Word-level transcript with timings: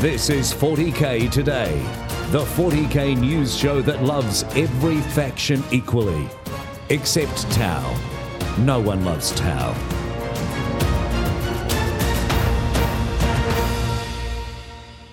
This 0.00 0.28
is 0.28 0.52
40K 0.52 1.30
Today, 1.30 1.72
the 2.28 2.44
40K 2.44 3.18
news 3.18 3.56
show 3.56 3.80
that 3.80 4.02
loves 4.02 4.42
every 4.54 5.00
faction 5.00 5.64
equally, 5.72 6.28
except 6.90 7.50
Tau. 7.52 7.98
No 8.58 8.78
one 8.78 9.06
loves 9.06 9.30
Tau. 9.30 9.72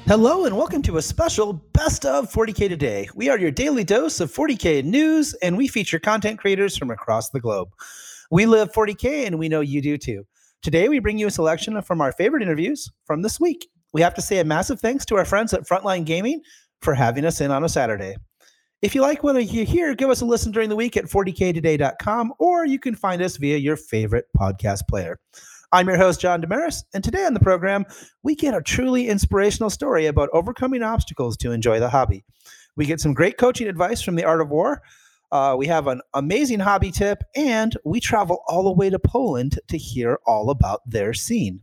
Hello 0.06 0.44
and 0.44 0.58
welcome 0.58 0.82
to 0.82 0.98
a 0.98 1.02
special 1.02 1.54
Best 1.72 2.06
of 2.06 2.30
40K 2.30 2.68
Today. 2.68 3.08
We 3.16 3.30
are 3.30 3.40
your 3.40 3.52
daily 3.52 3.86
dose 3.86 4.20
of 4.20 4.34
40K 4.34 4.84
news 4.84 5.34
and 5.36 5.56
we 5.56 5.70
feature 5.70 5.98
content 5.98 6.40
creators 6.40 6.76
from 6.76 6.92
across 6.92 7.30
the 7.30 7.40
globe. 7.40 7.70
We 8.30 8.46
live 8.46 8.74
40K 8.74 9.28
and 9.28 9.40
we 9.40 9.48
know 9.48 9.62
you 9.62 9.82
do 9.82 9.98
too. 9.98 10.26
Today 10.62 10.90
we 10.90 11.00
bring 11.00 11.18
you 11.18 11.28
a 11.28 11.32
selection 11.32 11.82
from 11.84 12.02
our 12.02 12.12
favorite 12.12 12.44
interviews 12.44 12.92
from 13.06 13.22
this 13.22 13.40
week. 13.40 13.70
We 13.94 14.02
have 14.02 14.16
to 14.16 14.22
say 14.22 14.40
a 14.40 14.44
massive 14.44 14.80
thanks 14.80 15.06
to 15.06 15.16
our 15.18 15.26
friends 15.26 15.54
at 15.54 15.68
Frontline 15.68 16.04
Gaming 16.04 16.42
for 16.82 16.96
having 16.96 17.26
us 17.26 17.40
in 17.42 17.52
on 17.52 17.64
a 17.64 17.70
Saturday. 17.70 18.18
If 18.82 18.96
you 18.96 19.02
like 19.02 19.24
what 19.24 19.42
you 19.46 19.66
hear, 19.66 19.94
give 19.96 20.10
us 20.10 20.22
a 20.22 20.26
listen 20.26 20.52
during 20.52 20.68
the 20.68 20.76
week 20.76 20.98
at 20.98 21.06
40ktoday.com 21.06 22.34
or 22.40 22.66
you 22.66 22.80
can 22.80 22.96
find 22.96 23.22
us 23.22 23.38
via 23.38 23.58
your 23.58 23.78
favorite 23.78 24.26
podcast 24.38 24.82
player. 24.90 25.20
I'm 25.72 25.88
your 25.88 25.98
host, 25.98 26.20
John 26.20 26.42
Damaris, 26.42 26.84
and 26.94 27.04
today 27.04 27.26
on 27.26 27.34
the 27.34 27.40
program, 27.40 27.86
we 28.24 28.36
get 28.36 28.56
a 28.56 28.62
truly 28.62 29.08
inspirational 29.10 29.70
story 29.70 30.08
about 30.08 30.30
overcoming 30.34 30.84
obstacles 30.84 31.38
to 31.38 31.52
enjoy 31.52 31.80
the 31.80 31.90
hobby. 31.90 32.26
We 32.76 32.86
get 32.86 33.00
some 33.00 33.14
great 33.14 33.38
coaching 33.38 33.68
advice 33.68 34.02
from 34.02 34.16
the 34.16 34.26
Art 34.26 34.42
of 34.42 34.50
War. 34.50 34.82
Uh, 35.32 35.56
we 35.58 35.66
have 35.68 35.88
an 35.88 36.02
amazing 36.14 36.60
hobby 36.60 36.92
tip, 36.92 37.24
and 37.36 37.76
we 37.86 38.00
travel 38.00 38.44
all 38.48 38.64
the 38.64 38.72
way 38.72 38.90
to 38.90 39.00
Poland 39.00 39.60
to 39.68 39.78
hear 39.78 40.20
all 40.26 40.50
about 40.50 40.82
their 40.86 41.14
scene. 41.14 41.62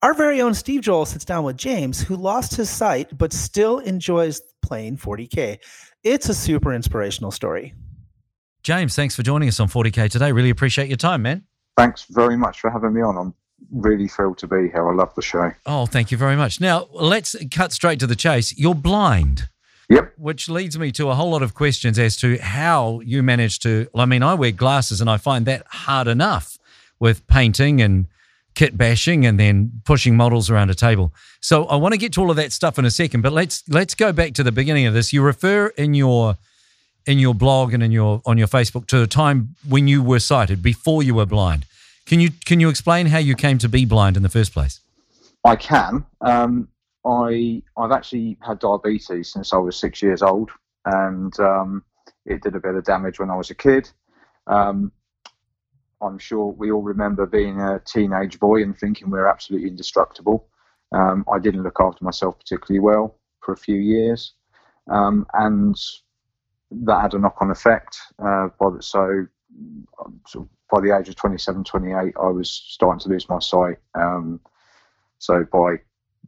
Our 0.00 0.14
very 0.14 0.40
own 0.40 0.54
Steve 0.54 0.82
Joel 0.82 1.06
sits 1.06 1.24
down 1.24 1.42
with 1.42 1.56
James, 1.56 2.00
who 2.00 2.14
lost 2.14 2.54
his 2.54 2.70
sight 2.70 3.18
but 3.18 3.32
still 3.32 3.80
enjoys 3.80 4.40
playing 4.62 4.96
40K. 4.96 5.58
It's 6.04 6.28
a 6.28 6.34
super 6.34 6.72
inspirational 6.72 7.32
story. 7.32 7.74
James, 8.62 8.94
thanks 8.94 9.16
for 9.16 9.24
joining 9.24 9.48
us 9.48 9.58
on 9.58 9.68
40K 9.68 10.08
today. 10.08 10.30
Really 10.30 10.50
appreciate 10.50 10.86
your 10.86 10.98
time, 10.98 11.22
man. 11.22 11.42
Thanks 11.76 12.04
very 12.10 12.36
much 12.36 12.60
for 12.60 12.70
having 12.70 12.92
me 12.92 13.02
on. 13.02 13.16
I'm 13.18 13.34
really 13.72 14.06
thrilled 14.06 14.38
to 14.38 14.46
be 14.46 14.68
here. 14.72 14.88
I 14.88 14.94
love 14.94 15.12
the 15.16 15.22
show. 15.22 15.50
Oh, 15.66 15.86
thank 15.86 16.12
you 16.12 16.16
very 16.16 16.36
much. 16.36 16.60
Now, 16.60 16.86
let's 16.92 17.34
cut 17.50 17.72
straight 17.72 17.98
to 17.98 18.06
the 18.06 18.16
chase. 18.16 18.56
You're 18.56 18.76
blind. 18.76 19.48
Yep. 19.90 20.12
Which 20.16 20.48
leads 20.48 20.78
me 20.78 20.92
to 20.92 21.08
a 21.08 21.16
whole 21.16 21.30
lot 21.30 21.42
of 21.42 21.54
questions 21.54 21.98
as 21.98 22.16
to 22.18 22.36
how 22.38 23.00
you 23.00 23.24
managed 23.24 23.62
to. 23.62 23.88
I 23.96 24.06
mean, 24.06 24.22
I 24.22 24.34
wear 24.34 24.52
glasses 24.52 25.00
and 25.00 25.10
I 25.10 25.16
find 25.16 25.44
that 25.46 25.66
hard 25.66 26.06
enough 26.06 26.56
with 27.00 27.26
painting 27.26 27.80
and 27.80 28.06
kit 28.58 28.76
bashing 28.76 29.24
and 29.24 29.38
then 29.38 29.70
pushing 29.84 30.16
models 30.16 30.50
around 30.50 30.68
a 30.68 30.74
table. 30.74 31.14
So 31.40 31.66
I 31.66 31.76
want 31.76 31.92
to 31.92 31.98
get 31.98 32.12
to 32.14 32.20
all 32.20 32.28
of 32.28 32.36
that 32.36 32.52
stuff 32.52 32.76
in 32.76 32.84
a 32.84 32.90
second, 32.90 33.20
but 33.22 33.32
let's 33.32 33.62
let's 33.68 33.94
go 33.94 34.12
back 34.12 34.34
to 34.34 34.42
the 34.42 34.50
beginning 34.50 34.84
of 34.86 34.94
this. 34.94 35.12
You 35.12 35.22
refer 35.22 35.68
in 35.68 35.94
your 35.94 36.36
in 37.06 37.20
your 37.20 37.34
blog 37.34 37.72
and 37.72 37.84
in 37.84 37.92
your 37.92 38.20
on 38.26 38.36
your 38.36 38.48
Facebook 38.48 38.88
to 38.88 39.00
a 39.02 39.06
time 39.06 39.54
when 39.68 39.86
you 39.86 40.02
were 40.02 40.18
sighted 40.18 40.60
before 40.60 41.04
you 41.04 41.14
were 41.14 41.24
blind. 41.24 41.66
Can 42.04 42.18
you 42.18 42.30
can 42.44 42.58
you 42.58 42.68
explain 42.68 43.06
how 43.06 43.18
you 43.18 43.36
came 43.36 43.58
to 43.58 43.68
be 43.68 43.84
blind 43.84 44.16
in 44.16 44.24
the 44.24 44.28
first 44.28 44.52
place? 44.52 44.80
I 45.44 45.54
can. 45.54 46.04
Um, 46.20 46.66
I 47.06 47.62
I've 47.76 47.92
actually 47.92 48.38
had 48.40 48.58
diabetes 48.58 49.32
since 49.32 49.52
I 49.52 49.58
was 49.58 49.76
six 49.76 50.02
years 50.02 50.20
old, 50.20 50.50
and 50.84 51.38
um, 51.38 51.84
it 52.26 52.42
did 52.42 52.56
a 52.56 52.60
bit 52.60 52.74
of 52.74 52.82
damage 52.82 53.20
when 53.20 53.30
I 53.30 53.36
was 53.36 53.50
a 53.50 53.54
kid. 53.54 53.88
Um, 54.48 54.90
I'm 56.00 56.18
sure 56.18 56.46
we 56.46 56.70
all 56.70 56.82
remember 56.82 57.26
being 57.26 57.60
a 57.60 57.80
teenage 57.84 58.38
boy 58.38 58.62
and 58.62 58.76
thinking 58.76 59.10
we 59.10 59.18
we're 59.18 59.28
absolutely 59.28 59.68
indestructible. 59.68 60.48
Um, 60.92 61.24
I 61.32 61.38
didn't 61.38 61.62
look 61.62 61.80
after 61.80 62.04
myself 62.04 62.38
particularly 62.38 62.80
well 62.80 63.18
for 63.40 63.52
a 63.52 63.56
few 63.56 63.76
years, 63.76 64.34
um, 64.90 65.26
and 65.34 65.76
that 66.70 67.00
had 67.00 67.14
a 67.14 67.18
knock-on 67.18 67.50
effect. 67.50 67.98
Uh, 68.18 68.48
by 68.58 68.70
the, 68.70 68.82
so, 68.82 69.26
of 69.98 70.48
by 70.70 70.80
the 70.80 70.96
age 70.96 71.08
of 71.08 71.16
27, 71.16 71.64
28, 71.64 71.94
I 71.96 72.26
was 72.28 72.50
starting 72.50 73.00
to 73.00 73.08
lose 73.08 73.28
my 73.28 73.38
sight. 73.38 73.78
Um, 73.94 74.40
so 75.18 75.44
by 75.50 75.76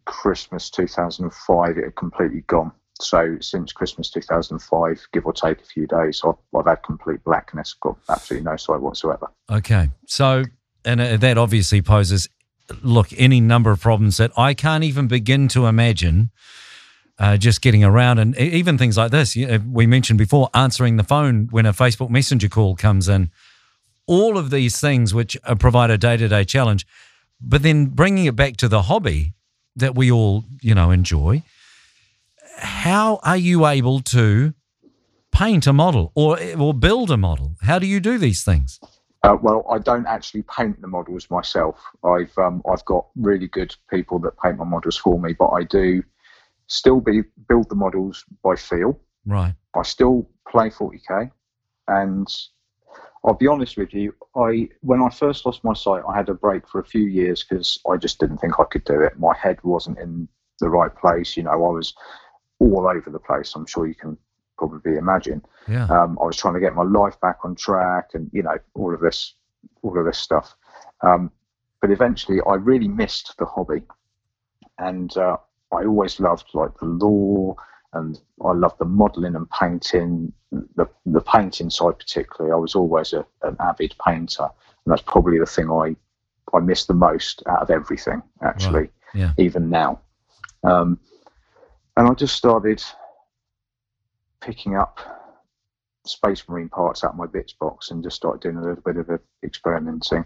Christmas 0.06 0.70
2005, 0.70 1.78
it 1.78 1.84
had 1.84 1.96
completely 1.96 2.40
gone. 2.46 2.72
So 3.02 3.38
since 3.40 3.72
Christmas 3.72 4.10
2005, 4.10 5.08
give 5.12 5.26
or 5.26 5.32
take 5.32 5.60
a 5.60 5.64
few 5.64 5.86
days, 5.86 6.22
I've, 6.24 6.34
I've 6.56 6.66
had 6.66 6.82
complete 6.82 7.22
blackness, 7.24 7.74
got 7.74 7.96
absolutely 8.08 8.50
no 8.50 8.56
sight 8.56 8.80
whatsoever. 8.80 9.28
Okay. 9.50 9.90
So, 10.06 10.44
and 10.84 11.00
uh, 11.00 11.16
that 11.18 11.38
obviously 11.38 11.82
poses, 11.82 12.28
look, 12.82 13.08
any 13.16 13.40
number 13.40 13.70
of 13.70 13.80
problems 13.80 14.16
that 14.18 14.32
I 14.36 14.54
can't 14.54 14.84
even 14.84 15.08
begin 15.08 15.48
to 15.48 15.66
imagine. 15.66 16.30
Uh, 17.18 17.36
just 17.36 17.60
getting 17.60 17.84
around, 17.84 18.18
and 18.18 18.34
even 18.38 18.78
things 18.78 18.96
like 18.96 19.10
this. 19.10 19.36
Know, 19.36 19.60
we 19.70 19.86
mentioned 19.86 20.18
before 20.18 20.48
answering 20.54 20.96
the 20.96 21.04
phone 21.04 21.48
when 21.50 21.66
a 21.66 21.72
Facebook 21.74 22.08
Messenger 22.08 22.48
call 22.48 22.76
comes 22.76 23.10
in. 23.10 23.30
All 24.06 24.38
of 24.38 24.48
these 24.48 24.80
things 24.80 25.12
which 25.12 25.36
uh, 25.44 25.54
provide 25.54 25.90
a 25.90 25.98
day 25.98 26.16
to 26.16 26.28
day 26.28 26.44
challenge, 26.44 26.86
but 27.38 27.62
then 27.62 27.88
bringing 27.88 28.24
it 28.24 28.36
back 28.36 28.56
to 28.56 28.68
the 28.68 28.80
hobby 28.80 29.34
that 29.76 29.94
we 29.94 30.10
all, 30.10 30.44
you 30.62 30.74
know, 30.74 30.90
enjoy 30.90 31.42
how 32.60 33.20
are 33.22 33.36
you 33.36 33.66
able 33.66 34.00
to 34.00 34.54
paint 35.32 35.66
a 35.66 35.72
model 35.72 36.12
or 36.14 36.38
or 36.58 36.74
build 36.74 37.10
a 37.10 37.16
model? 37.16 37.56
How 37.62 37.78
do 37.78 37.86
you 37.86 38.00
do 38.00 38.18
these 38.18 38.44
things? 38.44 38.80
Uh, 39.22 39.36
well, 39.42 39.66
I 39.70 39.78
don't 39.78 40.06
actually 40.06 40.42
paint 40.42 40.80
the 40.80 40.88
models 40.88 41.30
myself. 41.30 41.78
I've 42.04 42.36
um, 42.38 42.62
I've 42.70 42.84
got 42.84 43.06
really 43.16 43.48
good 43.48 43.74
people 43.90 44.18
that 44.20 44.38
paint 44.42 44.56
my 44.56 44.64
models 44.64 44.96
for 44.96 45.20
me, 45.20 45.34
but 45.34 45.48
I 45.48 45.64
do 45.64 46.02
still 46.66 47.00
be 47.00 47.22
build 47.48 47.68
the 47.68 47.74
models 47.74 48.24
by 48.42 48.56
feel. 48.56 48.98
Right. 49.26 49.54
I 49.74 49.82
still 49.82 50.28
play 50.48 50.70
40k, 50.70 51.30
and 51.88 52.28
I'll 53.24 53.34
be 53.34 53.46
honest 53.46 53.76
with 53.76 53.92
you. 53.92 54.14
I 54.34 54.68
when 54.80 55.02
I 55.02 55.10
first 55.10 55.44
lost 55.44 55.64
my 55.64 55.74
sight, 55.74 56.02
I 56.08 56.16
had 56.16 56.30
a 56.30 56.34
break 56.34 56.66
for 56.66 56.80
a 56.80 56.84
few 56.84 57.06
years 57.06 57.44
because 57.44 57.78
I 57.90 57.96
just 57.98 58.20
didn't 58.20 58.38
think 58.38 58.58
I 58.58 58.64
could 58.64 58.84
do 58.84 59.00
it. 59.00 59.18
My 59.18 59.36
head 59.36 59.58
wasn't 59.62 59.98
in 59.98 60.28
the 60.60 60.70
right 60.70 60.94
place. 60.94 61.36
You 61.36 61.42
know, 61.42 61.50
I 61.50 61.56
was 61.56 61.94
all 62.60 62.86
over 62.86 63.10
the 63.10 63.18
place. 63.18 63.54
I'm 63.56 63.66
sure 63.66 63.86
you 63.86 63.94
can 63.94 64.16
probably 64.56 64.96
imagine. 64.96 65.42
Yeah. 65.66 65.86
Um, 65.86 66.18
I 66.20 66.26
was 66.26 66.36
trying 66.36 66.54
to 66.54 66.60
get 66.60 66.74
my 66.74 66.84
life 66.84 67.18
back 67.20 67.38
on 67.44 67.56
track, 67.56 68.10
and 68.14 68.30
you 68.32 68.42
know 68.42 68.58
all 68.74 68.94
of 68.94 69.00
this, 69.00 69.34
all 69.82 69.98
of 69.98 70.04
this 70.04 70.18
stuff. 70.18 70.54
Um, 71.00 71.32
but 71.80 71.90
eventually, 71.90 72.38
I 72.46 72.54
really 72.54 72.88
missed 72.88 73.34
the 73.38 73.46
hobby, 73.46 73.82
and 74.78 75.16
uh, 75.16 75.38
I 75.72 75.84
always 75.84 76.20
loved 76.20 76.50
like 76.54 76.78
the 76.78 76.86
lore, 76.86 77.56
and 77.94 78.20
I 78.44 78.52
loved 78.52 78.78
the 78.78 78.84
modelling 78.84 79.34
and 79.34 79.50
painting. 79.50 80.32
The 80.52 80.86
the 81.06 81.22
painting 81.22 81.70
side 81.70 81.98
particularly, 81.98 82.52
I 82.52 82.56
was 82.56 82.74
always 82.74 83.12
a, 83.12 83.24
an 83.42 83.56
avid 83.60 83.94
painter, 84.06 84.44
and 84.44 84.92
that's 84.92 85.02
probably 85.02 85.38
the 85.38 85.46
thing 85.46 85.70
I 85.70 85.96
I 86.54 86.60
miss 86.60 86.84
the 86.84 86.94
most 86.94 87.42
out 87.48 87.62
of 87.62 87.70
everything. 87.70 88.22
Actually, 88.42 88.80
right. 88.80 88.92
yeah. 89.14 89.32
even 89.38 89.70
now. 89.70 90.00
Um, 90.62 90.98
and 91.96 92.08
I 92.08 92.14
just 92.14 92.36
started 92.36 92.82
picking 94.40 94.76
up 94.76 94.98
space 96.06 96.48
marine 96.48 96.68
parts 96.68 97.04
out 97.04 97.12
of 97.12 97.16
my 97.16 97.26
bits 97.26 97.52
box 97.52 97.90
and 97.90 98.02
just 98.02 98.16
started 98.16 98.40
doing 98.40 98.56
a 98.56 98.62
little 98.66 98.82
bit 98.82 98.96
of 98.96 99.20
experimenting 99.44 100.24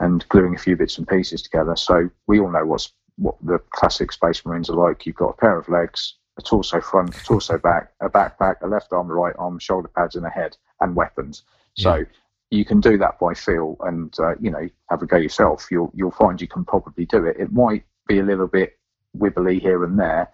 and 0.00 0.26
gluing 0.28 0.54
a 0.54 0.58
few 0.58 0.76
bits 0.76 0.98
and 0.98 1.06
pieces 1.06 1.42
together. 1.42 1.76
So 1.76 2.08
we 2.26 2.40
all 2.40 2.50
know 2.50 2.64
what's 2.64 2.92
what 3.16 3.36
the 3.42 3.58
classic 3.70 4.12
space 4.12 4.44
marines 4.46 4.70
are 4.70 4.76
like. 4.76 5.04
You've 5.04 5.16
got 5.16 5.28
a 5.30 5.36
pair 5.36 5.58
of 5.58 5.68
legs, 5.68 6.14
a 6.38 6.42
torso 6.42 6.80
front, 6.80 7.14
a 7.14 7.24
torso 7.24 7.58
back, 7.58 7.92
a 8.00 8.08
backpack, 8.08 8.56
a 8.62 8.66
left 8.66 8.92
arm, 8.92 9.10
a 9.10 9.14
right 9.14 9.34
arm, 9.38 9.58
shoulder 9.58 9.90
pads, 9.94 10.16
and 10.16 10.24
a 10.24 10.30
head, 10.30 10.56
and 10.80 10.96
weapons. 10.96 11.42
So 11.74 11.96
yeah. 11.96 12.04
you 12.50 12.64
can 12.64 12.80
do 12.80 12.96
that 12.96 13.18
by 13.20 13.34
feel, 13.34 13.76
and 13.80 14.14
uh, 14.18 14.36
you 14.40 14.50
know 14.50 14.68
have 14.88 15.02
a 15.02 15.06
go 15.06 15.18
yourself. 15.18 15.68
You'll 15.70 15.92
you'll 15.94 16.10
find 16.12 16.40
you 16.40 16.48
can 16.48 16.64
probably 16.64 17.04
do 17.04 17.26
it. 17.26 17.36
It 17.38 17.52
might 17.52 17.84
be 18.08 18.20
a 18.20 18.24
little 18.24 18.48
bit 18.48 18.78
wibbly 19.16 19.60
here 19.60 19.84
and 19.84 19.98
there, 19.98 20.30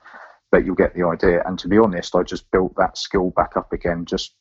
but 0.51 0.65
you'll 0.65 0.75
get 0.75 0.95
the 0.95 1.07
idea. 1.07 1.43
And 1.47 1.59
to 1.59 1.69
be 1.69 1.79
honest, 1.79 2.15
I 2.15 2.23
just 2.23 2.51
built 2.51 2.75
that 2.77 2.97
skill 2.97 3.31
back 3.31 3.57
up 3.57 3.73
again, 3.73 4.05
just 4.05 4.35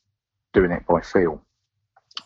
doing 0.53 0.71
it 0.71 0.85
by 0.87 1.01
feel. 1.01 1.41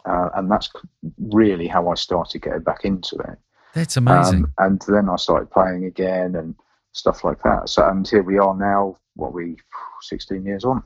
Uh, 0.06 0.30
and 0.36 0.50
that's 0.50 0.70
really 1.18 1.68
how 1.68 1.90
I 1.90 1.96
started 1.96 2.42
getting 2.42 2.62
back 2.62 2.86
into 2.86 3.16
it. 3.18 3.38
That's 3.74 3.98
amazing. 3.98 4.46
Um, 4.46 4.54
and 4.58 4.82
then 4.88 5.10
I 5.10 5.16
started 5.16 5.52
playing 5.52 5.86
again 5.86 6.36
and 6.36 6.56
stuff 6.94 7.24
like 7.24 7.42
that. 7.44 7.70
So, 7.70 7.88
and 7.88 8.08
here 8.08 8.24
we 8.24 8.38
are 8.38 8.56
now, 8.56 8.98
what 9.16 9.34
we, 9.34 9.58
16 10.02 10.46
years 10.46 10.66
on. 10.66 10.84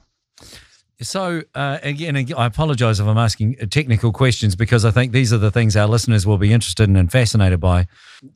So 1.03 1.43
uh, 1.53 1.79
again, 1.83 2.15
I 2.15 2.45
apologise 2.45 2.99
if 2.99 3.05
I'm 3.05 3.17
asking 3.17 3.55
technical 3.69 4.11
questions 4.11 4.55
because 4.55 4.85
I 4.85 4.91
think 4.91 5.11
these 5.11 5.31
are 5.33 5.37
the 5.37 5.51
things 5.51 5.75
our 5.75 5.87
listeners 5.87 6.25
will 6.25 6.37
be 6.37 6.51
interested 6.53 6.89
in 6.89 6.95
and 6.95 7.11
fascinated 7.11 7.59
by. 7.59 7.87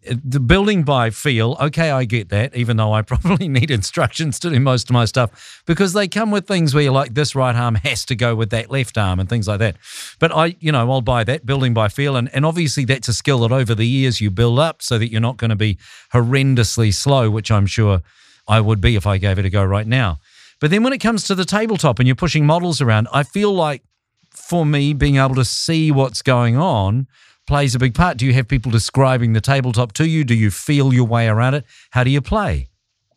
The 0.04 0.40
building 0.40 0.84
by 0.84 1.10
feel, 1.10 1.58
okay, 1.60 1.92
I 1.92 2.04
get 2.04 2.30
that. 2.30 2.56
Even 2.56 2.78
though 2.78 2.94
I 2.94 3.02
probably 3.14 3.48
need 3.48 3.72
instructions 3.72 4.38
to 4.40 4.50
do 4.50 4.60
most 4.60 4.90
of 4.90 4.94
my 4.94 5.06
stuff 5.06 5.64
because 5.66 5.94
they 5.94 6.08
come 6.08 6.30
with 6.30 6.46
things 6.46 6.74
where 6.74 6.84
you're 6.84 6.94
like, 6.94 7.14
this 7.14 7.36
right 7.36 7.56
arm 7.56 7.75
has 7.75 8.06
to 8.06 8.16
go 8.16 8.36
with 8.36 8.50
that 8.50 8.69
left 8.69 8.98
arm 8.98 9.19
and 9.19 9.30
things 9.30 9.48
like 9.48 9.60
that. 9.60 9.78
But 10.19 10.36
I, 10.36 10.56
you 10.60 10.72
know, 10.72 10.92
I'll 10.92 11.02
buy 11.02 11.24
that 11.24 11.46
building 11.46 11.74
by 11.74 11.88
feel, 11.88 12.16
and 12.16 12.30
and 12.34 12.46
obviously 12.46 12.86
that's 12.86 13.08
a 13.08 13.14
skill 13.14 13.40
that 13.40 13.52
over 13.52 13.74
the 13.74 13.88
years 13.88 14.19
you 14.19 14.30
build 14.30 14.60
up 14.60 14.81
so 14.81 14.98
that 14.98 15.10
you're 15.10 15.22
not 15.22 15.38
going 15.38 15.50
to 15.50 15.56
be 15.56 15.78
horrendously 16.14 16.94
slow, 16.94 17.30
which 17.30 17.50
I'm 17.50 17.66
sure 17.66 18.02
I 18.48 18.62
would 18.62 18.81
be 18.81 18.96
if 18.96 19.08
I 19.08 19.18
gave 19.18 19.40
it 19.40 19.46
a 19.46 19.50
go 19.50 19.64
right 19.64 19.88
now. 19.88 20.19
But 20.59 20.71
then 20.71 20.83
when 20.83 20.94
it 20.94 21.00
comes 21.00 21.25
to 21.25 21.36
the 21.36 21.45
tabletop 21.45 22.00
and 22.00 22.07
you're 22.07 22.15
pushing 22.15 22.45
models 22.45 22.81
around, 22.81 23.07
I 23.13 23.24
feel 23.24 23.54
like 23.54 23.83
for 24.31 24.65
me, 24.65 24.94
being 24.94 25.18
able 25.18 25.36
to 25.36 25.45
see 25.45 25.92
what's 25.92 26.21
going 26.21 26.57
on 26.57 27.07
plays 27.48 27.75
a 27.75 27.80
big 27.80 27.95
part. 27.95 28.18
Do 28.18 28.25
you 28.25 28.33
have 28.33 28.48
people 28.48 28.71
describing 28.71 29.33
the 29.33 29.42
tabletop 29.42 29.94
to 29.94 30.07
you? 30.07 30.24
Do 30.24 30.36
you 30.36 30.51
feel 30.51 30.94
your 30.94 31.06
way 31.06 31.27
around 31.27 31.56
it? 31.56 31.65
How 31.92 32.04
do 32.04 32.09
you 32.09 32.21
play? 32.21 32.69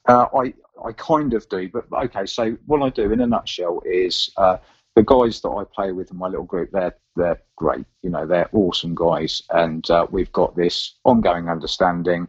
Uh, 0.09 0.27
I 0.35 0.55
I 0.85 0.93
kind 0.93 1.35
of 1.35 1.49
do, 1.49 1.69
but 1.69 1.85
okay. 2.05 2.27
So 2.27 2.57
what 2.67 2.83
I 2.83 2.89
do 2.89 3.13
in 3.13 3.21
a 3.21 3.27
nutshell 3.27 3.83
is 3.85 4.31
uh, 4.37 4.57
the 4.97 5.03
guys 5.03 5.41
that 5.43 5.51
I 5.51 5.65
play 5.65 5.93
with 5.93 6.11
in 6.11 6.17
my 6.17 6.29
little 6.29 6.45
group. 6.45 6.71
They're 6.73 6.97
they're 7.17 7.41
great. 7.57 7.85
You 8.03 8.11
know, 8.11 8.27
they're 8.27 8.49
awesome 8.53 8.95
guys, 8.95 9.43
and 9.51 9.89
uh, 9.91 10.07
we've 10.11 10.33
got 10.33 10.57
this 10.57 10.95
ongoing 11.05 11.49
understanding. 11.49 12.29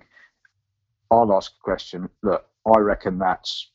I'll 1.09 1.33
ask 1.33 1.51
a 1.51 1.63
question. 1.63 2.09
Look, 2.23 2.45
I 2.65 2.79
reckon 2.79 3.19
that's 3.19 3.70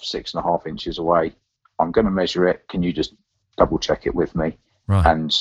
six 0.00 0.34
and 0.34 0.44
a 0.44 0.46
half 0.46 0.66
inches 0.66 0.98
away. 0.98 1.34
I'm 1.78 1.92
going 1.92 2.04
to 2.04 2.10
measure 2.10 2.48
it. 2.48 2.66
Can 2.68 2.82
you 2.82 2.92
just 2.92 3.14
double 3.56 3.78
check 3.78 4.06
it 4.06 4.14
with 4.14 4.34
me? 4.34 4.56
Right. 4.86 5.06
And 5.06 5.36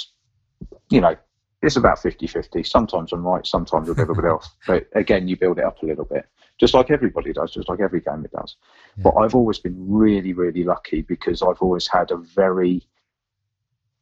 you 0.90 1.02
know, 1.02 1.16
it's 1.62 1.76
about 1.76 1.98
50-50. 1.98 2.66
Sometimes 2.66 3.12
I'm 3.12 3.26
right, 3.26 3.46
sometimes 3.46 3.90
a 3.90 3.94
little 3.94 4.16
bit 4.16 4.26
off. 4.26 4.48
But 4.68 4.88
again, 4.94 5.28
you 5.28 5.38
build 5.38 5.60
it 5.60 5.66
up 5.66 5.82
a 5.82 5.86
little 5.86 6.06
bit, 6.06 6.28
just 6.60 6.74
like 6.74 6.92
everybody 6.92 7.34
does, 7.34 7.52
just 7.52 7.70
like 7.70 7.80
every 7.80 8.02
game 8.02 8.24
it 8.24 8.32
does. 8.32 8.56
Yeah. 8.98 9.04
But 9.04 9.16
I've 9.16 9.36
always 9.36 9.60
been 9.60 9.76
really, 9.78 10.34
really 10.34 10.64
lucky 10.64 11.02
because 11.02 11.42
I've 11.42 11.62
always 11.62 11.88
had 11.88 12.12
a 12.12 12.18
very 12.18 12.88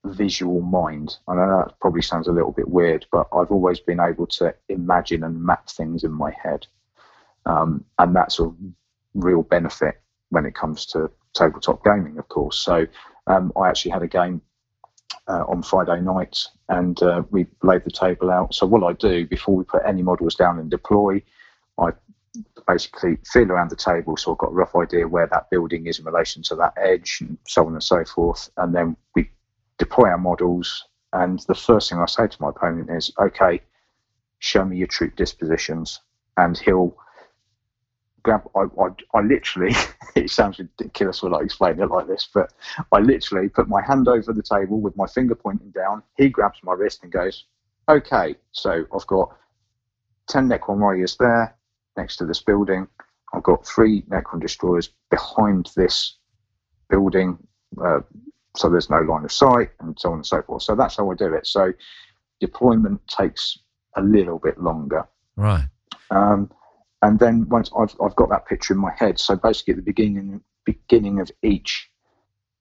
visual 0.06 0.62
mind. 0.62 1.18
I 1.28 1.36
know 1.36 1.64
that 1.66 1.80
probably 1.80 2.02
sounds 2.02 2.28
a 2.28 2.34
little 2.34 2.52
bit 2.52 2.68
weird, 2.68 3.06
but 3.12 3.28
I've 3.34 3.52
always 3.52 3.80
been 3.80 4.00
able 4.00 4.28
to 4.28 4.54
imagine 4.68 5.24
and 5.24 5.42
map 5.42 5.70
things 5.70 6.04
in 6.04 6.12
my 6.12 6.32
head. 6.32 6.68
Um, 7.46 7.86
and 8.00 8.16
that's 8.16 8.40
a 8.40 8.52
real 9.14 9.44
benefit 9.44 10.03
when 10.34 10.46
it 10.46 10.56
comes 10.56 10.86
to 10.88 11.10
tabletop 11.34 11.84
gaming, 11.84 12.18
of 12.18 12.28
course. 12.28 12.58
So 12.58 12.86
um, 13.28 13.52
I 13.56 13.70
actually 13.70 13.92
had 13.92 14.04
a 14.04 14.08
game 14.08 14.42
uh, 15.28 15.44
on 15.48 15.64
Friday 15.64 16.02
night, 16.02 16.38
and 16.70 17.02
uh, 17.02 17.24
we 17.30 17.46
laid 17.62 17.84
the 17.86 17.92
table 17.92 18.30
out. 18.30 18.54
So 18.54 18.66
what 18.66 18.84
I 18.84 18.94
do 18.94 19.26
before 19.28 19.56
we 19.56 19.64
put 19.64 19.84
any 19.86 20.04
models 20.04 20.36
down 20.36 20.60
and 20.60 20.70
deploy, 20.70 21.22
I 21.78 21.92
basically 22.68 23.18
feel 23.32 23.52
around 23.52 23.70
the 23.70 23.76
table, 23.76 24.18
so 24.18 24.32
I've 24.32 24.40
got 24.40 24.52
a 24.52 24.56
rough 24.56 24.76
idea 24.76 25.08
where 25.08 25.28
that 25.28 25.50
building 25.50 25.88
is 25.88 26.00
in 26.00 26.06
relation 26.06 26.42
to 26.44 26.56
that 26.56 26.74
edge, 26.78 27.20
and 27.22 27.38
so 27.48 27.66
on 27.66 27.74
and 27.74 27.84
so 27.84 28.04
forth. 28.04 28.50
And 28.58 28.74
then 28.76 28.98
we 29.16 29.30
deploy 29.78 30.10
our 30.10 30.18
models, 30.18 30.86
and 31.14 31.40
the 31.48 31.56
first 31.56 31.90
thing 31.90 32.00
I 32.00 32.06
say 32.08 32.28
to 32.28 32.42
my 32.42 32.50
opponent 32.50 32.90
is, 32.90 33.12
"Okay, 33.20 33.62
show 34.40 34.66
me 34.66 34.78
your 34.78 34.88
troop 34.88 35.16
dispositions," 35.16 36.02
and 36.38 36.58
he'll 36.58 36.96
grab. 38.24 38.50
I, 38.56 38.62
I, 38.81 38.88
I 39.14 39.22
literally. 39.22 39.75
it 40.16 40.30
sounds 40.30 40.60
ridiculous 40.60 41.22
when 41.22 41.34
I 41.34 41.40
explain 41.40 41.80
it 41.81 41.90
like 41.90 42.08
this, 42.08 42.28
but 42.34 42.54
I 42.92 43.00
literally 43.00 43.50
put 43.50 43.68
my 43.68 43.81
hand 43.81 44.08
over 44.08 44.34
the 44.34 44.44
table 44.44 44.80
with 44.80 44.96
my 44.98 45.06
finger 45.06 45.36
pointing 45.36 45.72
down. 45.72 46.04
He 46.18 46.30
grabs 46.30 46.60
my 46.64 46.74
wrist 46.74 47.04
and 47.04 47.12
goes, 47.12 47.46
"Okay, 47.90 48.36
so 48.52 48.86
I've 48.94 49.08
got 49.08 49.36
ten 50.28 50.50
Necron 50.50 50.80
warriors 50.80 51.18
there 51.18 51.56
next 51.98 52.18
to 52.18 52.25
this 52.25 52.42
building. 52.42 52.88
I've 53.34 53.44
got 53.44 53.66
three 53.66 54.04
Necron 54.04 54.42
destroyers 54.42 54.90
behind 55.10 55.72
this 55.75 56.18
building, 56.90 57.38
uh, 57.84 58.00
so 58.56 58.70
there's 58.70 58.90
no 58.90 59.00
line 59.00 59.25
of 59.25 59.31
sight, 59.31 59.72
and 59.80 60.00
so 60.00 60.10
on 60.12 60.20
and 60.20 60.25
so 60.25 60.42
forth. 60.44 60.64
So 60.64 60.75
that's 60.75 60.98
how 60.98 61.12
I 61.12 61.16
do 61.16 61.34
it. 61.34 61.48
So 61.48 61.74
deployment 62.40 63.06
takes 63.08 63.58
a 63.96 64.02
little 64.02 64.40
bit 64.40 64.60
longer. 64.60 65.08
Right. 65.36 65.66
Um, 66.12 66.52
and 67.04 67.20
then 67.20 67.48
once 67.50 67.70
I've, 67.78 67.96
I've 68.02 68.16
got 68.16 68.30
that 68.30 68.48
picture 68.48 68.74
in 68.74 68.80
my 68.80 68.94
head, 68.98 69.20
so 69.20 69.36
basically 69.36 69.74
at 69.74 69.78
the 69.78 69.84
beginning 69.84 70.42
beginning 70.66 71.20
of 71.20 71.30
each 71.44 71.90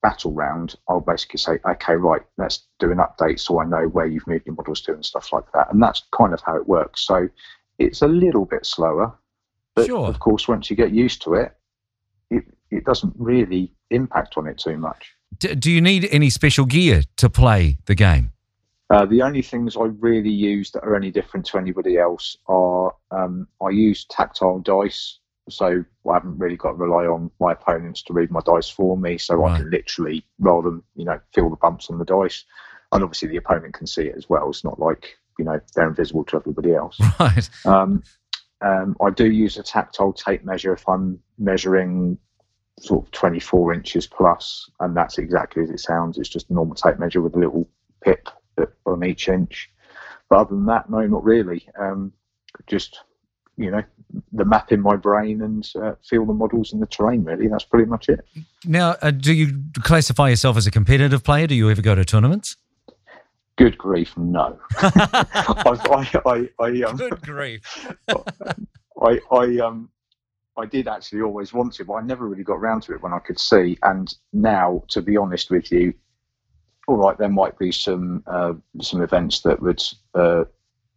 battle 0.03 0.33
round, 0.33 0.75
I'll 0.89 1.01
basically 1.01 1.39
say, 1.39 1.59
okay, 1.65 1.95
right, 1.95 2.23
let's 2.37 2.65
do 2.81 2.91
an 2.91 2.99
update 2.99 3.39
so 3.39 3.61
I 3.61 3.65
know 3.65 3.85
where 3.87 4.05
you've 4.05 4.27
moved 4.27 4.47
your 4.47 4.57
models 4.57 4.81
to 4.83 4.93
and 4.93 5.05
stuff 5.05 5.33
like 5.33 5.45
that. 5.55 5.73
And 5.73 5.81
that's 5.81 6.03
kind 6.11 6.35
of 6.35 6.41
how 6.41 6.57
it 6.57 6.67
works. 6.67 7.07
So 7.07 7.29
it's 7.79 8.03
a 8.03 8.09
little 8.09 8.45
bit 8.45 8.67
slower, 8.67 9.17
but 9.77 9.87
Sure. 9.87 10.09
of 10.09 10.19
course, 10.19 10.49
once 10.49 10.69
you 10.69 10.75
get 10.75 10.91
used 10.91 11.23
to 11.23 11.35
it, 11.35 11.57
it, 12.31 12.45
it 12.73 12.85
doesn't 12.85 13.15
really 13.17 13.73
impact 13.91 14.35
on 14.37 14.49
it 14.49 14.59
too 14.59 14.77
much. 14.77 15.13
D- 15.39 15.55
do 15.55 15.71
you 15.71 15.81
need 15.81 16.09
any 16.11 16.31
special 16.31 16.67
gear 16.67 17.03
to 17.19 17.31
play 17.31 17.79
the 17.87 17.95
game? 17.95 18.33
Uh, 18.91 19.07
the 19.07 19.23
only 19.23 19.43
things 19.43 19.77
I 19.77 19.85
really 19.85 20.31
use 20.31 20.71
that 20.73 20.85
are 20.85 20.95
any 20.95 21.11
different 21.11 21.47
to 21.47 21.59
anybody 21.59 21.97
else 21.99 22.37
are 22.47 22.95
um, 23.11 23.49
I 23.65 23.71
use 23.71 24.05
tactile 24.05 24.59
dice, 24.59 25.19
so 25.49 25.83
I 26.11 26.13
haven't 26.15 26.39
really 26.39 26.57
got 26.57 26.73
to 26.73 26.77
rely 26.77 27.07
on 27.07 27.31
my 27.41 27.53
opponents 27.53 28.03
to 28.05 28.13
read 28.13 28.31
my 28.31 28.41
dice 28.45 28.69
for 28.69 28.97
me. 28.99 29.17
So 29.19 29.37
Right. 29.37 29.53
I 29.53 29.57
can 29.59 29.71
literally, 29.71 30.27
rather 30.39 30.71
than 30.71 30.83
you 30.95 31.05
know, 31.07 31.19
feel 31.33 31.49
the 31.49 31.57
bumps 31.57 31.89
on 31.89 31.99
the 31.99 32.05
dice, 32.05 32.45
and 32.93 33.03
obviously 33.03 33.29
the 33.29 33.39
opponent 33.39 33.75
can 33.75 33.87
see 33.87 34.03
it 34.03 34.17
as 34.17 34.29
well. 34.29 34.51
It's 34.51 34.65
not 34.65 34.79
like 34.79 35.17
you 35.39 35.45
know 35.47 35.59
they're 35.75 35.89
invisible 35.89 36.25
to 36.25 36.37
everybody 36.37 36.75
else. 36.75 36.99
Right. 37.19 37.51
Um, 37.65 38.03
um, 38.61 38.95
I 39.01 39.11
do 39.11 39.31
use 39.31 39.57
a 39.57 39.63
tactile 39.63 40.13
tape 40.13 40.45
measure 40.45 40.73
if 40.73 40.89
I'm 40.89 41.19
measuring 41.39 42.17
sort 42.79 43.05
of 43.05 43.11
24 43.13 43.75
inches 43.75 44.07
plus, 44.07 44.71
and 44.81 44.97
that's 44.97 45.19
exactly 45.19 45.63
as 45.63 45.71
it 45.71 45.81
sounds. 45.81 46.19
It's 46.19 46.29
just 46.29 46.51
a 46.51 46.55
normal 46.55 46.75
tape 46.75 46.99
measure 46.99 47.21
with 47.21 47.35
a 47.35 47.39
little 47.39 47.69
pip 48.03 48.29
on 48.87 49.05
each 49.05 49.29
inch. 49.29 49.71
But 50.29 50.41
other 50.41 50.55
than 50.55 50.67
that, 50.67 50.91
no, 50.91 51.07
not 51.07 51.25
really. 51.25 51.69
Um, 51.79 52.13
just 52.67 53.01
you 53.57 53.71
know, 53.71 53.83
the 54.33 54.45
map 54.45 54.73
in 54.73 54.81
my 54.81 54.97
brain 54.97 55.43
and 55.43 55.69
uh, 55.77 55.95
feel 56.03 56.25
the 56.25 56.33
models 56.33 56.73
and 56.73 56.81
the 56.81 56.87
terrain. 56.87 57.25
Really, 57.25 57.49
that's 57.49 57.65
pretty 57.65 57.87
much 57.87 58.09
it. 58.09 58.25
Now, 58.65 58.97
uh, 59.03 59.11
do 59.11 59.33
you 59.33 59.63
classify 59.83 60.31
yourself 60.31 60.57
as 60.57 60.67
a 60.67 60.71
competitive 60.71 61.23
player? 61.23 61.47
Do 61.47 61.55
you 61.55 61.71
ever 61.71 61.83
go 61.83 61.95
to 61.95 62.05
tournaments? 62.05 62.57
Good 63.57 63.77
grief, 63.77 64.17
no. 64.17 64.59
I, 64.79 66.11
I, 66.25 66.49
I, 66.59 66.83
um, 66.83 66.97
Good 66.97 67.21
grief. 67.21 67.93
I, 68.09 69.21
I 69.31 69.59
um 69.59 69.91
I 70.57 70.67
did 70.67 70.89
actually 70.89 71.23
always 71.23 71.53
want 71.53 71.75
to, 71.75 71.85
but 71.85 71.95
I 71.95 72.03
never 72.03 72.27
really 72.29 72.45
got 72.45 72.55
around 72.55 72.83
to 72.85 72.93
it 72.93 73.03
when 73.03 73.13
I 73.13 73.19
could 73.19 73.39
see. 73.39 73.79
And 73.83 74.15
now, 74.33 74.85
to 74.89 75.01
be 75.01 75.17
honest 75.17 75.51
with 75.51 75.73
you, 75.73 75.95
all 76.89 76.97
right, 76.97 77.17
there 77.19 77.29
might 77.29 77.59
be 77.59 77.73
some 77.73 78.23
uh, 78.27 78.55
some 78.81 79.03
events 79.03 79.41
that 79.41 79.61
would 79.63 79.83
uh, 80.15 80.45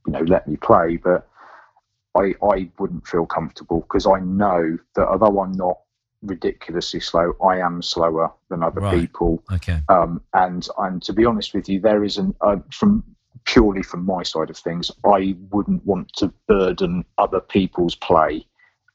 you 0.05 0.13
know 0.13 0.21
let 0.21 0.47
me 0.47 0.57
play, 0.57 0.97
but 0.97 1.27
I 2.15 2.33
I 2.41 2.69
wouldn't 2.79 3.07
feel 3.07 3.25
comfortable 3.25 3.81
because 3.81 4.07
I 4.07 4.19
know 4.19 4.77
that 4.95 5.07
although 5.07 5.41
I'm 5.41 5.53
not 5.53 5.79
ridiculously 6.21 6.99
slow, 6.99 7.33
I 7.43 7.59
am 7.59 7.81
slower 7.81 8.31
than 8.49 8.63
other 8.63 8.81
Right. 8.81 9.01
people. 9.01 9.43
Okay. 9.51 9.81
Um, 9.89 10.21
and 10.33 10.67
and 10.79 11.01
to 11.03 11.13
be 11.13 11.25
honest 11.25 11.53
with 11.53 11.69
you, 11.69 11.79
there 11.79 12.03
is 12.03 12.17
an 12.17 12.35
uh, 12.41 12.57
from 12.71 13.03
purely 13.45 13.83
from 13.83 14.05
my 14.05 14.23
side 14.23 14.49
of 14.49 14.57
things, 14.57 14.91
I 15.05 15.35
wouldn't 15.51 15.85
want 15.85 16.11
to 16.13 16.33
burden 16.47 17.05
other 17.17 17.39
people's 17.39 17.95
play 17.95 18.45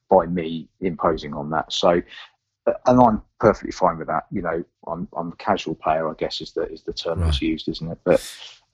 by 0.08 0.26
me 0.26 0.68
imposing 0.80 1.34
on 1.34 1.50
that. 1.50 1.72
So, 1.72 2.02
and 2.86 3.00
I'm 3.00 3.22
perfectly 3.38 3.72
fine 3.72 3.98
with 3.98 4.08
that. 4.08 4.26
You 4.30 4.42
know, 4.42 4.64
I'm 4.86 5.08
I'm 5.16 5.32
a 5.32 5.36
casual 5.36 5.74
player, 5.74 6.08
I 6.08 6.14
guess 6.14 6.40
is 6.40 6.52
the 6.52 6.62
is 6.62 6.82
the 6.82 6.92
term 6.92 7.20
that's 7.20 7.42
used, 7.42 7.68
isn't 7.68 7.90
it? 7.90 7.98
But 8.04 8.20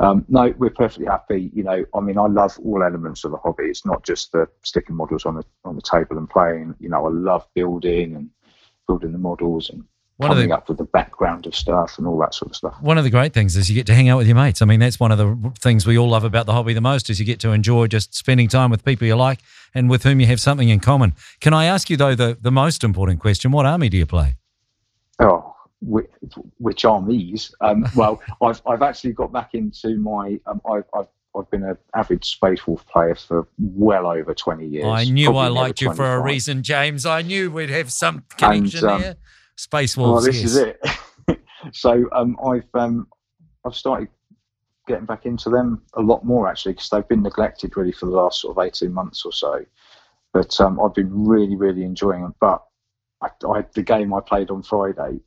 um, 0.01 0.25
no, 0.29 0.55
we're 0.59 0.71
perfectly 0.71 1.07
happy. 1.07 1.51
You 1.55 1.63
know, 1.63 1.85
I 1.95 2.01
mean, 2.01 2.19
I 2.19 2.27
love 2.27 2.59
all 2.65 2.83
elements 2.83 3.25
of 3.25 3.31
the 3.31 3.39
hobby. 3.39 3.65
It's 3.65 3.87
not 3.87 4.05
just 4.05 4.33
the 4.33 4.49
sticking 4.63 4.97
models 4.97 5.25
on 5.25 5.37
the 5.37 5.45
on 5.65 5.77
the 5.77 5.83
table 5.83 6.19
and 6.19 6.29
playing. 6.29 6.75
You 6.81 6.89
know, 6.89 7.07
I 7.07 7.11
love 7.11 7.47
building 7.55 8.17
and 8.17 8.31
building 8.87 9.13
the 9.13 9.19
models 9.19 9.71
and 9.71 9.85
One 10.19 10.31
of 10.31 10.37
coming 10.37 10.49
the 10.49 10.57
up 10.57 10.69
with 10.69 10.79
the 10.79 10.85
background 10.85 11.47
of 11.47 11.55
stuff 11.55 11.99
and 11.99 12.07
all 12.07 12.19
that 12.21 12.33
sort 12.33 12.51
of 12.51 12.57
stuff. 12.57 12.81
one 12.81 12.97
of 12.97 13.05
the 13.05 13.11
great 13.11 13.35
things 13.35 13.55
is 13.55 13.69
you 13.69 13.75
get 13.75 13.87
to 13.87 13.95
hang 13.95 14.09
out 14.09 14.17
with 14.17 14.27
your 14.27 14.37
mates. 14.37 14.63
I 14.63 14.65
mean, 14.65 14.81
that's 14.81 14.99
one 14.99 15.13
of 15.13 15.19
the 15.19 15.53
things 15.59 15.87
we 15.87 15.99
all 15.99 16.09
love 16.09 16.25
about 16.25 16.47
the 16.47 16.53
hobby 16.53 16.73
the 16.73 16.81
most 16.81 17.11
is 17.11 17.21
you 17.21 17.27
get 17.27 17.39
to 17.41 17.51
enjoy 17.51 17.87
just 17.87 18.15
spending 18.15 18.49
time 18.49 18.71
with 18.71 18.83
people 18.83 19.07
you 19.07 19.15
like 19.15 19.41
and 19.75 19.91
with 19.91 20.05
whom 20.05 20.19
you 20.21 20.27
have 20.27 20.41
something 20.41 20.71
in 20.71 20.81
common. 20.81 21.13
Can 21.41 21.53
I 21.53 21.67
ask 21.67 21.91
you 21.91 21.99
though 21.99 22.15
the 22.15 22.39
the 22.41 22.51
most 22.51 22.83
important 22.83 23.21
question? 23.21 23.51
What 23.51 23.67
army 23.67 23.91
do 23.91 23.99
you 23.99 24.07
play? 24.07 24.37
Oh, 25.21 25.55
which, 25.83 26.11
which 26.59 26.85
armies? 26.85 27.55
Um, 27.61 27.87
well, 27.97 28.23
I've 28.43 28.63
I've 28.67 28.83
actually 28.83 29.13
got 29.13 29.33
back 29.33 29.55
into 29.55 29.99
my. 29.99 30.41
Um, 30.47 30.61
I've, 30.71 30.85
I've 30.95 31.09
I've 31.37 31.51
been 31.51 31.65
an 31.65 31.77
avid 31.95 32.25
Space 32.25 32.67
Wolf 32.67 32.87
player 32.87 33.15
for 33.15 33.47
well 33.59 34.07
over 34.07 34.35
twenty 34.35 34.67
years. 34.67 34.87
I 34.87 35.05
knew 35.05 35.37
I 35.37 35.49
liked 35.49 35.83
you 35.83 35.93
for 35.93 36.15
a 36.15 36.21
reason, 36.21 36.63
James. 36.63 37.05
I 37.05 37.21
knew 37.23 37.51
we'd 37.51 37.69
have 37.69 37.93
some 37.93 38.25
connection 38.39 38.89
um, 38.89 39.03
there. 39.03 39.17
Space 39.57 39.97
Well, 39.97 40.21
this 40.21 40.37
yes. 40.43 40.45
is 40.45 40.57
it. 40.57 40.81
so 41.73 42.05
um, 42.13 42.37
I've 42.47 42.69
um, 42.75 43.09
I've 43.65 43.75
started 43.75 44.09
getting 44.87 45.07
back 45.07 45.27
into 45.27 45.51
them 45.51 45.83
a 45.95 46.01
lot 46.01 46.25
more 46.25 46.49
actually 46.49 46.73
because 46.73 46.89
they've 46.91 47.09
been 47.09 47.23
neglected 47.23 47.77
really 47.77 47.91
for 47.93 48.07
the 48.07 48.13
last 48.13 48.41
sort 48.41 48.57
of 48.57 48.65
eighteen 48.65 48.93
months 48.93 49.25
or 49.25 49.33
so. 49.33 49.65
But 50.33 50.61
um, 50.61 50.79
I've 50.81 50.95
been 50.95 51.27
really 51.27 51.57
really 51.57 51.83
enjoying 51.85 52.23
them. 52.23 52.35
But 52.41 52.63
I, 53.23 53.29
I, 53.49 53.65
the 53.75 53.83
game 53.83 54.13
I 54.13 54.21
played 54.21 54.51
on 54.51 54.63
Friday, 54.63 55.21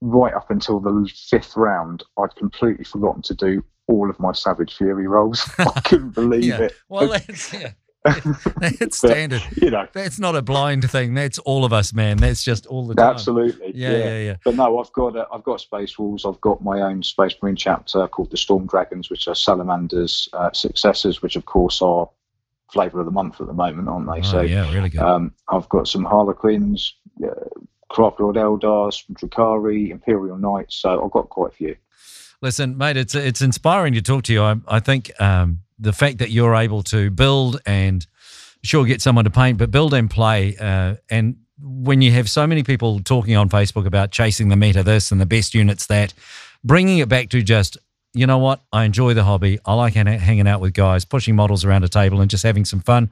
right 0.00 0.34
up 0.34 0.50
until 0.50 0.80
the 0.80 1.08
fifth 1.30 1.56
round, 1.56 2.02
I'd 2.18 2.34
completely 2.36 2.84
forgotten 2.84 3.22
to 3.22 3.34
do 3.34 3.64
all 3.86 4.10
of 4.10 4.18
my 4.18 4.32
Savage 4.32 4.74
Fury 4.76 5.06
rolls. 5.06 5.48
I 5.58 5.80
couldn't 5.84 6.10
believe 6.14 6.42
Yeah. 6.44 6.62
it. 6.62 6.72
Well, 6.88 7.14
yeah. 7.52 7.72
That's 8.60 8.98
standard. 8.98 9.42
you 9.60 9.70
know, 9.70 9.86
That's 9.92 10.18
not 10.18 10.36
a 10.36 10.42
blind 10.42 10.90
thing. 10.90 11.14
That's 11.14 11.38
all 11.40 11.64
of 11.64 11.72
us, 11.72 11.92
man. 11.92 12.16
That's 12.18 12.42
just 12.44 12.66
all 12.66 12.86
the 12.86 12.94
time. 12.94 13.10
absolutely. 13.10 13.72
Yeah, 13.74 13.90
yeah, 13.90 14.18
yeah. 14.18 14.36
But 14.44 14.54
no, 14.56 14.78
I've 14.78 14.92
got 14.92 15.16
uh, 15.16 15.26
I've 15.32 15.44
got 15.44 15.60
Space 15.60 15.98
Wolves. 15.98 16.24
I've 16.24 16.40
got 16.40 16.62
my 16.62 16.80
own 16.80 17.02
Space 17.02 17.34
Marine 17.42 17.56
chapter 17.56 18.06
called 18.08 18.30
the 18.30 18.36
Storm 18.36 18.66
Dragons, 18.66 19.10
which 19.10 19.28
are 19.28 19.34
Salamander's 19.34 20.28
uh, 20.32 20.50
successors, 20.52 21.22
which 21.22 21.36
of 21.36 21.44
course 21.46 21.82
are 21.82 22.08
flavour 22.72 23.00
of 23.00 23.06
the 23.06 23.12
month 23.12 23.40
at 23.40 23.46
the 23.46 23.52
moment, 23.52 23.88
aren't 23.88 24.06
they? 24.06 24.18
Oh, 24.26 24.30
so 24.30 24.40
yeah, 24.40 24.72
really 24.72 24.88
good. 24.88 25.00
um, 25.00 25.32
I've 25.48 25.68
got 25.68 25.88
some 25.88 26.04
Harlequins, 26.04 26.94
uh, 27.24 27.28
Craftworld 27.90 28.34
Eldars, 28.36 29.04
Drukhari, 29.12 29.90
Imperial 29.90 30.36
Knights. 30.36 30.76
So 30.76 31.04
I've 31.04 31.10
got 31.12 31.28
quite 31.28 31.52
a 31.52 31.54
few. 31.54 31.76
Listen, 32.42 32.76
mate, 32.76 32.96
it's 32.96 33.14
it's 33.14 33.40
inspiring 33.40 33.94
to 33.94 34.02
talk 34.02 34.24
to 34.24 34.32
you. 34.32 34.42
I, 34.42 34.56
I 34.68 34.80
think 34.80 35.10
um, 35.20 35.60
the 35.78 35.92
fact 35.92 36.18
that 36.18 36.30
you're 36.30 36.54
able 36.54 36.82
to 36.84 37.10
build 37.10 37.60
and 37.66 38.06
sure 38.62 38.84
get 38.84 39.02
someone 39.02 39.24
to 39.24 39.30
paint, 39.30 39.58
but 39.58 39.70
build 39.70 39.94
and 39.94 40.10
play, 40.10 40.56
uh, 40.58 40.96
and 41.08 41.36
when 41.58 42.02
you 42.02 42.12
have 42.12 42.28
so 42.28 42.46
many 42.46 42.62
people 42.62 43.00
talking 43.00 43.34
on 43.36 43.48
Facebook 43.48 43.86
about 43.86 44.10
chasing 44.10 44.48
the 44.48 44.56
meta 44.56 44.82
this 44.82 45.10
and 45.10 45.20
the 45.20 45.26
best 45.26 45.54
units 45.54 45.86
that, 45.86 46.12
bringing 46.62 46.98
it 46.98 47.08
back 47.08 47.30
to 47.30 47.42
just 47.42 47.78
you 48.16 48.26
know 48.26 48.38
what, 48.38 48.62
I 48.72 48.84
enjoy 48.84 49.12
the 49.12 49.24
hobby. 49.24 49.58
I 49.66 49.74
like 49.74 49.92
hanging 49.92 50.48
out 50.48 50.62
with 50.62 50.72
guys, 50.72 51.04
pushing 51.04 51.36
models 51.36 51.64
around 51.64 51.84
a 51.84 51.88
table, 51.88 52.22
and 52.22 52.30
just 52.30 52.42
having 52.42 52.64
some 52.64 52.80
fun. 52.80 53.10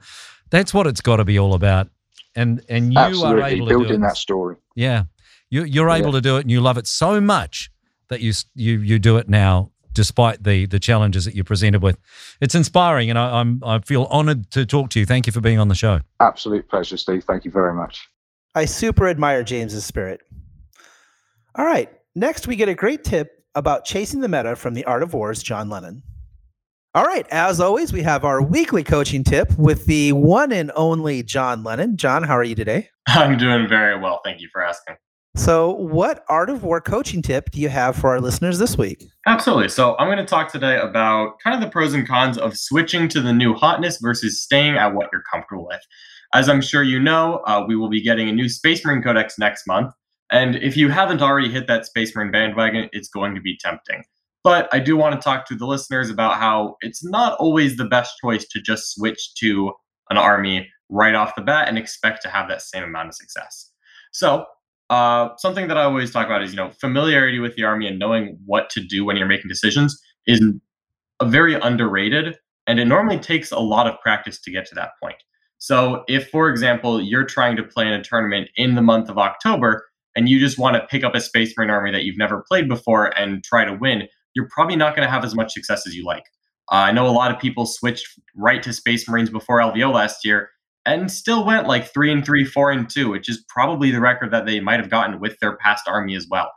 That's 0.48 0.72
what 0.72 0.86
it's 0.86 1.02
got 1.02 1.16
to 1.16 1.24
be 1.24 1.38
all 1.38 1.54
about. 1.54 1.88
And 2.34 2.64
and 2.70 2.92
you 2.92 2.98
Absolutely, 2.98 3.42
are 3.42 3.46
able 3.46 3.66
to 3.68 3.78
building 3.78 4.00
that 4.00 4.16
story. 4.16 4.56
Yeah, 4.74 5.04
you, 5.50 5.64
you're 5.64 5.90
able 5.90 6.12
to 6.12 6.22
do 6.22 6.38
it, 6.38 6.40
and 6.40 6.50
you 6.50 6.62
love 6.62 6.78
it 6.78 6.86
so 6.86 7.20
much 7.20 7.70
that 8.08 8.22
you 8.22 8.32
you 8.54 8.78
you 8.78 8.98
do 8.98 9.18
it 9.18 9.28
now, 9.28 9.70
despite 9.94 10.42
the 10.42 10.66
the 10.66 10.78
challenges 10.78 11.24
that 11.24 11.34
you're 11.34 11.44
presented 11.44 11.82
with. 11.82 11.98
It's 12.40 12.54
inspiring, 12.54 13.10
and 13.10 13.18
I, 13.18 13.40
I'm 13.40 13.62
I 13.64 13.78
feel 13.78 14.04
honoured 14.10 14.50
to 14.50 14.66
talk 14.66 14.90
to 14.90 15.00
you. 15.00 15.06
Thank 15.06 15.26
you 15.26 15.32
for 15.32 15.40
being 15.40 15.58
on 15.58 15.68
the 15.68 15.74
show. 15.74 16.00
Absolute 16.20 16.68
pleasure, 16.68 16.96
Steve. 16.96 17.24
Thank 17.24 17.44
you 17.44 17.50
very 17.50 17.72
much. 17.72 18.06
I 18.54 18.66
super 18.66 19.08
admire 19.08 19.42
James's 19.42 19.84
spirit. 19.84 20.20
All 21.56 21.64
right. 21.64 21.90
Next, 22.14 22.46
we 22.46 22.56
get 22.56 22.68
a 22.68 22.74
great 22.74 23.02
tip 23.02 23.30
about 23.54 23.84
chasing 23.84 24.20
the 24.20 24.28
meta 24.28 24.56
from 24.56 24.74
the 24.74 24.84
Art 24.84 25.02
of 25.02 25.14
War's 25.14 25.42
John 25.42 25.68
Lennon. 25.68 26.02
All 26.94 27.04
right. 27.04 27.26
As 27.30 27.60
always, 27.60 27.92
we 27.92 28.02
have 28.02 28.24
our 28.24 28.40
weekly 28.40 28.84
coaching 28.84 29.24
tip 29.24 29.56
with 29.58 29.86
the 29.86 30.12
one 30.12 30.52
and 30.52 30.70
only 30.76 31.24
John 31.24 31.64
Lennon. 31.64 31.96
John, 31.96 32.22
how 32.22 32.36
are 32.36 32.44
you 32.44 32.54
today? 32.54 32.88
I'm 33.08 33.36
doing 33.36 33.68
very 33.68 33.98
well. 33.98 34.20
Thank 34.24 34.40
you 34.40 34.48
for 34.52 34.64
asking. 34.64 34.96
So, 35.36 35.72
what 35.72 36.24
Art 36.28 36.48
of 36.48 36.62
War 36.62 36.80
coaching 36.80 37.20
tip 37.20 37.50
do 37.50 37.60
you 37.60 37.68
have 37.68 37.96
for 37.96 38.10
our 38.10 38.20
listeners 38.20 38.60
this 38.60 38.78
week? 38.78 39.04
Absolutely. 39.26 39.68
So, 39.68 39.96
I'm 39.98 40.06
going 40.06 40.18
to 40.18 40.24
talk 40.24 40.52
today 40.52 40.78
about 40.78 41.40
kind 41.40 41.54
of 41.56 41.60
the 41.60 41.72
pros 41.72 41.92
and 41.92 42.06
cons 42.06 42.38
of 42.38 42.56
switching 42.56 43.08
to 43.08 43.20
the 43.20 43.32
new 43.32 43.52
hotness 43.52 43.98
versus 44.00 44.40
staying 44.40 44.76
at 44.76 44.94
what 44.94 45.08
you're 45.12 45.24
comfortable 45.30 45.66
with. 45.66 45.80
As 46.34 46.48
I'm 46.48 46.60
sure 46.60 46.84
you 46.84 47.00
know, 47.00 47.42
uh, 47.46 47.64
we 47.66 47.74
will 47.74 47.88
be 47.88 48.00
getting 48.00 48.28
a 48.28 48.32
new 48.32 48.48
Space 48.48 48.84
Marine 48.84 49.02
Codex 49.02 49.36
next 49.36 49.66
month. 49.66 49.92
And 50.30 50.54
if 50.56 50.76
you 50.76 50.88
haven't 50.88 51.20
already 51.20 51.50
hit 51.50 51.66
that 51.66 51.84
Space 51.84 52.14
Marine 52.14 52.30
bandwagon, 52.30 52.88
it's 52.92 53.08
going 53.08 53.34
to 53.34 53.40
be 53.40 53.58
tempting. 53.58 54.04
But 54.44 54.68
I 54.72 54.78
do 54.78 54.96
want 54.96 55.14
to 55.14 55.24
talk 55.24 55.46
to 55.46 55.56
the 55.56 55.66
listeners 55.66 56.10
about 56.10 56.36
how 56.36 56.76
it's 56.80 57.04
not 57.04 57.36
always 57.40 57.76
the 57.76 57.86
best 57.86 58.14
choice 58.22 58.46
to 58.48 58.60
just 58.60 58.94
switch 58.94 59.34
to 59.38 59.72
an 60.10 60.16
army 60.16 60.68
right 60.90 61.14
off 61.14 61.34
the 61.34 61.42
bat 61.42 61.68
and 61.68 61.76
expect 61.76 62.22
to 62.22 62.28
have 62.28 62.48
that 62.48 62.62
same 62.62 62.84
amount 62.84 63.08
of 63.08 63.14
success. 63.14 63.70
So, 64.12 64.44
uh, 64.90 65.30
something 65.38 65.68
that 65.68 65.78
I 65.78 65.84
always 65.84 66.10
talk 66.10 66.26
about 66.26 66.42
is, 66.42 66.50
you 66.50 66.56
know, 66.56 66.70
familiarity 66.70 67.38
with 67.38 67.56
the 67.56 67.64
army 67.64 67.86
and 67.86 67.98
knowing 67.98 68.38
what 68.44 68.70
to 68.70 68.80
do 68.80 69.04
when 69.04 69.16
you're 69.16 69.26
making 69.26 69.48
decisions 69.48 70.00
is 70.26 70.42
a 71.20 71.26
very 71.26 71.54
underrated, 71.54 72.36
and 72.66 72.78
it 72.78 72.86
normally 72.86 73.18
takes 73.18 73.50
a 73.50 73.58
lot 73.58 73.86
of 73.86 73.98
practice 74.00 74.40
to 74.40 74.50
get 74.50 74.66
to 74.66 74.74
that 74.74 74.90
point. 75.02 75.16
So, 75.58 76.04
if, 76.08 76.28
for 76.28 76.50
example, 76.50 77.00
you're 77.00 77.24
trying 77.24 77.56
to 77.56 77.62
play 77.62 77.86
in 77.86 77.92
a 77.92 78.02
tournament 78.02 78.50
in 78.56 78.74
the 78.74 78.82
month 78.82 79.08
of 79.08 79.16
October 79.16 79.86
and 80.16 80.28
you 80.28 80.38
just 80.38 80.58
want 80.58 80.76
to 80.76 80.86
pick 80.86 81.02
up 81.04 81.14
a 81.14 81.20
Space 81.20 81.54
Marine 81.56 81.70
army 81.70 81.90
that 81.90 82.04
you've 82.04 82.18
never 82.18 82.44
played 82.46 82.68
before 82.68 83.06
and 83.18 83.42
try 83.42 83.64
to 83.64 83.72
win, 83.72 84.06
you're 84.34 84.48
probably 84.50 84.76
not 84.76 84.94
going 84.94 85.06
to 85.06 85.10
have 85.10 85.24
as 85.24 85.34
much 85.34 85.52
success 85.52 85.86
as 85.86 85.94
you 85.94 86.04
like. 86.04 86.24
Uh, 86.70 86.76
I 86.76 86.92
know 86.92 87.06
a 87.06 87.10
lot 87.10 87.30
of 87.30 87.40
people 87.40 87.66
switched 87.66 88.06
right 88.34 88.62
to 88.62 88.72
Space 88.72 89.08
Marines 89.08 89.30
before 89.30 89.58
LVO 89.58 89.92
last 89.92 90.24
year 90.24 90.50
and 90.86 91.10
still 91.10 91.44
went 91.44 91.66
like 91.66 91.92
three 91.92 92.12
and 92.12 92.24
three, 92.24 92.44
four 92.44 92.70
and 92.70 92.88
two, 92.88 93.10
which 93.10 93.28
is 93.28 93.44
probably 93.48 93.90
the 93.90 94.00
record 94.00 94.30
that 94.32 94.46
they 94.46 94.60
might 94.60 94.80
have 94.80 94.90
gotten 94.90 95.20
with 95.20 95.38
their 95.40 95.56
past 95.56 95.88
army 95.88 96.14
as 96.14 96.26
well. 96.28 96.50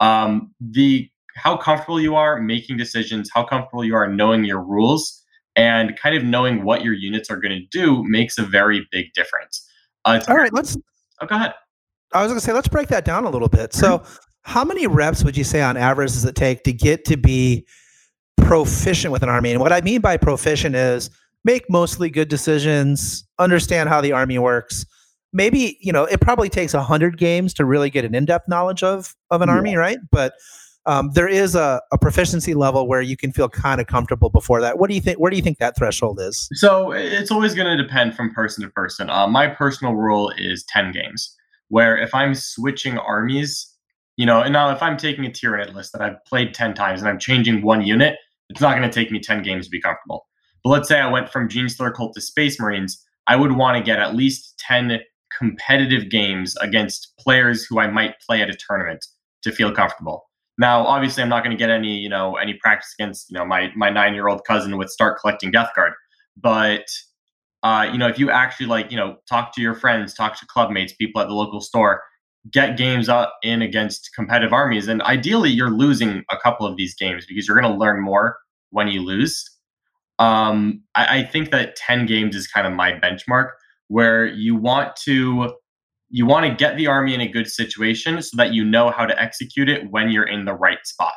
Um, 0.00 0.54
the 0.60 1.08
how 1.36 1.56
comfortable 1.56 2.00
you 2.00 2.14
are 2.14 2.40
making 2.40 2.76
decisions, 2.76 3.30
how 3.32 3.44
comfortable 3.44 3.84
you 3.84 3.96
are 3.96 4.06
knowing 4.08 4.44
your 4.44 4.62
rules, 4.62 5.22
and 5.56 5.98
kind 5.98 6.16
of 6.16 6.24
knowing 6.24 6.64
what 6.64 6.82
your 6.82 6.94
units 6.94 7.30
are 7.30 7.36
going 7.36 7.52
to 7.52 7.66
do 7.70 8.04
makes 8.04 8.38
a 8.38 8.42
very 8.42 8.86
big 8.90 9.12
difference. 9.14 9.68
Uh, 10.04 10.20
All 10.28 10.36
right, 10.36 10.52
let's. 10.52 10.76
oh, 11.20 11.26
go 11.26 11.34
ahead. 11.34 11.54
I 12.12 12.22
was 12.22 12.30
going 12.30 12.38
to 12.38 12.44
say, 12.44 12.52
let's 12.52 12.68
break 12.68 12.88
that 12.88 13.04
down 13.04 13.24
a 13.24 13.30
little 13.30 13.48
bit. 13.48 13.72
So, 13.72 14.04
how 14.42 14.64
many 14.64 14.86
reps 14.86 15.24
would 15.24 15.36
you 15.36 15.42
say 15.42 15.62
on 15.62 15.76
average 15.76 16.12
does 16.12 16.24
it 16.24 16.36
take 16.36 16.62
to 16.64 16.72
get 16.72 17.04
to 17.06 17.16
be 17.16 17.66
proficient 18.36 19.10
with 19.10 19.22
an 19.22 19.28
army? 19.28 19.50
And 19.50 19.60
what 19.60 19.72
I 19.72 19.80
mean 19.80 20.00
by 20.00 20.16
proficient 20.16 20.76
is 20.76 21.10
make 21.44 21.68
mostly 21.70 22.10
good 22.10 22.28
decisions, 22.28 23.24
understand 23.38 23.88
how 23.88 24.00
the 24.00 24.12
army 24.12 24.38
works. 24.38 24.86
Maybe 25.32 25.78
you 25.80 25.92
know 25.92 26.04
it 26.04 26.20
probably 26.20 26.48
takes 26.48 26.74
a 26.74 26.82
hundred 26.82 27.18
games 27.18 27.52
to 27.54 27.64
really 27.64 27.90
get 27.90 28.04
an 28.04 28.14
in-depth 28.14 28.48
knowledge 28.48 28.82
of 28.82 29.14
of 29.30 29.42
an 29.42 29.48
Yeah. 29.48 29.54
army, 29.56 29.76
right? 29.76 29.98
But 30.10 30.34
um, 30.86 31.10
there 31.14 31.26
is 31.28 31.54
a, 31.54 31.80
a 31.92 31.98
proficiency 31.98 32.52
level 32.52 32.86
where 32.86 33.00
you 33.00 33.16
can 33.16 33.32
feel 33.32 33.48
kind 33.48 33.80
of 33.80 33.86
comfortable 33.86 34.28
before 34.28 34.60
that. 34.60 34.78
What 34.78 34.90
do 34.90 34.94
you 34.94 35.00
think? 35.00 35.18
Where 35.18 35.30
do 35.30 35.36
you 35.36 35.42
think 35.42 35.58
that 35.58 35.76
threshold 35.78 36.20
is? 36.20 36.46
So 36.52 36.92
it's 36.92 37.30
always 37.30 37.54
going 37.54 37.74
to 37.74 37.82
depend 37.82 38.14
from 38.14 38.34
person 38.34 38.62
to 38.64 38.70
person. 38.70 39.08
Uh, 39.08 39.26
my 39.26 39.46
personal 39.48 39.94
rule 39.94 40.30
is 40.36 40.62
10 40.64 40.92
games, 40.92 41.34
where 41.68 41.96
if 41.96 42.14
I'm 42.14 42.34
switching 42.34 42.98
armies, 42.98 43.66
you 44.16 44.26
know, 44.26 44.42
and 44.42 44.52
now 44.52 44.70
if 44.72 44.82
I'm 44.82 44.98
taking 44.98 45.24
a 45.24 45.30
Tyranid 45.30 45.72
list 45.74 45.92
that 45.94 46.02
I've 46.02 46.22
played 46.26 46.52
10 46.52 46.74
times 46.74 47.00
and 47.00 47.08
I'm 47.08 47.18
changing 47.18 47.62
one 47.62 47.80
unit, 47.80 48.16
it's 48.50 48.60
not 48.60 48.76
going 48.76 48.88
to 48.88 48.94
take 48.94 49.10
me 49.10 49.20
10 49.20 49.42
games 49.42 49.64
to 49.64 49.70
be 49.70 49.80
comfortable. 49.80 50.26
But 50.64 50.70
let's 50.70 50.88
say 50.88 50.98
I 50.98 51.10
went 51.10 51.30
from 51.30 51.48
Genestealer 51.48 51.94
Cult 51.94 52.14
to 52.14 52.20
Space 52.20 52.58
Marines, 52.58 53.04
I 53.26 53.36
would 53.36 53.52
want 53.52 53.76
to 53.76 53.82
get 53.82 53.98
at 53.98 54.14
least 54.14 54.58
10 54.58 54.98
competitive 55.36 56.10
games 56.10 56.56
against 56.56 57.12
players 57.18 57.64
who 57.64 57.78
I 57.78 57.86
might 57.86 58.14
play 58.26 58.42
at 58.42 58.50
a 58.50 58.54
tournament 58.54 59.04
to 59.42 59.52
feel 59.52 59.72
comfortable. 59.72 60.24
Now, 60.56 60.86
obviously, 60.86 61.22
I'm 61.22 61.28
not 61.28 61.42
going 61.42 61.56
to 61.56 61.60
get 61.60 61.70
any, 61.70 61.98
you 61.98 62.08
know, 62.08 62.36
any 62.36 62.54
practice 62.54 62.94
against, 62.98 63.30
you 63.30 63.34
know, 63.34 63.44
my 63.44 63.72
my 63.74 63.90
nine 63.90 64.14
year 64.14 64.28
old 64.28 64.44
cousin 64.44 64.76
with 64.78 64.88
start 64.88 65.18
collecting 65.20 65.50
Death 65.50 65.70
Guard. 65.74 65.92
But, 66.36 66.86
uh, 67.62 67.88
you 67.90 67.98
know, 67.98 68.06
if 68.06 68.18
you 68.18 68.30
actually 68.30 68.66
like, 68.66 68.90
you 68.90 68.96
know, 68.96 69.16
talk 69.28 69.54
to 69.56 69.60
your 69.60 69.74
friends, 69.74 70.14
talk 70.14 70.38
to 70.38 70.46
clubmates, 70.46 70.96
people 70.96 71.20
at 71.20 71.28
the 71.28 71.34
local 71.34 71.60
store, 71.60 72.02
get 72.50 72.76
games 72.76 73.08
up 73.08 73.36
in 73.42 73.62
against 73.62 74.10
competitive 74.14 74.52
armies, 74.52 74.86
and 74.86 75.02
ideally, 75.02 75.50
you're 75.50 75.70
losing 75.70 76.22
a 76.30 76.36
couple 76.36 76.66
of 76.66 76.76
these 76.76 76.94
games 76.94 77.26
because 77.26 77.48
you're 77.48 77.60
going 77.60 77.70
to 77.70 77.78
learn 77.78 78.00
more 78.00 78.36
when 78.70 78.86
you 78.88 79.02
lose. 79.02 79.44
Um, 80.18 80.82
I, 80.94 81.18
I 81.18 81.24
think 81.24 81.50
that 81.50 81.76
10 81.76 82.06
games 82.06 82.36
is 82.36 82.46
kind 82.46 82.66
of 82.66 82.72
my 82.72 82.92
benchmark 82.92 83.50
where 83.88 84.26
you 84.26 84.54
want 84.56 84.96
to 85.04 85.54
you 86.10 86.26
want 86.26 86.46
to 86.46 86.54
get 86.54 86.76
the 86.76 86.86
army 86.86 87.12
in 87.14 87.20
a 87.20 87.26
good 87.28 87.48
situation 87.48 88.22
so 88.22 88.36
that 88.36 88.52
you 88.54 88.64
know 88.64 88.90
how 88.90 89.04
to 89.04 89.20
execute 89.20 89.68
it 89.68 89.90
when 89.90 90.10
you're 90.10 90.28
in 90.28 90.44
the 90.44 90.54
right 90.54 90.78
spot. 90.84 91.14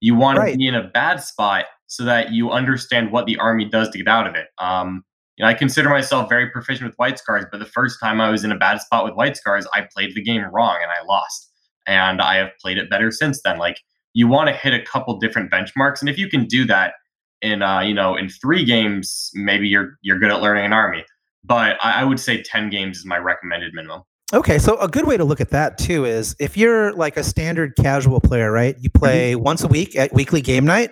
You 0.00 0.14
want 0.14 0.38
Right. 0.38 0.52
to 0.52 0.58
be 0.58 0.68
in 0.68 0.74
a 0.74 0.84
bad 0.88 1.20
spot 1.20 1.64
so 1.88 2.04
that 2.04 2.30
you 2.32 2.50
understand 2.50 3.10
what 3.10 3.26
the 3.26 3.36
army 3.38 3.64
does 3.64 3.88
to 3.90 3.98
get 3.98 4.06
out 4.06 4.26
of 4.26 4.36
it. 4.36 4.46
Um, 4.58 5.04
you 5.36 5.42
know, 5.44 5.48
I 5.48 5.54
consider 5.54 5.88
myself 5.88 6.28
very 6.28 6.48
proficient 6.50 6.88
with 6.88 6.96
white 6.96 7.18
scars, 7.18 7.44
but 7.50 7.58
the 7.58 7.66
first 7.66 7.98
time 8.00 8.20
I 8.20 8.30
was 8.30 8.44
in 8.44 8.52
a 8.52 8.56
bad 8.58 8.80
spot 8.80 9.04
with 9.04 9.14
white 9.14 9.36
scars, 9.36 9.66
I 9.74 9.86
played 9.92 10.14
the 10.14 10.22
game 10.22 10.42
wrong 10.52 10.78
and 10.80 10.90
I 10.92 11.04
lost. 11.06 11.50
And 11.88 12.20
I 12.22 12.36
have 12.36 12.50
played 12.60 12.78
it 12.78 12.88
better 12.88 13.10
since 13.10 13.40
then. 13.42 13.58
Like 13.58 13.78
you 14.12 14.28
want 14.28 14.48
to 14.48 14.54
hit 14.54 14.74
a 14.74 14.82
couple 14.82 15.18
different 15.18 15.50
benchmarks, 15.50 16.00
and 16.00 16.08
if 16.08 16.18
you 16.18 16.28
can 16.28 16.46
do 16.46 16.64
that 16.66 16.94
in 17.42 17.62
uh, 17.62 17.80
you 17.80 17.94
know 17.94 18.16
in 18.16 18.28
three 18.28 18.64
games, 18.64 19.30
maybe 19.34 19.68
you're 19.68 19.98
you're 20.02 20.18
good 20.18 20.30
at 20.30 20.40
learning 20.40 20.64
an 20.66 20.72
army. 20.72 21.04
But 21.44 21.76
I, 21.82 22.00
I 22.00 22.04
would 22.04 22.20
say 22.20 22.42
ten 22.42 22.70
games 22.70 22.98
is 22.98 23.06
my 23.06 23.18
recommended 23.18 23.72
minimum. 23.74 24.02
Okay, 24.34 24.58
so 24.58 24.76
a 24.78 24.88
good 24.88 25.06
way 25.06 25.16
to 25.16 25.22
look 25.24 25.40
at 25.40 25.50
that 25.50 25.78
too 25.78 26.04
is 26.04 26.34
if 26.40 26.56
you're 26.56 26.92
like 26.94 27.16
a 27.16 27.22
standard 27.22 27.76
casual 27.76 28.20
player, 28.20 28.50
right? 28.50 28.74
You 28.80 28.90
play 28.90 29.36
once 29.36 29.62
a 29.62 29.68
week 29.68 29.94
at 29.94 30.12
weekly 30.12 30.40
game 30.40 30.64
night 30.64 30.90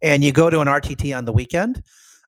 and 0.00 0.24
you 0.24 0.32
go 0.32 0.48
to 0.48 0.60
an 0.60 0.66
RTT 0.66 1.14
on 1.14 1.26
the 1.26 1.32
weekend. 1.32 1.82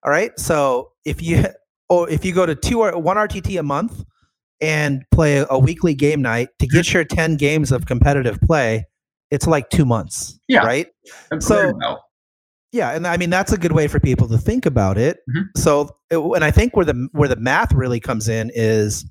All 0.04 0.10
right? 0.10 0.38
So 0.38 0.92
if 1.06 1.22
you 1.22 1.46
or 1.88 2.08
if 2.10 2.24
you 2.24 2.34
go 2.34 2.44
to 2.44 2.54
two 2.54 2.80
or 2.82 2.98
one 2.98 3.16
RTT 3.16 3.58
a 3.58 3.62
month 3.62 4.04
and 4.60 5.02
play 5.10 5.44
a, 5.48 5.58
weekly 5.58 5.94
game 5.94 6.20
night 6.20 6.50
to 6.58 6.66
get 6.66 6.92
your 6.92 7.04
10 7.04 7.36
games 7.36 7.72
of 7.72 7.86
competitive 7.86 8.38
play, 8.42 8.84
it's 9.30 9.46
like 9.46 9.70
2 9.70 9.84
months, 9.84 10.38
Yeah. 10.48 10.60
right? 10.60 10.86
That's 11.30 11.46
So-. 11.46 11.72
Yeah, 12.72 12.90
and 12.92 13.06
I 13.06 13.18
mean 13.18 13.28
that's 13.30 13.52
a 13.52 13.58
good 13.58 13.72
way 13.72 13.86
for 13.86 14.00
people 14.00 14.26
to 14.28 14.38
think 14.38 14.64
about 14.66 14.96
it. 14.98 15.18
Mhm. 15.30 15.44
So, 15.56 15.90
it- 16.10 16.18
and 16.18 16.42
I 16.42 16.50
think 16.50 16.74
where 16.74 16.86
the 16.86 17.08
where 17.12 17.28
the 17.28 17.36
math 17.36 17.72
really 17.72 18.00
comes 18.00 18.28
in 18.28 18.50
is 18.54 19.04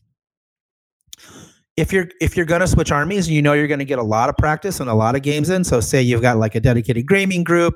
if 1.78 1.94
you're 1.94 2.08
if 2.20 2.36
you're 2.36 2.46
going 2.46 2.62
to 2.62 2.68
switch 2.68 2.92
armies, 2.92 3.28
and 3.28 3.36
you 3.36 3.42
know 3.42 3.54
you're 3.54 3.68
going 3.68 3.80
to 3.80 3.86
get 3.86 4.00
a 4.00 4.04
lot 4.04 4.30
of 4.30 4.38
practice 4.38 4.80
and 4.80 4.90
a 4.90 4.94
lot 4.94 5.16
of 5.16 5.22
games 5.22 5.50
in. 5.50 5.64
So, 5.64 5.80
say 5.80 6.02
you've 6.02 6.22
got 6.22 6.38
like 6.38 6.56
a 6.56 6.60
dedicated 6.60 7.08
gaming 7.08 7.44
group, 7.44 7.76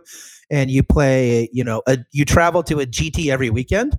and 0.49 0.69
you 0.69 0.83
play, 0.83 1.49
you 1.53 1.63
know, 1.63 1.81
a, 1.87 1.99
you 2.11 2.25
travel 2.25 2.63
to 2.63 2.79
a 2.79 2.85
GT 2.85 3.31
every 3.31 3.49
weekend. 3.49 3.97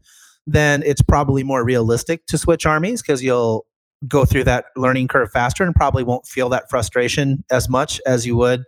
then 0.48 0.80
it's 0.84 1.02
probably 1.02 1.42
more 1.42 1.64
realistic 1.64 2.24
to 2.28 2.38
switch 2.38 2.64
armies 2.66 3.02
because 3.02 3.20
you'll 3.20 3.66
go 4.06 4.24
through 4.24 4.44
that 4.44 4.66
learning 4.76 5.08
curve 5.08 5.28
faster 5.32 5.64
and 5.64 5.74
probably 5.74 6.04
won't 6.04 6.24
feel 6.24 6.48
that 6.48 6.70
frustration 6.70 7.42
as 7.50 7.68
much 7.68 8.00
as 8.06 8.24
you 8.24 8.36
would 8.36 8.62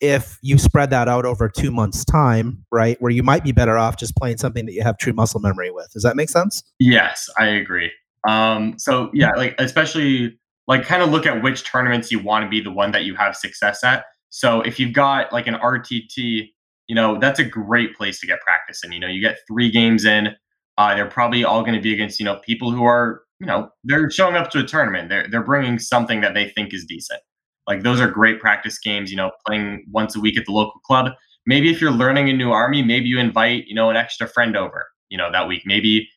if 0.00 0.38
you 0.42 0.58
spread 0.58 0.90
that 0.90 1.08
out 1.08 1.24
over 1.24 1.48
two 1.48 1.70
months 1.70 2.04
time 2.04 2.64
right 2.72 3.00
where 3.00 3.10
you 3.10 3.22
might 3.22 3.44
be 3.44 3.52
better 3.52 3.76
off 3.76 3.96
just 3.96 4.16
playing 4.16 4.38
something 4.38 4.66
that 4.66 4.72
you 4.72 4.82
have 4.82 4.98
true 4.98 5.12
muscle 5.12 5.40
memory 5.40 5.70
with. 5.70 5.90
Does 5.92 6.02
that 6.02 6.16
make 6.16 6.30
sense? 6.30 6.62
Yes 6.78 7.28
i 7.38 7.46
agree. 7.46 7.90
Um 8.26 8.74
so 8.78 9.10
yeah 9.12 9.30
like 9.36 9.54
especially 9.58 10.38
like 10.66 10.84
kind 10.84 11.02
of 11.02 11.10
look 11.10 11.26
at 11.26 11.42
which 11.42 11.64
tournaments 11.64 12.10
you 12.10 12.18
want 12.20 12.44
to 12.44 12.48
be 12.48 12.60
the 12.60 12.70
one 12.70 12.92
that 12.92 13.04
you 13.04 13.14
have 13.16 13.36
success 13.36 13.82
at. 13.84 14.04
So 14.30 14.60
if 14.60 14.78
you've 14.78 14.92
got 14.92 15.32
like 15.32 15.46
an 15.46 15.54
rtt 15.54 16.50
you 16.90 16.96
know 16.96 17.18
that's 17.20 17.38
a 17.38 17.44
great 17.44 17.96
place 17.96 18.18
to 18.18 18.26
get 18.26 18.40
practice 18.40 18.82
and 18.82 18.92
you 18.92 18.98
know 18.98 19.06
you 19.06 19.20
get 19.20 19.38
three 19.48 19.70
games 19.70 20.04
in 20.04 20.34
uh, 20.76 20.94
they're 20.94 21.06
probably 21.06 21.44
all 21.44 21.62
going 21.62 21.74
to 21.74 21.80
be 21.80 21.92
against 21.92 22.18
you 22.18 22.24
know 22.24 22.40
people 22.44 22.72
who 22.72 22.84
are 22.84 23.22
you 23.38 23.46
know 23.46 23.68
they're 23.84 24.10
showing 24.10 24.34
up 24.34 24.50
to 24.50 24.58
a 24.58 24.64
tournament 24.64 25.08
they're, 25.08 25.26
they're 25.30 25.44
bringing 25.44 25.78
something 25.78 26.20
that 26.20 26.34
they 26.34 26.48
think 26.48 26.74
is 26.74 26.84
decent 26.84 27.20
like 27.66 27.82
those 27.82 28.00
are 28.00 28.08
great 28.08 28.40
practice 28.40 28.78
games 28.78 29.10
you 29.10 29.16
know 29.16 29.30
playing 29.46 29.84
once 29.90 30.16
a 30.16 30.20
week 30.20 30.38
at 30.38 30.46
the 30.46 30.52
local 30.52 30.80
club. 30.80 31.12
Maybe 31.46 31.70
if 31.70 31.80
you're 31.80 31.90
learning 31.90 32.28
a 32.28 32.32
new 32.32 32.50
army 32.50 32.82
maybe 32.82 33.06
you 33.06 33.18
invite 33.18 33.66
you 33.66 33.74
know 33.74 33.90
an 33.90 33.96
extra 33.96 34.26
friend 34.28 34.56
over 34.56 34.86
you 35.08 35.18
know 35.18 35.30
that 35.32 35.48
week. 35.48 35.62
Maybe 35.66 36.08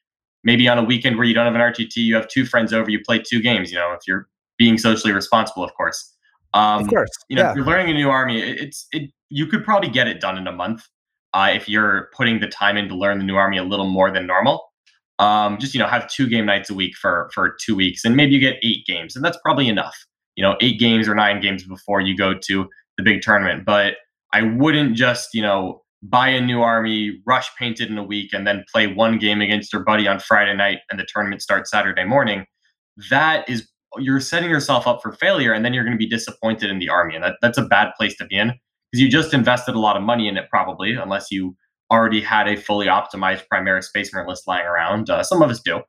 maybe 0.43 0.67
on 0.67 0.77
a 0.77 0.83
weekend 0.83 1.17
where 1.17 1.25
you 1.25 1.33
don't 1.33 1.45
have 1.45 1.55
an 1.55 1.61
rtt 1.61 1.95
you 1.95 2.15
have 2.15 2.27
two 2.27 2.45
friends 2.45 2.73
over 2.73 2.89
you 2.89 2.99
play 3.05 3.19
two 3.19 3.41
games 3.41 3.71
you 3.71 3.77
know 3.77 3.93
if 3.93 4.01
you're 4.07 4.27
being 4.57 4.77
socially 4.77 5.13
responsible 5.13 5.63
of 5.63 5.73
course. 5.73 6.11
Um, 6.53 6.83
of 6.83 6.89
course 6.89 7.09
you 7.29 7.35
know 7.35 7.43
yeah. 7.43 7.51
if 7.51 7.55
you're 7.55 7.65
learning 7.65 7.89
a 7.89 7.93
new 7.93 8.09
army 8.09 8.41
it's 8.41 8.87
it 8.91 9.09
you 9.29 9.47
could 9.47 9.63
probably 9.63 9.89
get 9.89 10.07
it 10.07 10.19
done 10.19 10.37
in 10.37 10.45
a 10.45 10.51
month 10.51 10.87
uh, 11.33 11.49
if 11.51 11.67
you're 11.67 12.09
putting 12.15 12.39
the 12.39 12.47
time 12.47 12.77
in 12.77 12.87
to 12.87 12.95
learn 12.95 13.17
the 13.17 13.23
new 13.23 13.35
army 13.35 13.57
a 13.57 13.63
little 13.63 13.87
more 13.87 14.11
than 14.11 14.27
normal. 14.27 14.63
Um, 15.19 15.57
just 15.59 15.73
you 15.73 15.79
know 15.79 15.87
have 15.87 16.09
two 16.09 16.27
game 16.27 16.45
nights 16.45 16.69
a 16.69 16.73
week 16.73 16.95
for 16.95 17.29
for 17.33 17.55
two 17.63 17.75
weeks 17.75 18.03
and 18.03 18.15
maybe 18.15 18.33
you 18.33 18.39
get 18.39 18.57
eight 18.63 18.85
games 18.87 19.15
and 19.15 19.23
that's 19.23 19.37
probably 19.43 19.67
enough 19.67 19.95
you 20.35 20.43
know 20.43 20.55
eight 20.61 20.79
games 20.79 21.07
or 21.07 21.15
nine 21.15 21.41
games 21.41 21.63
before 21.63 22.01
you 22.01 22.15
go 22.15 22.33
to 22.33 22.67
the 22.97 23.03
big 23.03 23.21
tournament 23.21 23.65
but 23.65 23.95
i 24.33 24.41
wouldn't 24.41 24.95
just 24.95 25.29
you 25.33 25.41
know 25.41 25.81
buy 26.01 26.27
a 26.27 26.41
new 26.41 26.61
army 26.61 27.21
rush 27.25 27.49
paint 27.57 27.79
it 27.79 27.89
in 27.89 27.97
a 27.97 28.03
week 28.03 28.33
and 28.33 28.45
then 28.45 28.63
play 28.71 28.87
one 28.87 29.17
game 29.17 29.41
against 29.41 29.71
your 29.71 29.83
buddy 29.83 30.07
on 30.07 30.19
friday 30.19 30.55
night 30.55 30.79
and 30.89 30.99
the 30.99 31.07
tournament 31.13 31.41
starts 31.41 31.71
saturday 31.71 32.03
morning 32.03 32.45
that 33.09 33.47
is 33.49 33.67
you're 33.99 34.19
setting 34.19 34.49
yourself 34.49 34.87
up 34.87 35.01
for 35.01 35.11
failure 35.13 35.53
and 35.53 35.63
then 35.63 35.73
you're 35.73 35.83
going 35.83 35.95
to 35.95 35.99
be 35.99 36.09
disappointed 36.09 36.69
in 36.69 36.79
the 36.79 36.89
army 36.89 37.15
and 37.15 37.23
that, 37.23 37.35
that's 37.41 37.57
a 37.57 37.65
bad 37.65 37.91
place 37.97 38.15
to 38.17 38.25
be 38.25 38.37
in 38.37 38.47
because 38.91 39.01
you 39.01 39.09
just 39.09 39.33
invested 39.33 39.75
a 39.75 39.79
lot 39.79 39.95
of 39.95 40.03
money 40.03 40.27
in 40.27 40.35
it 40.35 40.49
probably 40.49 40.93
unless 40.93 41.31
you 41.31 41.55
already 41.93 42.21
had 42.21 42.47
a 42.47 42.57
fully 42.57 42.87
optimized 42.87 43.43
Primaris 43.51 43.85
Space 43.85 44.13
Marine 44.13 44.27
list 44.27 44.47
lying 44.47 44.65
around. 44.65 45.09
Uh, 45.09 45.23
some 45.23 45.41
of 45.41 45.49
us 45.49 45.61
do. 45.61 45.81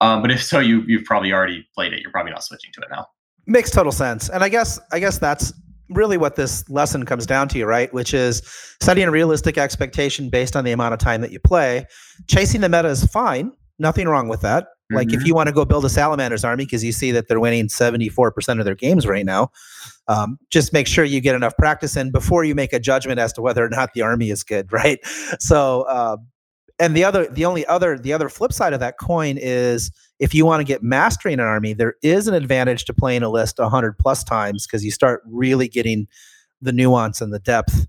Um, 0.00 0.22
but 0.22 0.30
if 0.30 0.42
so, 0.42 0.60
you 0.60 0.82
you've 0.86 1.04
probably 1.04 1.32
already 1.32 1.66
played 1.74 1.92
it. 1.92 2.00
You're 2.00 2.12
probably 2.12 2.32
not 2.32 2.44
switching 2.44 2.70
to 2.74 2.80
it 2.80 2.88
now. 2.90 3.06
Makes 3.46 3.70
total 3.70 3.92
sense. 3.92 4.28
And 4.28 4.44
I 4.44 4.48
guess 4.48 4.78
I 4.92 5.00
guess 5.00 5.18
that's 5.18 5.52
really 5.90 6.16
what 6.16 6.36
this 6.36 6.68
lesson 6.70 7.04
comes 7.04 7.26
down 7.26 7.48
to, 7.48 7.64
right? 7.64 7.92
Which 7.92 8.14
is 8.14 8.42
setting 8.80 9.04
a 9.04 9.10
realistic 9.10 9.58
expectation 9.58 10.30
based 10.30 10.56
on 10.56 10.64
the 10.64 10.72
amount 10.72 10.94
of 10.94 11.00
time 11.00 11.20
that 11.20 11.32
you 11.32 11.40
play. 11.40 11.86
Chasing 12.28 12.60
the 12.60 12.68
meta 12.68 12.88
is 12.88 13.04
fine. 13.06 13.52
Nothing 13.78 14.08
wrong 14.08 14.28
with 14.28 14.40
that. 14.42 14.64
Mm-hmm. 14.64 14.96
Like 14.96 15.08
if 15.08 15.20
mm-hmm. 15.20 15.26
you 15.26 15.34
want 15.34 15.48
to 15.48 15.52
go 15.52 15.64
build 15.64 15.84
a 15.84 15.88
Salamanders 15.88 16.44
army 16.44 16.64
because 16.64 16.84
you 16.84 16.92
see 16.92 17.10
that 17.12 17.28
they're 17.28 17.40
winning 17.40 17.68
74% 17.68 18.58
of 18.58 18.64
their 18.64 18.74
games 18.74 19.06
right 19.06 19.26
now, 19.26 19.50
um, 20.08 20.38
just 20.50 20.72
make 20.72 20.86
sure 20.86 21.04
you 21.04 21.20
get 21.20 21.34
enough 21.34 21.56
practice 21.56 21.96
in 21.96 22.10
before 22.10 22.44
you 22.44 22.54
make 22.54 22.72
a 22.72 22.80
judgment 22.80 23.18
as 23.18 23.32
to 23.34 23.42
whether 23.42 23.64
or 23.64 23.68
not 23.68 23.92
the 23.94 24.02
army 24.02 24.30
is 24.30 24.42
good, 24.42 24.72
right? 24.72 24.98
So, 25.38 25.82
uh, 25.82 26.16
and 26.80 26.96
the 26.96 27.04
other, 27.04 27.26
the 27.28 27.44
only 27.44 27.66
other, 27.66 27.98
the 27.98 28.12
other 28.12 28.28
flip 28.28 28.52
side 28.52 28.72
of 28.72 28.80
that 28.80 28.98
coin 28.98 29.36
is 29.38 29.90
if 30.18 30.34
you 30.34 30.44
want 30.44 30.60
to 30.60 30.64
get 30.64 30.82
mastering 30.82 31.34
an 31.34 31.40
army, 31.40 31.74
there 31.74 31.94
is 32.02 32.26
an 32.26 32.34
advantage 32.34 32.84
to 32.86 32.94
playing 32.94 33.22
a 33.22 33.28
list 33.28 33.58
100 33.58 33.98
plus 33.98 34.24
times 34.24 34.66
because 34.66 34.84
you 34.84 34.90
start 34.90 35.22
really 35.26 35.68
getting 35.68 36.08
the 36.60 36.72
nuance 36.72 37.20
and 37.20 37.32
the 37.32 37.38
depth 37.38 37.86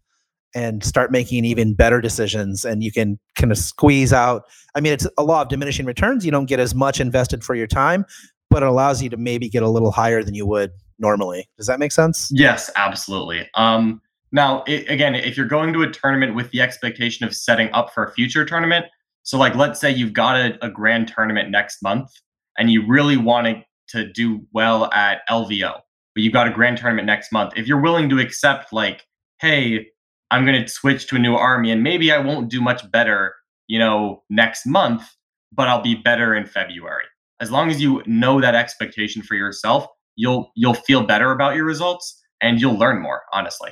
and 0.54 0.84
start 0.84 1.12
making 1.12 1.46
even 1.46 1.74
better 1.74 2.02
decisions 2.02 2.66
and 2.66 2.84
you 2.84 2.92
can 2.92 3.18
kind 3.36 3.52
of 3.52 3.58
squeeze 3.58 4.12
out 4.12 4.44
i 4.76 4.82
mean 4.82 4.92
it's 4.92 5.08
a 5.18 5.24
law 5.24 5.42
of 5.42 5.48
diminishing 5.48 5.86
returns 5.86 6.26
you 6.26 6.32
don't 6.32 6.48
get 6.48 6.60
as 6.60 6.76
much 6.76 7.00
invested 7.00 7.42
for 7.42 7.56
your 7.56 7.68
time 7.68 8.06
but 8.52 8.62
it 8.62 8.68
allows 8.68 9.02
you 9.02 9.10
to 9.10 9.18
maybe 9.18 9.50
get 9.50 9.64
a 9.64 9.70
little 9.70 9.92
higher 9.92 10.22
than 10.22 10.36
you 10.36 10.46
would 10.46 10.72
normally. 11.00 11.50
Does 11.58 11.66
that 11.68 11.80
make 11.80 11.92
sense? 11.92 12.30
Yes 12.32 12.70
absolutely. 12.76 13.50
Um 13.56 14.02
now 14.32 14.64
it, 14.68 14.90
again 14.90 15.16
if 15.16 15.38
you're 15.38 15.46
going 15.46 15.74
to 15.74 15.84
a 15.84 15.90
tournament 15.90 16.36
with 16.36 16.50
the 16.52 16.62
expectation 16.62 17.26
of 17.26 17.36
setting 17.36 17.70
up 17.74 17.94
for 17.94 18.06
a 18.06 18.12
future 18.12 18.46
tournament 18.46 18.86
so 19.24 19.38
like 19.38 19.56
let's 19.56 19.80
say 19.80 19.92
you've 19.92 20.14
got 20.14 20.36
a, 20.36 20.66
a 20.66 20.70
grand 20.70 21.08
tournament 21.08 21.50
next 21.50 21.82
month 21.82 22.10
and 22.58 22.72
you 22.72 22.86
really 22.88 23.18
want 23.18 23.64
to 23.88 24.12
do 24.12 24.42
well 24.54 24.92
at 24.94 25.22
lvo 25.30 25.74
but 26.14 26.24
you've 26.24 26.34
got 26.34 26.48
a 26.48 26.52
grand 26.52 26.78
tournament 26.78 27.06
next 27.06 27.32
month 27.32 27.54
if 27.56 27.68
you're 27.68 27.82
willing 27.82 28.10
to 28.10 28.20
accept 28.20 28.72
like 28.74 29.06
hey 29.40 29.88
I'm 30.32 30.46
going 30.46 30.60
to 30.60 30.68
switch 30.68 31.08
to 31.08 31.18
a 31.18 31.20
new 31.20 31.36
army 31.36 31.72
and 31.72 31.84
maybe 31.84 32.10
I 32.12 32.18
won't 32.18 32.50
do 32.50 32.62
much 32.62 32.90
better, 32.90 33.36
you 33.68 33.78
know, 33.78 34.24
next 34.30 34.66
month, 34.66 35.04
but 35.52 35.68
I'll 35.68 35.82
be 35.82 35.94
better 35.94 36.34
in 36.34 36.46
February. 36.46 37.04
As 37.42 37.52
long 37.52 37.70
as 37.70 37.82
you 37.82 38.02
know 38.06 38.40
that 38.40 38.56
expectation 38.56 39.22
for 39.22 39.36
yourself, 39.36 39.86
you'll 40.16 40.52
you'll 40.56 40.74
feel 40.74 41.04
better 41.04 41.32
about 41.32 41.56
your 41.56 41.66
results 41.66 42.18
and 42.42 42.62
you'll 42.62 42.78
learn 42.78 43.02
more, 43.02 43.24
honestly. 43.34 43.72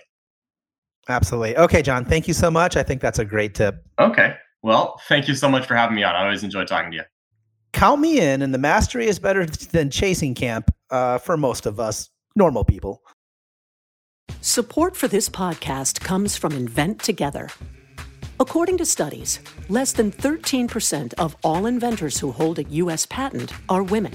Absolutely. 1.08 1.58
Okay, 1.58 1.82
John, 1.82 2.06
thank 2.06 2.28
you 2.28 2.34
so 2.34 2.52
much. 2.52 2.78
I 2.78 2.84
think 2.84 3.02
that's 3.02 3.20
a 3.20 3.26
great 3.26 3.56
tip. 3.56 3.84
Okay. 4.00 4.36
Well, 4.62 5.00
thank 5.08 5.28
you 5.28 5.36
so 5.36 5.50
much 5.50 5.66
for 5.66 5.76
having 5.76 5.96
me 5.96 6.04
on. 6.04 6.16
I 6.16 6.24
always 6.24 6.44
enjoy 6.44 6.66
talking 6.66 6.92
to 6.92 6.98
you. 6.98 7.04
Count 7.72 8.02
me 8.02 8.20
in, 8.20 8.42
and 8.42 8.54
the 8.54 8.58
mastery 8.58 9.08
is 9.08 9.20
better 9.20 9.46
than 9.46 9.90
chasing 9.90 10.34
camp 10.34 10.74
uh, 10.90 11.18
for 11.20 11.38
most 11.38 11.66
of 11.66 11.80
us 11.80 12.10
normal 12.36 12.64
people. 12.64 13.02
Support 14.42 14.96
for 14.96 15.08
this 15.08 15.30
podcast 15.30 16.02
comes 16.02 16.36
from 16.36 16.54
Invent 16.54 17.02
Together. 17.02 17.50
According 18.40 18.78
to 18.78 18.86
studies, 18.86 19.40
less 19.68 19.92
than 19.92 20.12
13% 20.12 21.14
of 21.16 21.36
all 21.44 21.66
inventors 21.66 22.20
who 22.20 22.32
hold 22.32 22.58
a 22.58 22.64
U.S. 22.64 23.06
patent 23.06 23.52
are 23.68 23.84
women. 23.84 24.14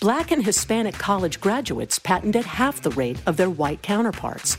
Black 0.00 0.30
and 0.30 0.44
Hispanic 0.44 0.94
college 0.94 1.40
graduates 1.40 1.98
patent 1.98 2.36
at 2.36 2.44
half 2.44 2.82
the 2.82 2.90
rate 2.90 3.18
of 3.26 3.36
their 3.36 3.50
white 3.50 3.82
counterparts. 3.82 4.58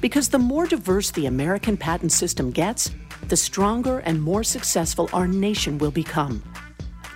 Because 0.00 0.28
the 0.28 0.38
more 0.38 0.66
diverse 0.66 1.10
the 1.10 1.26
American 1.26 1.76
patent 1.76 2.12
system 2.12 2.50
gets, 2.50 2.90
the 3.28 3.36
stronger 3.36 3.98
and 4.00 4.20
more 4.22 4.42
successful 4.42 5.10
our 5.12 5.28
nation 5.28 5.78
will 5.78 5.90
become. 5.90 6.42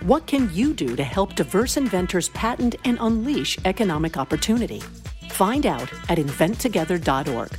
What 0.01 0.27
can 0.27 0.53
you 0.53 0.73
do 0.73 0.95
to 0.95 1.03
help 1.03 1.35
diverse 1.35 1.77
inventors 1.77 2.29
patent 2.29 2.75
and 2.85 2.97
unleash 3.01 3.57
economic 3.65 4.17
opportunity? 4.17 4.81
Find 5.29 5.65
out 5.65 5.91
at 6.09 6.17
inventtogether.org. 6.17 7.51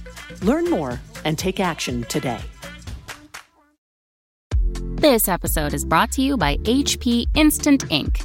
Learn 0.42 0.70
more 0.70 1.00
and 1.24 1.38
take 1.38 1.60
action 1.60 2.04
today. 2.04 2.40
This 4.94 5.28
episode 5.28 5.74
is 5.74 5.84
brought 5.84 6.10
to 6.12 6.22
you 6.22 6.36
by 6.36 6.56
HP 6.58 7.26
Instant 7.34 7.84
Ink. 7.90 8.24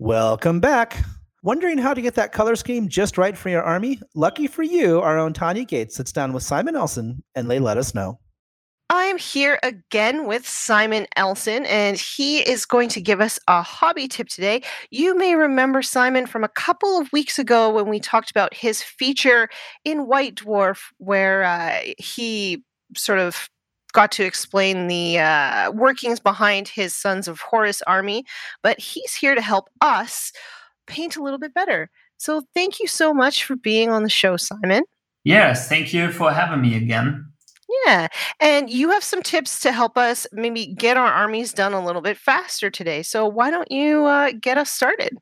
Welcome 0.00 0.60
back. 0.60 1.02
Wondering 1.42 1.76
how 1.76 1.92
to 1.92 2.00
get 2.00 2.14
that 2.14 2.30
color 2.30 2.54
scheme 2.54 2.88
just 2.88 3.18
right 3.18 3.36
for 3.36 3.48
your 3.48 3.64
army? 3.64 4.00
Lucky 4.14 4.46
for 4.46 4.62
you, 4.62 5.00
our 5.00 5.18
own 5.18 5.32
Tanya 5.32 5.64
Gates 5.64 5.96
sits 5.96 6.12
down 6.12 6.32
with 6.32 6.44
Simon 6.44 6.76
Elson 6.76 7.24
and 7.34 7.50
they 7.50 7.58
let 7.58 7.78
us 7.78 7.96
know. 7.96 8.20
I'm 8.90 9.18
here 9.18 9.58
again 9.64 10.26
with 10.26 10.48
Simon 10.48 11.08
Elson, 11.16 11.66
and 11.66 11.98
he 11.98 12.38
is 12.38 12.64
going 12.64 12.88
to 12.90 13.00
give 13.00 13.20
us 13.20 13.40
a 13.48 13.60
hobby 13.60 14.06
tip 14.06 14.28
today. 14.28 14.62
You 14.90 15.18
may 15.18 15.34
remember 15.34 15.82
Simon 15.82 16.26
from 16.26 16.44
a 16.44 16.48
couple 16.48 16.98
of 16.98 17.12
weeks 17.12 17.38
ago 17.38 17.68
when 17.68 17.88
we 17.88 17.98
talked 17.98 18.30
about 18.30 18.54
his 18.54 18.80
feature 18.80 19.48
in 19.84 20.06
White 20.06 20.36
Dwarf, 20.36 20.78
where 20.98 21.42
uh, 21.42 21.80
he 21.98 22.62
sort 22.96 23.18
of 23.18 23.50
got 23.92 24.12
to 24.12 24.24
explain 24.24 24.86
the 24.86 25.18
uh, 25.18 25.70
workings 25.72 26.20
behind 26.20 26.68
his 26.68 26.94
Sons 26.94 27.28
of 27.28 27.40
Horus 27.40 27.82
army. 27.82 28.24
But 28.62 28.78
he's 28.78 29.14
here 29.14 29.34
to 29.34 29.40
help 29.40 29.68
us 29.80 30.32
paint 30.86 31.16
a 31.16 31.22
little 31.22 31.38
bit 31.38 31.54
better. 31.54 31.90
So 32.16 32.42
thank 32.54 32.80
you 32.80 32.86
so 32.86 33.14
much 33.14 33.44
for 33.44 33.56
being 33.56 33.90
on 33.90 34.02
the 34.02 34.08
show, 34.08 34.36
Simon. 34.36 34.82
Yes, 35.24 35.68
thank 35.68 35.92
you 35.92 36.10
for 36.10 36.32
having 36.32 36.60
me 36.60 36.76
again. 36.76 37.26
Yeah. 37.86 38.08
And 38.40 38.70
you 38.70 38.90
have 38.90 39.04
some 39.04 39.22
tips 39.22 39.60
to 39.60 39.72
help 39.72 39.98
us 39.98 40.26
maybe 40.32 40.66
get 40.66 40.96
our 40.96 41.06
armies 41.12 41.52
done 41.52 41.74
a 41.74 41.84
little 41.84 42.00
bit 42.02 42.16
faster 42.16 42.70
today. 42.70 43.02
So 43.02 43.26
why 43.26 43.50
don't 43.50 43.70
you 43.70 44.06
uh, 44.06 44.32
get 44.40 44.56
us 44.58 44.70
started? 44.70 45.18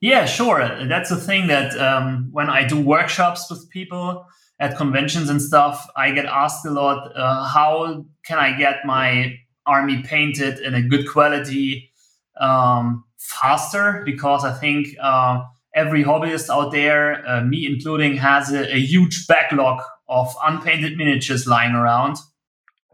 Yeah, 0.00 0.24
sure. 0.24 0.86
That's 0.86 1.10
the 1.10 1.16
thing 1.16 1.48
that 1.48 1.78
um, 1.78 2.28
when 2.32 2.48
I 2.48 2.66
do 2.66 2.80
workshops 2.80 3.50
with 3.50 3.68
people 3.68 4.24
at 4.60 4.76
conventions 4.76 5.30
and 5.30 5.40
stuff, 5.40 5.88
I 5.96 6.12
get 6.12 6.26
asked 6.26 6.64
a 6.66 6.70
lot 6.70 7.16
uh, 7.16 7.44
how 7.44 8.04
can 8.24 8.38
I 8.38 8.56
get 8.56 8.84
my 8.84 9.38
army 9.66 10.02
painted 10.02 10.60
in 10.60 10.74
a 10.74 10.82
good 10.82 11.08
quality 11.08 11.90
um, 12.38 13.04
faster? 13.18 14.02
Because 14.04 14.44
I 14.44 14.52
think 14.52 14.88
uh, 15.00 15.42
every 15.74 16.04
hobbyist 16.04 16.50
out 16.50 16.72
there, 16.72 17.26
uh, 17.26 17.40
me 17.42 17.66
including, 17.66 18.18
has 18.18 18.52
a, 18.52 18.74
a 18.74 18.78
huge 18.78 19.26
backlog 19.26 19.82
of 20.08 20.34
unpainted 20.44 20.98
miniatures 20.98 21.46
lying 21.46 21.72
around. 21.72 22.18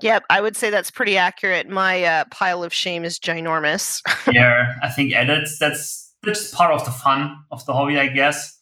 Yep, 0.02 0.24
I 0.28 0.40
would 0.40 0.56
say 0.56 0.70
that's 0.70 0.90
pretty 0.90 1.16
accurate. 1.16 1.68
My 1.68 2.04
uh, 2.04 2.24
pile 2.30 2.62
of 2.62 2.72
shame 2.72 3.04
is 3.04 3.18
ginormous. 3.18 4.02
yeah, 4.32 4.74
I 4.82 4.90
think 4.90 5.10
yeah, 5.10 5.24
that's 5.24 5.58
that's 5.58 6.14
that's 6.22 6.54
part 6.54 6.74
of 6.74 6.84
the 6.84 6.90
fun 6.90 7.34
of 7.50 7.64
the 7.64 7.72
hobby, 7.72 7.98
I 7.98 8.08
guess. 8.08 8.60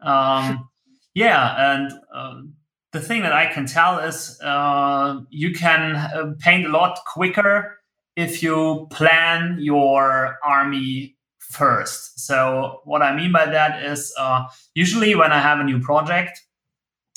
Um, 0.00 0.69
yeah, 1.20 1.74
and 1.74 1.92
uh, 2.14 2.40
the 2.92 3.00
thing 3.00 3.20
that 3.22 3.34
I 3.34 3.52
can 3.52 3.66
tell 3.66 3.98
is 3.98 4.40
uh, 4.40 5.20
you 5.28 5.52
can 5.52 5.96
uh, 5.96 6.32
paint 6.38 6.64
a 6.66 6.70
lot 6.70 6.98
quicker 7.12 7.76
if 8.16 8.42
you 8.42 8.88
plan 8.90 9.58
your 9.60 10.38
army 10.42 11.18
first. 11.38 12.20
So 12.20 12.80
what 12.84 13.02
I 13.02 13.14
mean 13.14 13.32
by 13.32 13.44
that 13.44 13.82
is 13.82 14.14
uh, 14.18 14.44
usually 14.74 15.14
when 15.14 15.30
I 15.30 15.40
have 15.40 15.60
a 15.60 15.64
new 15.64 15.78
project, 15.78 16.40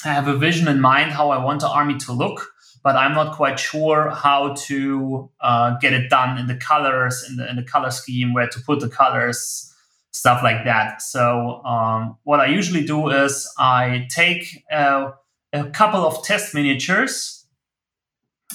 I 0.03 0.09
have 0.09 0.27
a 0.27 0.35
vision 0.35 0.67
in 0.67 0.81
mind 0.81 1.11
how 1.11 1.29
I 1.29 1.41
want 1.41 1.61
the 1.61 1.69
army 1.69 1.97
to 1.99 2.11
look, 2.11 2.49
but 2.83 2.97
I'm 2.97 3.13
not 3.13 3.37
quite 3.37 3.57
sure 3.57 4.09
how 4.09 4.53
to 4.67 5.31
uh, 5.39 5.77
get 5.79 5.93
it 5.93 6.09
done 6.09 6.37
in 6.37 6.47
the 6.47 6.57
colors, 6.57 7.25
in 7.29 7.37
the, 7.37 7.49
in 7.49 7.55
the 7.55 7.63
color 7.63 7.89
scheme, 7.89 8.33
where 8.33 8.49
to 8.49 8.59
put 8.59 8.81
the 8.81 8.89
colors, 8.89 9.72
stuff 10.13 10.41
like 10.41 10.63
that. 10.63 11.01
So 11.01 11.61
um, 11.65 12.17
what 12.23 12.39
I 12.39 12.45
usually 12.45 12.85
do 12.85 13.09
is 13.09 13.51
I 13.57 14.07
take 14.09 14.63
uh, 14.71 15.11
a 15.51 15.69
couple 15.71 16.05
of 16.05 16.23
test 16.23 16.55
miniatures, 16.55 17.45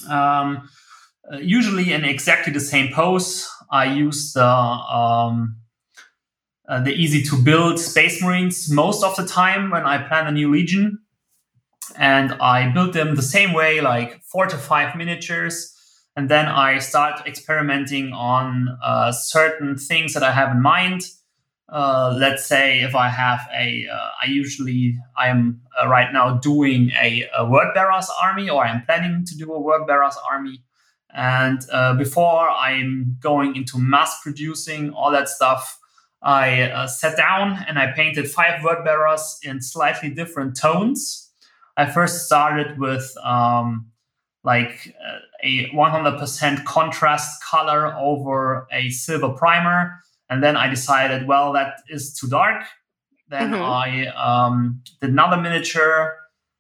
um, 0.09 0.69
usually 1.41 1.93
in 1.93 2.05
exactly 2.05 2.53
the 2.53 2.61
same 2.61 2.93
pose. 2.93 3.49
I 3.71 3.85
use 3.85 4.33
the 4.33 4.47
um, 4.47 5.57
uh, 6.69 6.81
the 6.81 6.93
easy 6.93 7.23
to 7.23 7.37
build 7.43 7.79
Space 7.79 8.23
Marines 8.23 8.71
most 8.71 9.03
of 9.03 9.17
the 9.17 9.27
time 9.27 9.71
when 9.71 9.85
I 9.85 10.07
plan 10.07 10.27
a 10.27 10.31
new 10.31 10.51
legion 10.51 10.99
and 11.97 12.33
I 12.35 12.71
build 12.71 12.93
them 12.93 13.15
the 13.15 13.23
same 13.23 13.53
way, 13.53 13.81
like 13.81 14.23
four 14.23 14.47
to 14.47 14.57
five 14.57 14.95
miniatures. 14.95 15.75
And 16.15 16.29
then 16.29 16.47
I 16.47 16.79
start 16.79 17.27
experimenting 17.27 18.13
on 18.13 18.77
uh, 18.85 19.13
certain 19.13 19.77
things 19.77 20.15
that 20.15 20.23
I 20.23 20.33
have 20.33 20.51
in 20.53 20.61
mind. 20.61 21.03
Uh, 21.69 22.17
let's 22.19 22.47
say 22.47 22.81
if 22.81 22.95
I 22.95 23.09
have 23.09 23.41
a, 23.55 23.87
uh, 23.93 24.09
I 24.23 24.27
usually 24.27 24.97
I 25.17 25.29
am 25.29 25.61
uh, 25.81 25.87
right 25.87 26.13
now 26.13 26.39
doing 26.39 26.91
a, 27.01 27.29
a 27.37 27.47
word 27.47 27.75
bearers 27.75 28.11
army, 28.23 28.49
or 28.49 28.65
I'm 28.65 28.85
planning 28.87 29.25
to 29.27 29.37
do 29.37 29.53
a 29.53 29.61
word 29.61 29.87
bearers 29.87 30.17
army. 30.31 30.63
And 31.15 31.61
uh, 31.73 31.95
before 31.95 32.49
I'm 32.49 33.17
going 33.21 33.57
into 33.57 33.79
mass 33.79 34.21
producing 34.23 34.91
all 34.91 35.11
that 35.13 35.29
stuff, 35.29 35.79
I 36.23 36.63
uh, 36.63 36.87
sat 36.87 37.17
down 37.17 37.65
and 37.69 37.79
I 37.79 37.93
painted 37.93 38.31
five 38.31 38.63
word 38.65 38.85
bearers 38.85 39.39
in 39.43 39.61
slightly 39.63 40.11
different 40.11 40.57
tones 40.57 41.29
I 41.79 41.87
first 41.87 42.27
started 42.27 42.77
with 42.81 43.15
um, 43.23 43.87
like 44.43 44.93
a 45.45 45.71
100% 45.71 46.65
contrast 46.65 47.43
color 47.45 47.95
over 47.95 48.67
a 48.73 48.91
silver 48.91 49.29
primer. 49.29 49.95
And 50.31 50.43
then 50.43 50.57
I 50.57 50.69
decided, 50.69 51.27
well, 51.27 51.53
that 51.55 51.81
is 51.89 52.15
too 52.15 52.29
dark. 52.29 52.65
Then 53.29 53.53
mm-hmm. 53.53 53.63
I 53.63 54.07
um, 54.15 54.83
did 55.01 55.11
another 55.11 55.37
miniature, 55.37 56.17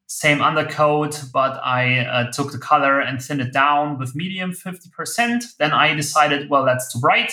same 0.06 0.40
undercoat, 0.40 1.22
but 1.32 1.60
I 1.62 2.00
uh, 2.00 2.32
took 2.32 2.52
the 2.52 2.58
color 2.58 3.00
and 3.00 3.22
thinned 3.22 3.40
it 3.40 3.52
down 3.52 3.98
with 3.98 4.14
medium 4.14 4.52
50%. 4.52 5.56
Then 5.58 5.72
I 5.72 5.94
decided, 5.94 6.48
well, 6.50 6.64
that's 6.64 6.92
too 6.92 6.98
bright. 6.98 7.32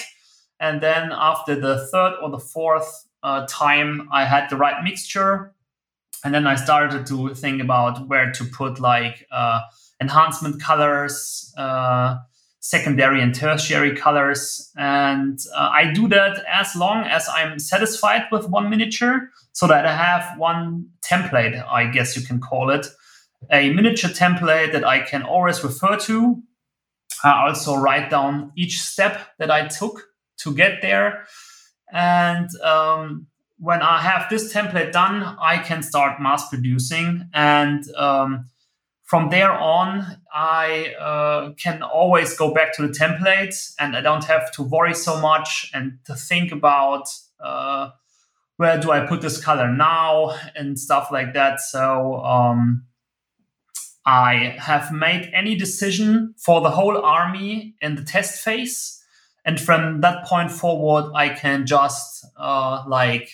And 0.60 0.82
then 0.82 1.12
after 1.12 1.56
the 1.56 1.88
third 1.88 2.16
or 2.22 2.30
the 2.30 2.40
fourth 2.40 3.08
uh, 3.24 3.46
time, 3.50 4.08
I 4.12 4.26
had 4.26 4.50
the 4.50 4.56
right 4.56 4.84
mixture 4.84 5.56
and 6.26 6.34
then 6.34 6.48
I 6.48 6.56
started 6.56 7.06
to 7.06 7.36
think 7.36 7.62
about 7.62 8.08
where 8.10 8.32
to 8.32 8.46
put 8.46 8.80
like 8.80 9.28
uh, 9.32 9.62
enhancement 10.02 10.60
colors, 10.60 11.54
uh, 11.56 12.18
secondary 12.68 13.22
and 13.22 13.36
tertiary 13.36 13.96
colors, 13.96 14.72
and 14.76 15.38
uh, 15.56 15.70
I 15.72 15.94
do 15.94 16.08
that 16.08 16.44
as 16.52 16.76
long 16.76 17.06
as 17.06 17.30
I'm 17.30 17.60
satisfied 17.60 18.24
with 18.32 18.50
one 18.50 18.70
miniature, 18.70 19.30
so 19.52 19.68
that 19.68 19.86
I 19.86 19.96
have 19.96 20.38
one 20.40 20.88
template, 21.02 21.64
I 21.70 21.86
guess 21.86 22.18
you 22.18 22.26
can 22.26 22.40
call 22.40 22.72
it, 22.72 22.88
a 23.52 23.70
miniature 23.70 24.10
template 24.10 24.72
that 24.72 24.84
I 24.84 25.02
can 25.02 25.22
always 25.22 25.64
refer 25.64 25.98
to. 26.08 26.42
I 27.24 27.48
also 27.48 27.76
write 27.76 28.10
down 28.10 28.52
each 28.58 28.82
step 28.82 29.20
that 29.38 29.52
I 29.52 29.68
took 29.68 30.08
to 30.40 30.54
get 30.54 30.82
there, 30.82 31.28
and 31.94 32.50
um, 32.62 33.28
when 33.58 33.82
I 33.82 34.02
have 34.02 34.30
this 34.30 34.54
template 34.54 34.92
done, 34.92 35.38
I 35.40 35.60
can 35.60 35.84
start 35.84 36.20
mass 36.20 36.50
producing. 36.50 37.30
And 37.34 37.84
um, 37.96 38.50
from 39.16 39.30
there 39.30 39.54
on, 39.54 40.18
I 40.34 40.94
uh, 41.00 41.54
can 41.54 41.82
always 41.82 42.36
go 42.36 42.54
back 42.54 42.76
to 42.76 42.86
the 42.86 42.92
template 42.92 43.74
and 43.80 43.96
I 43.96 44.02
don't 44.02 44.26
have 44.26 44.52
to 44.56 44.62
worry 44.62 44.94
so 44.94 45.22
much 45.22 45.72
and 45.74 46.00
to 46.08 46.16
think 46.16 46.52
about 46.52 47.08
uh, 47.40 47.92
where 48.58 48.78
do 48.78 48.92
I 48.92 49.08
put 49.08 49.22
this 49.22 49.42
color 49.42 49.72
now 49.72 50.38
and 50.54 50.78
stuff 50.78 51.14
like 51.14 51.34
that. 51.34 51.62
So 51.62 52.18
um, 52.26 52.88
I 54.06 54.58
have 54.60 54.92
made 54.92 55.32
any 55.34 55.56
decision 55.56 56.36
for 56.38 56.60
the 56.60 56.72
whole 56.72 56.98
army 56.98 57.76
in 57.80 57.96
the 57.96 58.04
test 58.04 58.44
phase. 58.44 59.02
And 59.46 59.62
from 59.62 60.02
that 60.02 60.26
point 60.26 60.52
forward, 60.52 61.14
I 61.16 61.30
can 61.30 61.66
just 61.66 62.26
uh, 62.36 62.84
like 62.86 63.30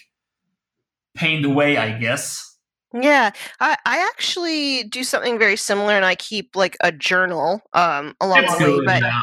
paint 1.16 1.44
away, 1.44 1.78
I 1.78 1.98
guess. 1.98 2.51
Yeah, 2.94 3.32
I, 3.60 3.78
I 3.86 4.10
actually 4.12 4.84
do 4.84 5.04
something 5.04 5.40
very 5.40 5.56
similar, 5.56 5.94
and 5.94 6.06
I 6.06 6.16
keep 6.16 6.56
like 6.56 6.76
a 6.82 6.92
journal 6.92 7.62
um, 7.74 8.16
along 8.20 8.42
the 8.42 8.80
way. 8.80 8.86
But 8.86 9.02
yeah. 9.02 9.22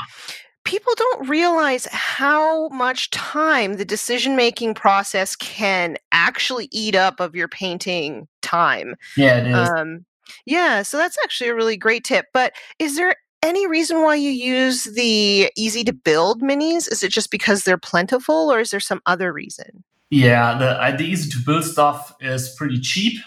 people 0.64 0.92
don't 0.96 1.28
realize 1.28 1.86
how 1.90 2.68
much 2.68 3.10
time 3.10 3.74
the 3.74 3.84
decision 3.84 4.36
making 4.36 4.74
process 4.74 5.36
can 5.36 5.96
actually 6.12 6.68
eat 6.72 6.94
up 6.94 7.20
of 7.20 7.34
your 7.34 7.48
painting 7.48 8.26
time. 8.42 8.94
Yeah, 9.16 9.38
it 9.38 9.46
is. 9.48 9.68
Um, 9.68 10.06
yeah, 10.46 10.82
so 10.82 10.96
that's 10.96 11.18
actually 11.22 11.50
a 11.50 11.54
really 11.54 11.76
great 11.76 12.04
tip. 12.04 12.26
But 12.32 12.52
is 12.78 12.96
there 12.96 13.16
any 13.42 13.66
reason 13.66 14.02
why 14.02 14.14
you 14.14 14.30
use 14.30 14.84
the 14.84 15.50
easy 15.56 15.84
to 15.84 15.92
build 15.92 16.42
minis? 16.42 16.90
Is 16.90 17.02
it 17.02 17.12
just 17.12 17.30
because 17.30 17.64
they're 17.64 17.78
plentiful, 17.78 18.50
or 18.52 18.60
is 18.60 18.70
there 18.70 18.80
some 18.80 19.00
other 19.06 19.32
reason? 19.32 19.84
Yeah, 20.10 20.56
the, 20.56 20.96
the 20.96 21.04
easy 21.04 21.28
to 21.30 21.38
build 21.44 21.64
stuff 21.64 22.14
is 22.20 22.54
pretty 22.56 22.80
cheap. 22.80 23.20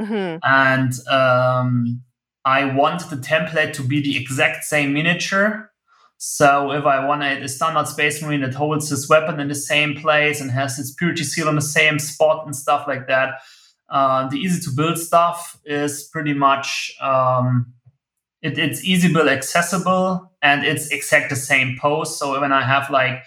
Mm-hmm. 0.00 0.38
And 0.42 0.92
um, 1.08 2.02
I 2.44 2.64
want 2.64 3.08
the 3.10 3.16
template 3.16 3.72
to 3.74 3.82
be 3.82 4.00
the 4.00 4.16
exact 4.16 4.64
same 4.64 4.92
miniature. 4.92 5.70
So 6.18 6.72
if 6.72 6.84
I 6.84 7.04
want 7.04 7.22
a, 7.22 7.48
standard 7.48 7.88
Space 7.88 8.22
Marine 8.22 8.40
that 8.40 8.54
holds 8.54 8.88
his 8.88 9.08
weapon 9.08 9.40
in 9.40 9.48
the 9.48 9.54
same 9.54 9.94
place 9.94 10.40
and 10.40 10.50
has 10.50 10.78
its 10.78 10.92
purity 10.94 11.24
seal 11.24 11.48
on 11.48 11.56
the 11.56 11.60
same 11.60 11.98
spot 11.98 12.46
and 12.46 12.54
stuff 12.54 12.86
like 12.86 13.08
that, 13.08 13.40
uh, 13.90 14.28
the 14.28 14.38
easy 14.38 14.60
to 14.62 14.74
build 14.74 14.98
stuff 14.98 15.60
is 15.64 16.08
pretty 16.12 16.32
much 16.32 16.92
um, 17.00 17.72
it, 18.42 18.58
it's 18.58 18.84
easy 18.84 19.08
to 19.08 19.14
build 19.14 19.28
accessible 19.28 20.32
and 20.42 20.64
it's 20.64 20.88
exact 20.88 21.30
the 21.30 21.36
same 21.36 21.76
pose. 21.80 22.18
So 22.18 22.40
when 22.40 22.52
I 22.52 22.62
have 22.62 22.90
like 22.90 23.24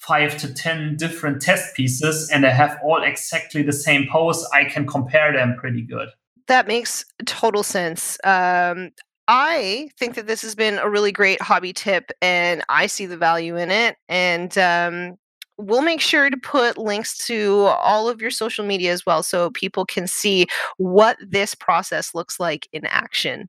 five 0.00 0.36
to 0.38 0.52
10 0.52 0.96
different 0.96 1.42
test 1.42 1.74
pieces 1.74 2.30
and 2.30 2.42
they 2.42 2.50
have 2.50 2.78
all 2.82 3.02
exactly 3.02 3.62
the 3.62 3.72
same 3.72 4.06
pose, 4.10 4.46
I 4.52 4.64
can 4.64 4.86
compare 4.86 5.32
them 5.32 5.56
pretty 5.56 5.82
good. 5.82 6.08
That 6.48 6.66
makes 6.66 7.04
total 7.26 7.62
sense. 7.62 8.18
Um, 8.24 8.90
I 9.28 9.90
think 9.96 10.16
that 10.16 10.26
this 10.26 10.42
has 10.42 10.56
been 10.56 10.78
a 10.78 10.90
really 10.90 11.12
great 11.12 11.40
hobby 11.40 11.72
tip, 11.72 12.10
and 12.20 12.64
I 12.68 12.86
see 12.86 13.06
the 13.06 13.16
value 13.16 13.56
in 13.56 13.70
it. 13.70 13.96
And 14.08 14.58
um, 14.58 15.16
we'll 15.56 15.82
make 15.82 16.00
sure 16.00 16.28
to 16.30 16.36
put 16.36 16.76
links 16.76 17.16
to 17.26 17.66
all 17.80 18.08
of 18.08 18.20
your 18.20 18.32
social 18.32 18.64
media 18.64 18.92
as 18.92 19.06
well 19.06 19.22
so 19.22 19.50
people 19.50 19.84
can 19.84 20.08
see 20.08 20.46
what 20.78 21.16
this 21.24 21.54
process 21.54 22.12
looks 22.12 22.40
like 22.40 22.68
in 22.72 22.84
action. 22.86 23.48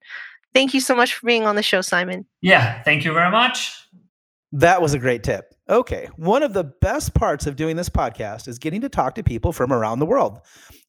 Thank 0.53 0.75
you 0.75 0.81
so 0.81 0.95
much 0.95 1.15
for 1.15 1.25
being 1.25 1.47
on 1.47 1.55
the 1.55 1.63
show, 1.63 1.81
Simon. 1.81 2.27
Yeah, 2.41 2.83
thank 2.83 3.03
you 3.03 3.13
very 3.13 3.31
much. 3.31 3.73
That 4.51 4.81
was 4.81 4.93
a 4.93 4.99
great 4.99 5.23
tip. 5.23 5.55
Okay, 5.71 6.09
one 6.17 6.43
of 6.43 6.51
the 6.51 6.65
best 6.65 7.13
parts 7.13 7.47
of 7.47 7.55
doing 7.55 7.77
this 7.77 7.87
podcast 7.87 8.49
is 8.49 8.59
getting 8.59 8.81
to 8.81 8.89
talk 8.89 9.15
to 9.15 9.23
people 9.23 9.53
from 9.53 9.71
around 9.71 9.99
the 9.99 10.05
world. 10.05 10.39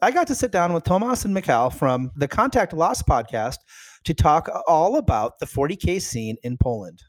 I 0.00 0.10
got 0.10 0.26
to 0.26 0.34
sit 0.34 0.50
down 0.50 0.72
with 0.72 0.82
Tomas 0.82 1.24
and 1.24 1.32
Mikhail 1.32 1.70
from 1.70 2.10
the 2.16 2.26
Contact 2.26 2.72
Loss 2.72 3.04
podcast 3.04 3.58
to 4.02 4.12
talk 4.12 4.50
all 4.66 4.96
about 4.96 5.38
the 5.38 5.46
40K 5.46 6.02
scene 6.02 6.36
in 6.42 6.56
Poland. 6.56 7.00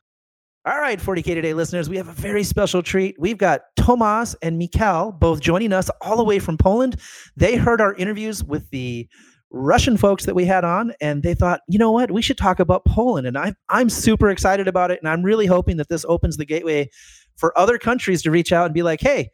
All 0.68 0.80
right, 0.80 1.00
40K 1.00 1.34
Today 1.34 1.56
listeners, 1.56 1.90
we 1.90 1.98
have 1.98 2.10
a 2.10 2.14
very 2.14 2.44
special 2.44 2.84
treat. 2.84 3.16
We've 3.18 3.40
got 3.40 3.62
Tomas 3.76 4.36
and 4.44 4.60
Mikhail 4.60 5.12
both 5.12 5.40
joining 5.40 5.74
us 5.74 5.90
all 6.00 6.16
the 6.16 6.24
way 6.24 6.38
from 6.38 6.60
Poland. 6.60 6.98
They 7.36 7.56
heard 7.56 7.82
our 7.82 7.96
interviews 7.96 8.44
with 8.44 8.70
the 8.70 9.10
Russian 9.50 9.98
folks 9.98 10.26
that 10.26 10.36
we 10.36 10.46
had 10.46 10.64
on, 10.64 10.94
and 11.00 11.22
they 11.22 11.36
thought, 11.36 11.62
you 11.68 11.78
know 11.78 11.92
what, 11.92 12.12
we 12.12 12.22
should 12.22 12.38
talk 12.38 12.60
about 12.60 12.86
Poland. 12.86 13.28
And 13.28 13.38
I, 13.38 13.54
I'm 13.70 13.90
super 13.90 14.30
excited 14.30 14.68
about 14.68 14.92
it. 14.92 15.00
And 15.00 15.08
I'm 15.08 15.24
really 15.24 15.46
hoping 15.46 15.78
that 15.78 15.90
this 15.90 16.06
opens 16.08 16.38
the 16.38 16.46
gateway 16.46 16.90
for 17.36 17.58
other 17.58 17.78
countries 17.78 18.22
to 18.24 18.32
reach 18.32 18.52
out 18.52 18.65
and 18.65 18.74
be 18.74 18.84
like, 18.84 19.02
hey, 19.02 19.30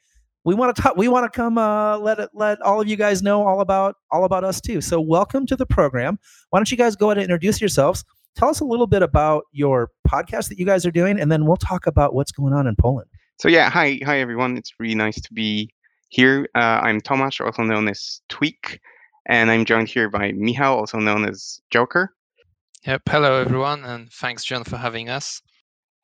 we 0.46 0.56
want 0.56 0.76
to 0.76 0.82
talk, 0.82 0.96
we 0.96 1.08
want 1.08 1.32
to 1.32 1.36
come 1.36 1.58
uh, 1.58 1.98
let 1.98 2.20
it, 2.20 2.30
let 2.34 2.62
all 2.62 2.82
of 2.82 2.88
you 2.88 2.96
guys 2.96 3.22
know 3.22 3.46
all 3.46 3.62
about 3.62 3.96
all 4.12 4.24
about 4.24 4.44
us 4.44 4.62
too. 4.62 4.82
So 4.82 5.00
welcome 5.00 5.46
to 5.48 5.56
the 5.56 5.66
program. 5.66 6.18
Why 6.50 6.60
don't 6.60 6.72
you 6.72 6.78
guys 6.78 6.96
go 6.96 7.10
ahead 7.10 7.18
and 7.18 7.26
introduce 7.26 7.60
yourselves? 7.60 8.04
Tell 8.36 8.50
us 8.50 8.60
a 8.60 8.66
little 8.66 8.88
bit 8.88 9.04
about 9.04 9.44
your 9.52 9.90
podcast 10.08 10.50
that 10.50 10.58
you 10.58 10.66
guys 10.66 10.86
are 10.86 10.92
doing, 10.92 11.20
and 11.20 11.32
then 11.32 11.46
we'll 11.46 11.58
talk 11.58 11.88
about 11.88 12.14
what's 12.14 12.32
going 12.32 12.54
on 12.54 12.68
in 12.68 12.76
Poland. 12.76 13.10
So 13.38 13.50
yeah, 13.50 13.70
hi, 13.70 14.00
hi 14.04 14.20
everyone. 14.20 14.58
It's 14.58 14.74
really 14.80 14.96
nice 14.96 15.20
to 15.20 15.34
be 15.34 15.74
here. 16.10 16.48
Uh, 16.56 16.80
I'm 16.82 17.02
Tomasz, 17.02 17.44
also 17.44 17.64
known 17.64 17.88
as 17.88 18.22
Tweak, 18.30 18.80
and 19.28 19.52
I'm 19.52 19.66
joined 19.66 19.90
here 19.90 20.10
by 20.10 20.32
Michał, 20.32 20.76
also 20.76 21.00
known 21.00 21.28
as 21.28 21.60
Joker. 21.70 22.14
Yep. 22.86 23.02
Hello 23.10 23.42
everyone, 23.42 23.84
and 23.84 24.10
thanks 24.10 24.46
John 24.46 24.64
for 24.64 24.78
having 24.78 25.10
us. 25.10 25.42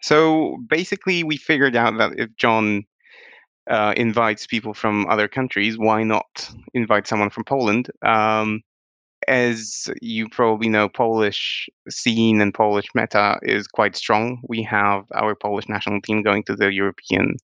So 0.06 0.58
basically, 0.70 1.24
we 1.24 1.36
figured 1.36 1.76
out 1.76 1.98
that 1.98 2.12
if 2.20 2.30
John 2.36 2.84
uh, 3.68 3.96
invites 3.98 4.46
people 4.46 4.76
from 4.76 5.08
other 5.10 5.28
countries, 5.28 5.80
why 5.80 6.04
not 6.04 6.48
invite 6.76 7.08
someone 7.08 7.32
from 7.32 7.44
Poland? 7.44 7.89
Um, 8.04 8.62
as 9.28 9.89
you 10.04 10.30
probably 10.30 10.70
know, 10.70 10.88
Polish 10.88 11.68
scene 11.89 12.39
and 12.39 12.54
Polish 12.54 12.86
meta 12.94 13.39
is 13.41 13.68
quite 13.68 13.96
strong. 13.96 14.44
We 14.48 14.62
have 14.62 15.06
our 15.15 15.34
Polish 15.34 15.68
national 15.68 16.02
team 16.02 16.22
going 16.22 16.44
to 16.44 16.56
the 16.56 16.72
European 16.72 17.38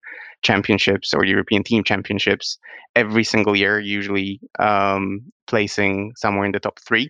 championships 0.43 1.15
or 1.15 1.26
European 1.26 1.63
team 1.63 1.84
championships 1.84 2.60
every 2.95 3.24
single 3.24 3.56
year, 3.58 3.80
usually 3.80 4.39
um, 4.60 5.21
placing 5.47 6.13
somewhere 6.15 6.45
in 6.45 6.52
the 6.52 6.60
top 6.60 6.80
three. 6.88 7.10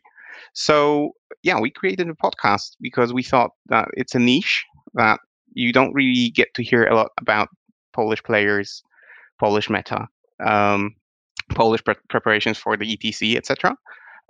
So, 0.54 1.12
yeah, 1.44 1.60
we 1.60 1.72
created 1.72 2.08
a 2.08 2.14
podcast 2.14 2.78
because 2.80 3.12
we 3.12 3.22
thought 3.22 3.52
that 3.66 3.90
it's 3.96 4.16
a 4.16 4.20
niche 4.20 4.64
that 4.94 5.20
you 5.54 5.72
don't 5.72 5.94
really 5.94 6.30
get 6.30 6.54
to 6.56 6.64
hear 6.64 6.86
a 6.86 6.96
lot 6.96 7.12
about 7.20 7.50
Polish 7.94 8.24
players, 8.24 8.84
Polish 9.40 9.70
meta, 9.70 10.08
um, 10.46 10.96
Polish 11.50 11.84
pre- 11.84 11.96
preparations 12.10 12.58
for 12.58 12.78
the 12.78 12.98
ETC, 12.98 13.36
etc. 13.36 13.76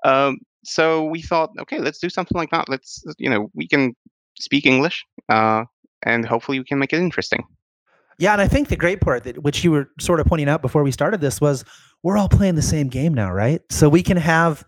Um, 0.04 0.40
so 0.64 1.06
we 1.06 1.22
thought, 1.22 1.52
okay, 1.60 1.80
let's 1.80 2.00
do 2.00 2.10
something 2.10 2.38
like 2.38 2.52
that. 2.52 2.70
Let's, 2.70 3.04
you 3.18 3.30
know, 3.30 3.50
we 3.54 3.68
can 3.68 3.96
speak 4.40 4.66
English, 4.66 5.06
uh, 5.30 5.66
and 6.04 6.26
hopefully 6.26 6.60
we 6.60 6.66
can 6.66 6.80
make 6.80 6.94
it 6.94 7.00
interesting. 7.00 7.44
Yeah, 8.18 8.34
and 8.34 8.42
I 8.42 8.48
think 8.48 8.70
the 8.70 8.76
great 8.76 9.02
part 9.02 9.24
that 9.24 9.42
which 9.42 9.64
you 9.64 9.72
were 9.72 9.90
sort 10.00 10.20
of 10.20 10.28
pointing 10.28 10.50
out 10.50 10.62
before 10.62 10.84
we 10.84 10.92
started 10.92 11.22
this 11.22 11.42
was 11.42 11.66
we're 12.04 12.18
all 12.18 12.30
playing 12.30 12.56
the 12.56 12.62
same 12.62 12.88
game 12.88 13.14
now, 13.14 13.32
right? 13.32 13.62
So 13.72 13.90
we 13.90 14.04
can 14.04 14.18
have 14.18 14.64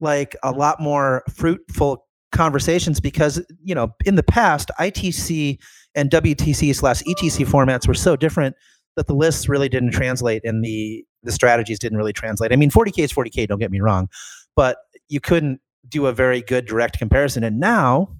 like 0.00 0.36
a 0.42 0.52
lot 0.52 0.80
more 0.80 1.22
fruitful 1.34 2.04
conversations 2.32 3.00
because 3.00 3.42
you 3.64 3.74
know 3.74 3.94
in 4.04 4.16
the 4.16 4.22
past 4.22 4.70
ITC 4.78 5.58
and 5.98 6.10
WTC 6.10 6.74
slash 6.74 7.02
ETC 7.02 7.44
formats 7.44 7.88
were 7.88 7.94
so 7.94 8.14
different 8.14 8.54
that 8.96 9.08
the 9.08 9.14
lists 9.14 9.48
really 9.48 9.68
didn't 9.68 9.90
translate 9.90 10.42
and 10.44 10.64
the 10.64 11.04
the 11.24 11.32
strategies 11.32 11.80
didn't 11.80 11.98
really 11.98 12.12
translate. 12.12 12.52
I 12.52 12.56
mean, 12.56 12.70
40k 12.70 13.02
is 13.02 13.12
40k. 13.12 13.48
Don't 13.48 13.58
get 13.58 13.72
me 13.72 13.80
wrong, 13.80 14.08
but 14.54 14.76
you 15.08 15.20
couldn't 15.20 15.60
do 15.88 16.06
a 16.06 16.12
very 16.12 16.40
good 16.40 16.66
direct 16.66 16.98
comparison. 16.98 17.42
And 17.42 17.58
now 17.58 18.14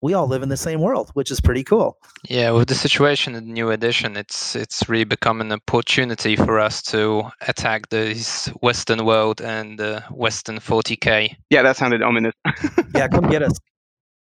we 0.00 0.14
all 0.14 0.28
live 0.28 0.44
in 0.44 0.48
the 0.48 0.56
same 0.56 0.80
world, 0.80 1.10
which 1.14 1.32
is 1.32 1.40
pretty 1.40 1.64
cool. 1.64 1.96
Yeah, 2.28 2.52
with 2.52 2.68
the 2.68 2.76
situation 2.76 3.34
in 3.34 3.46
the 3.46 3.52
new 3.52 3.70
edition, 3.70 4.16
it's 4.16 4.54
it's 4.54 4.88
really 4.88 5.04
become 5.04 5.40
an 5.40 5.50
opportunity 5.50 6.36
for 6.36 6.60
us 6.60 6.80
to 6.82 7.24
attack 7.48 7.88
this 7.88 8.46
Western 8.62 9.04
world 9.04 9.40
and 9.40 9.80
uh, 9.80 10.02
Western 10.12 10.58
40k. 10.58 11.34
Yeah, 11.50 11.62
that 11.62 11.76
sounded 11.76 12.02
ominous. 12.02 12.34
yeah, 12.94 13.08
come 13.08 13.28
get 13.28 13.42
us. 13.42 13.58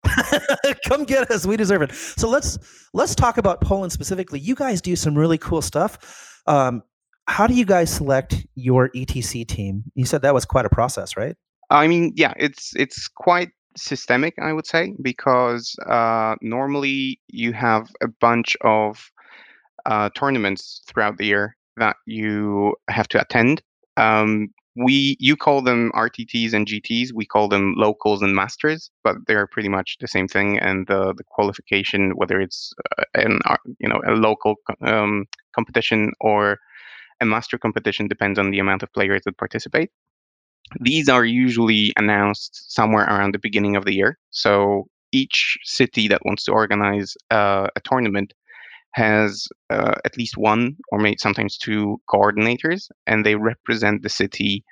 come 0.87 1.03
get 1.03 1.29
us. 1.31 1.45
We 1.45 1.57
deserve 1.57 1.81
it. 1.81 1.93
So 1.93 2.29
let's 2.29 2.57
let's 2.93 3.15
talk 3.15 3.37
about 3.37 3.61
Poland 3.61 3.91
specifically. 3.91 4.39
You 4.39 4.55
guys 4.55 4.81
do 4.81 4.95
some 4.95 5.15
really 5.15 5.37
cool 5.37 5.61
stuff. 5.61 6.41
Um, 6.47 6.83
how 7.27 7.47
do 7.47 7.53
you 7.53 7.65
guys 7.65 7.91
select 7.91 8.45
your 8.55 8.89
ETC 8.89 9.47
team? 9.47 9.83
You 9.95 10.05
said 10.05 10.21
that 10.23 10.33
was 10.33 10.45
quite 10.45 10.65
a 10.65 10.69
process, 10.69 11.15
right? 11.15 11.35
I 11.69 11.87
mean, 11.87 12.13
yeah, 12.15 12.33
it's 12.37 12.73
it's 12.75 13.07
quite 13.07 13.49
systemic, 13.77 14.35
I 14.39 14.53
would 14.53 14.67
say, 14.67 14.93
because 15.01 15.75
uh, 15.87 16.35
normally 16.41 17.19
you 17.27 17.53
have 17.53 17.89
a 18.01 18.07
bunch 18.07 18.55
of 18.61 19.09
uh, 19.85 20.09
tournaments 20.15 20.81
throughout 20.87 21.17
the 21.17 21.25
year 21.25 21.55
that 21.77 21.95
you 22.05 22.75
have 22.89 23.07
to 23.09 23.21
attend. 23.21 23.61
Um, 23.97 24.49
we 24.75 25.15
you 25.19 25.35
call 25.35 25.61
them 25.61 25.91
RTTs 25.93 26.53
and 26.53 26.67
GTs. 26.67 27.13
We 27.13 27.25
call 27.25 27.47
them 27.47 27.75
locals 27.77 28.21
and 28.21 28.35
masters, 28.35 28.89
but 29.03 29.17
they're 29.27 29.47
pretty 29.47 29.69
much 29.69 29.97
the 29.99 30.07
same 30.07 30.27
thing. 30.27 30.57
And 30.59 30.87
the 30.87 31.13
the 31.15 31.23
qualification, 31.23 32.11
whether 32.15 32.39
it's 32.41 32.73
uh, 32.97 33.03
an 33.13 33.39
uh, 33.45 33.57
you 33.79 33.87
know 33.87 34.01
a 34.07 34.13
local 34.13 34.55
um, 34.81 35.25
competition 35.53 36.13
or 36.21 36.57
a 37.21 37.25
master 37.25 37.57
competition, 37.57 38.07
depends 38.07 38.39
on 38.39 38.51
the 38.51 38.59
amount 38.59 38.83
of 38.83 38.91
players 38.93 39.21
that 39.25 39.37
participate. 39.37 39.91
These 40.79 41.07
are 41.09 41.25
usually 41.25 41.93
announced 41.97 42.73
somewhere 42.73 43.05
around 43.05 43.33
the 43.33 43.39
beginning 43.39 43.75
of 43.75 43.85
the 43.85 43.93
year. 43.93 44.17
So 44.31 44.87
each 45.11 45.57
city 45.63 46.07
that 46.07 46.25
wants 46.25 46.43
to 46.45 46.51
organize 46.51 47.15
uh, 47.29 47.67
a 47.75 47.81
tournament 47.81 48.33
has 48.93 49.47
uh, 49.69 49.95
at 50.05 50.17
least 50.17 50.37
one 50.37 50.75
or 50.91 50.99
maybe 50.99 51.17
sometimes 51.19 51.57
two 51.57 51.99
coordinators, 52.09 52.89
and 53.07 53.25
they 53.25 53.35
represent 53.35 54.03
the 54.03 54.09
city 54.09 54.63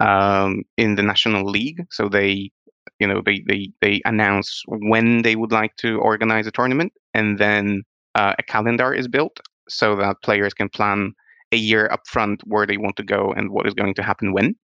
um, 0.00 0.62
in 0.76 0.96
the 0.96 1.02
national 1.02 1.44
league. 1.44 1.84
So 1.90 2.08
they, 2.08 2.50
you 2.98 3.06
know, 3.06 3.22
they 3.24 3.42
they 3.46 3.70
they 3.80 4.00
announce 4.04 4.62
when 4.66 5.22
they 5.22 5.36
would 5.36 5.52
like 5.52 5.76
to 5.76 5.98
organize 6.00 6.46
a 6.46 6.52
tournament, 6.52 6.92
and 7.14 7.38
then 7.38 7.82
uh, 8.14 8.34
a 8.38 8.42
calendar 8.42 8.92
is 8.92 9.08
built 9.08 9.38
so 9.68 9.96
that 9.96 10.16
players 10.22 10.54
can 10.54 10.68
plan 10.68 11.12
a 11.52 11.56
year 11.56 11.88
upfront 11.92 12.40
where 12.44 12.66
they 12.66 12.76
want 12.76 12.96
to 12.96 13.04
go 13.04 13.32
and 13.36 13.50
what 13.50 13.66
is 13.66 13.74
going 13.74 13.94
to 13.94 14.02
happen 14.02 14.32
when. 14.32 14.54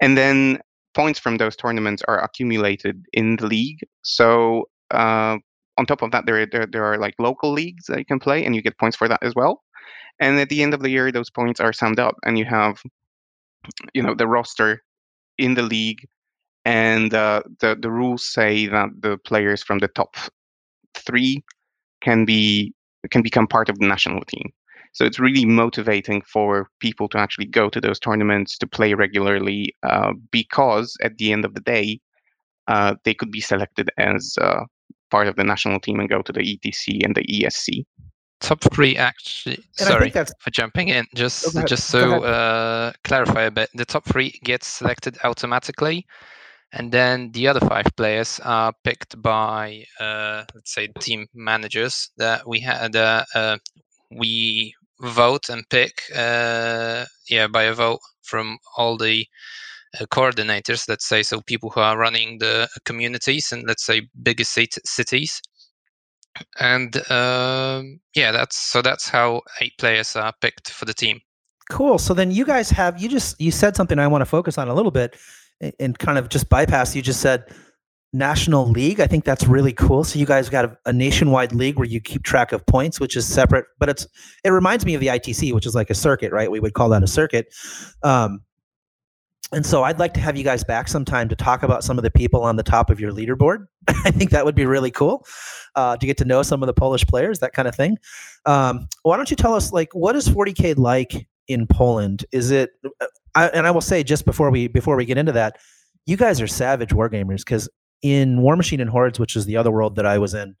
And 0.00 0.16
then 0.16 0.58
points 0.94 1.18
from 1.18 1.36
those 1.36 1.56
tournaments 1.56 2.02
are 2.08 2.22
accumulated 2.22 3.04
in 3.12 3.36
the 3.36 3.46
league. 3.46 3.80
So 4.02 4.68
uh, 4.90 5.38
on 5.78 5.86
top 5.86 6.02
of 6.02 6.10
that, 6.12 6.26
there, 6.26 6.46
there 6.46 6.66
there 6.66 6.84
are 6.84 6.98
like 6.98 7.14
local 7.18 7.52
leagues 7.52 7.86
that 7.86 7.98
you 7.98 8.04
can 8.04 8.20
play, 8.20 8.44
and 8.44 8.54
you 8.54 8.62
get 8.62 8.78
points 8.78 8.96
for 8.96 9.08
that 9.08 9.22
as 9.22 9.34
well. 9.34 9.62
And 10.20 10.38
at 10.38 10.48
the 10.48 10.62
end 10.62 10.74
of 10.74 10.80
the 10.80 10.90
year, 10.90 11.10
those 11.12 11.30
points 11.30 11.60
are 11.60 11.72
summed 11.72 11.98
up, 12.00 12.16
and 12.24 12.38
you 12.38 12.44
have, 12.44 12.80
you 13.94 14.02
know, 14.02 14.14
the 14.14 14.28
roster 14.28 14.82
in 15.38 15.54
the 15.54 15.62
league, 15.62 16.06
and 16.64 17.12
uh, 17.14 17.42
the 17.60 17.76
the 17.80 17.90
rules 17.90 18.26
say 18.26 18.66
that 18.66 18.90
the 19.00 19.18
players 19.18 19.62
from 19.62 19.78
the 19.78 19.88
top 19.88 20.16
three 20.94 21.42
can 22.00 22.24
be 22.24 22.72
can 23.10 23.22
become 23.22 23.46
part 23.46 23.68
of 23.68 23.78
the 23.78 23.86
national 23.86 24.22
team. 24.24 24.52
So 24.92 25.04
it's 25.04 25.18
really 25.18 25.44
motivating 25.44 26.22
for 26.22 26.68
people 26.80 27.08
to 27.10 27.18
actually 27.18 27.46
go 27.46 27.68
to 27.68 27.80
those 27.80 27.98
tournaments 27.98 28.56
to 28.58 28.66
play 28.66 28.94
regularly 28.94 29.74
uh, 29.82 30.12
because 30.30 30.96
at 31.02 31.18
the 31.18 31.32
end 31.32 31.44
of 31.44 31.54
the 31.54 31.60
day, 31.60 32.00
uh, 32.68 32.94
they 33.04 33.14
could 33.14 33.32
be 33.32 33.40
selected 33.40 33.90
as 33.98 34.36
uh, 34.40 34.62
part 35.14 35.28
of 35.28 35.36
the 35.36 35.44
national 35.44 35.78
team 35.78 36.00
and 36.00 36.08
go 36.08 36.20
to 36.22 36.32
the 36.32 36.44
ETC 36.52 37.04
and 37.04 37.14
the 37.14 37.24
ESC. 37.34 37.84
Top 38.40 38.60
three, 38.74 38.94
actually. 38.96 39.58
And 39.78 39.88
sorry 39.88 40.10
for 40.10 40.50
jumping 40.50 40.88
in. 40.88 41.04
Just, 41.14 41.56
Oh, 41.56 41.62
just 41.64 41.84
so 41.94 42.00
uh, 42.24 42.92
clarify 43.04 43.42
a 43.42 43.50
bit. 43.50 43.68
The 43.74 43.84
top 43.84 44.04
three 44.04 44.30
gets 44.42 44.66
selected 44.66 45.16
automatically, 45.22 45.98
and 46.72 46.90
then 46.90 47.30
the 47.36 47.44
other 47.50 47.60
five 47.60 47.86
players 47.96 48.40
are 48.44 48.72
picked 48.82 49.22
by, 49.22 49.84
uh, 50.00 50.44
let's 50.54 50.74
say, 50.74 50.88
team 51.06 51.26
managers 51.32 52.10
that 52.16 52.40
we 52.50 52.58
had. 52.60 52.96
Uh, 52.96 53.24
uh, 53.34 53.56
we 54.10 54.74
vote 55.00 55.48
and 55.48 55.62
pick, 55.70 56.02
uh, 56.24 57.04
yeah, 57.30 57.46
by 57.46 57.64
a 57.64 57.74
vote 57.74 58.00
from 58.22 58.58
all 58.76 58.96
the 58.96 59.26
coordinators, 60.10 60.88
let's 60.88 61.06
say, 61.06 61.22
so 61.22 61.40
people 61.42 61.70
who 61.70 61.80
are 61.80 61.96
running 61.98 62.38
the 62.38 62.68
communities 62.84 63.52
in, 63.52 63.62
let's 63.66 63.84
say, 63.84 64.02
bigger 64.22 64.44
cit- 64.44 64.78
cities. 64.84 65.40
And 66.58 66.96
um, 67.10 68.00
yeah, 68.14 68.32
that's 68.32 68.56
so 68.56 68.82
that's 68.82 69.08
how 69.08 69.42
eight 69.60 69.74
players 69.78 70.16
are 70.16 70.32
picked 70.40 70.70
for 70.70 70.84
the 70.84 70.94
team. 70.94 71.20
Cool. 71.70 71.98
So 71.98 72.12
then 72.12 72.30
you 72.30 72.44
guys 72.44 72.70
have 72.70 73.00
you 73.00 73.08
just 73.08 73.40
you 73.40 73.50
said 73.50 73.76
something 73.76 73.98
I 73.98 74.08
want 74.08 74.22
to 74.22 74.26
focus 74.26 74.58
on 74.58 74.68
a 74.68 74.74
little 74.74 74.90
bit 74.90 75.16
and 75.78 75.98
kind 75.98 76.18
of 76.18 76.28
just 76.28 76.48
bypass. 76.48 76.94
You 76.94 77.02
just 77.02 77.20
said 77.20 77.44
national 78.12 78.70
league. 78.70 79.00
I 79.00 79.06
think 79.06 79.24
that's 79.24 79.46
really 79.46 79.72
cool. 79.72 80.04
So 80.04 80.18
you 80.18 80.26
guys 80.26 80.48
got 80.48 80.64
a, 80.64 80.78
a, 80.86 80.92
nationwide 80.92 81.52
league 81.52 81.76
where 81.76 81.86
you 81.86 82.00
keep 82.00 82.22
track 82.22 82.52
of 82.52 82.64
points, 82.66 83.00
which 83.00 83.16
is 83.16 83.26
separate, 83.26 83.66
but 83.78 83.88
it's 83.88 84.06
it 84.44 84.50
reminds 84.50 84.86
me 84.86 84.94
of 84.94 85.00
the 85.00 85.08
ITC, 85.08 85.52
which 85.52 85.66
is 85.66 85.74
like 85.74 85.90
a 85.90 85.94
circuit, 85.94 86.32
right? 86.32 86.50
We 86.50 86.60
would 86.60 86.74
call 86.74 86.88
that 86.90 87.02
a 87.02 87.08
circuit. 87.08 87.52
Um, 88.02 88.40
and 89.52 89.64
so 89.64 89.82
I'd 89.82 89.98
like 89.98 90.14
to 90.14 90.20
have 90.20 90.36
you 90.36 90.44
guys 90.44 90.64
back 90.64 90.88
sometime 90.88 91.28
to 91.28 91.36
talk 91.36 91.62
about 91.62 91.84
some 91.84 91.98
of 91.98 92.04
the 92.04 92.10
people 92.10 92.42
on 92.42 92.56
the 92.56 92.62
top 92.62 92.90
of 92.90 93.00
your 93.00 93.12
leaderboard. 93.12 93.66
I 93.88 94.10
think 94.10 94.30
that 94.30 94.44
would 94.44 94.54
be 94.54 94.66
really 94.66 94.90
cool 94.90 95.26
uh, 95.74 95.96
to 95.96 96.06
get 96.06 96.16
to 96.18 96.24
know 96.24 96.42
some 96.42 96.62
of 96.62 96.66
the 96.66 96.72
Polish 96.72 97.06
players, 97.06 97.40
that 97.40 97.52
kind 97.52 97.68
of 97.68 97.74
thing. 97.74 97.98
Um, 98.46 98.88
why 99.02 99.16
don't 99.16 99.30
you 99.30 99.36
tell 99.36 99.54
us, 99.54 99.72
like, 99.72 99.94
what 99.94 100.16
is 100.16 100.28
40k 100.28 100.78
like 100.78 101.26
in 101.48 101.66
Poland? 101.66 102.24
Is 102.32 102.50
it? 102.50 102.70
Uh, 102.84 103.06
I, 103.34 103.48
and 103.48 103.66
I 103.66 103.70
will 103.70 103.80
say 103.80 104.02
just 104.02 104.24
before 104.24 104.50
we 104.50 104.68
before 104.68 104.96
we 104.96 105.04
get 105.04 105.18
into 105.18 105.32
that, 105.32 105.58
you 106.06 106.16
guys 106.16 106.40
are 106.40 106.46
savage 106.46 106.90
wargamers 106.90 107.38
because 107.38 107.68
in 108.02 108.38
Warmachine 108.38 108.80
and 108.80 108.90
Hordes, 108.90 109.18
which 109.18 109.34
is 109.34 109.46
the 109.46 109.56
other 109.56 109.70
world 109.70 109.96
that 109.96 110.06
I 110.06 110.18
was 110.18 110.34
in, 110.34 110.54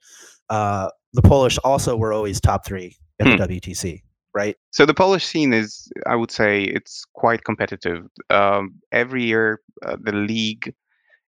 uh, 0.50 0.88
the 1.12 1.22
Polish 1.22 1.58
also 1.58 1.96
were 1.96 2.12
always 2.12 2.40
top 2.40 2.66
three 2.66 2.96
at 3.20 3.26
hmm. 3.26 3.36
the 3.36 3.60
WTC, 3.60 4.02
right? 4.34 4.56
So 4.70 4.84
the 4.84 4.94
Polish 4.94 5.24
scene 5.24 5.52
is, 5.52 5.90
I 6.06 6.16
would 6.16 6.30
say, 6.30 6.64
it's 6.64 7.04
quite 7.14 7.44
competitive. 7.44 8.06
Um, 8.30 8.74
every 8.92 9.24
year, 9.24 9.60
uh, 9.84 9.96
the 10.02 10.12
league, 10.12 10.74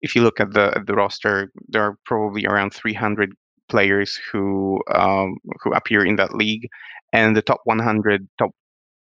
if 0.01 0.15
you 0.15 0.21
look 0.23 0.39
at 0.39 0.53
the 0.53 0.73
at 0.75 0.87
the 0.87 0.95
roster, 0.95 1.51
there 1.67 1.83
are 1.83 1.97
probably 2.05 2.45
around 2.45 2.73
300 2.73 3.33
players 3.69 4.19
who 4.31 4.81
um, 4.93 5.37
who 5.61 5.73
appear 5.73 6.05
in 6.05 6.15
that 6.17 6.33
league, 6.35 6.67
and 7.13 7.35
the 7.35 7.41
top 7.41 7.61
100, 7.65 8.27
top 8.37 8.51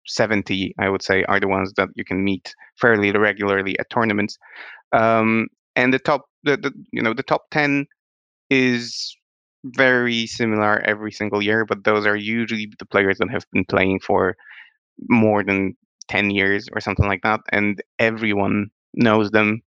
70, 0.07 0.75
I 0.79 0.89
would 0.89 1.03
say, 1.03 1.25
are 1.25 1.41
the 1.41 1.49
ones 1.49 1.73
that 1.77 1.89
you 1.95 2.05
can 2.05 2.25
meet 2.25 2.55
fairly 2.81 3.13
regularly 3.13 3.79
at 3.79 3.91
tournaments. 3.91 4.39
Um, 4.93 5.49
and 5.77 5.93
the 5.93 5.99
top 5.99 6.27
the, 6.43 6.57
the 6.57 6.73
you 6.93 7.03
know 7.03 7.15
the 7.15 7.23
top 7.23 7.45
10 7.51 7.87
is 8.51 9.17
very 9.65 10.27
similar 10.27 10.81
every 10.81 11.13
single 11.13 11.41
year 11.43 11.65
but 11.65 11.85
those 11.85 12.07
are 12.07 12.17
usually 12.17 12.69
the 12.79 12.87
players 12.87 13.19
that 13.19 13.31
have 13.31 13.47
been 13.53 13.65
playing 13.65 14.01
for 14.01 14.37
more 15.09 15.45
than 15.45 15.77
10 16.09 16.31
years 16.31 16.69
or 16.73 16.81
something 16.81 17.07
like 17.07 17.23
that 17.23 17.41
and 17.51 17.83
everyone 17.99 18.69
knows 18.95 19.31
them. 19.31 19.63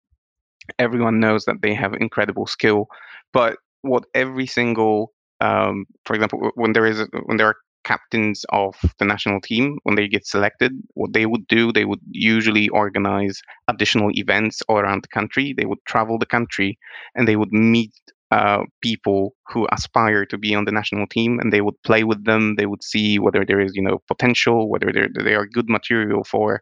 Everyone 0.79 1.21
knows 1.21 1.45
that 1.47 1.63
they 1.63 1.75
have 1.75 1.95
incredible 1.95 2.47
skill 2.47 2.87
but 3.33 3.57
what 3.83 4.05
every 4.15 4.47
single 4.47 5.13
um, 5.41 5.87
for 6.05 6.15
example 6.15 6.51
when 6.55 6.73
there 6.73 6.87
is 6.87 7.07
when 7.27 7.37
there 7.39 7.49
are 7.49 7.57
captains 7.85 8.45
of 8.51 8.77
the 8.99 9.05
national 9.07 9.41
team 9.41 9.79
when 9.85 9.95
they 9.97 10.07
get 10.07 10.27
selected 10.27 10.73
what 10.95 11.13
they 11.15 11.25
would 11.25 11.47
do 11.49 11.73
they 11.73 11.87
would 11.87 12.01
usually 12.11 12.69
organize 12.69 13.41
additional 13.69 14.11
events 14.13 14.61
all 14.69 14.79
around 14.79 15.03
the 15.03 15.09
country. 15.09 15.55
They 15.57 15.65
would 15.67 15.79
travel 15.87 16.19
the 16.19 16.27
country 16.27 16.79
and 17.15 17.27
they 17.27 17.37
would 17.37 17.53
meet 17.53 17.93
uh, 18.31 18.63
people 18.81 19.35
who 19.49 19.67
aspire 19.73 20.25
to 20.25 20.39
be 20.39 20.55
on 20.55 20.65
the 20.65 20.73
national 20.73 21.07
team 21.07 21.39
and 21.41 21.53
they 21.53 21.61
would 21.61 21.81
play 21.83 22.05
with 22.05 22.25
them. 22.25 22.55
They 22.57 22.67
would 22.67 22.83
see 22.83 23.19
whether 23.19 23.45
there 23.45 23.61
is 23.61 23.73
you 23.75 23.83
know 23.83 24.01
potential 24.07 24.69
whether 24.69 24.93
they 24.93 25.35
are 25.35 25.47
good 25.47 25.69
material 25.69 26.25
for 26.25 26.61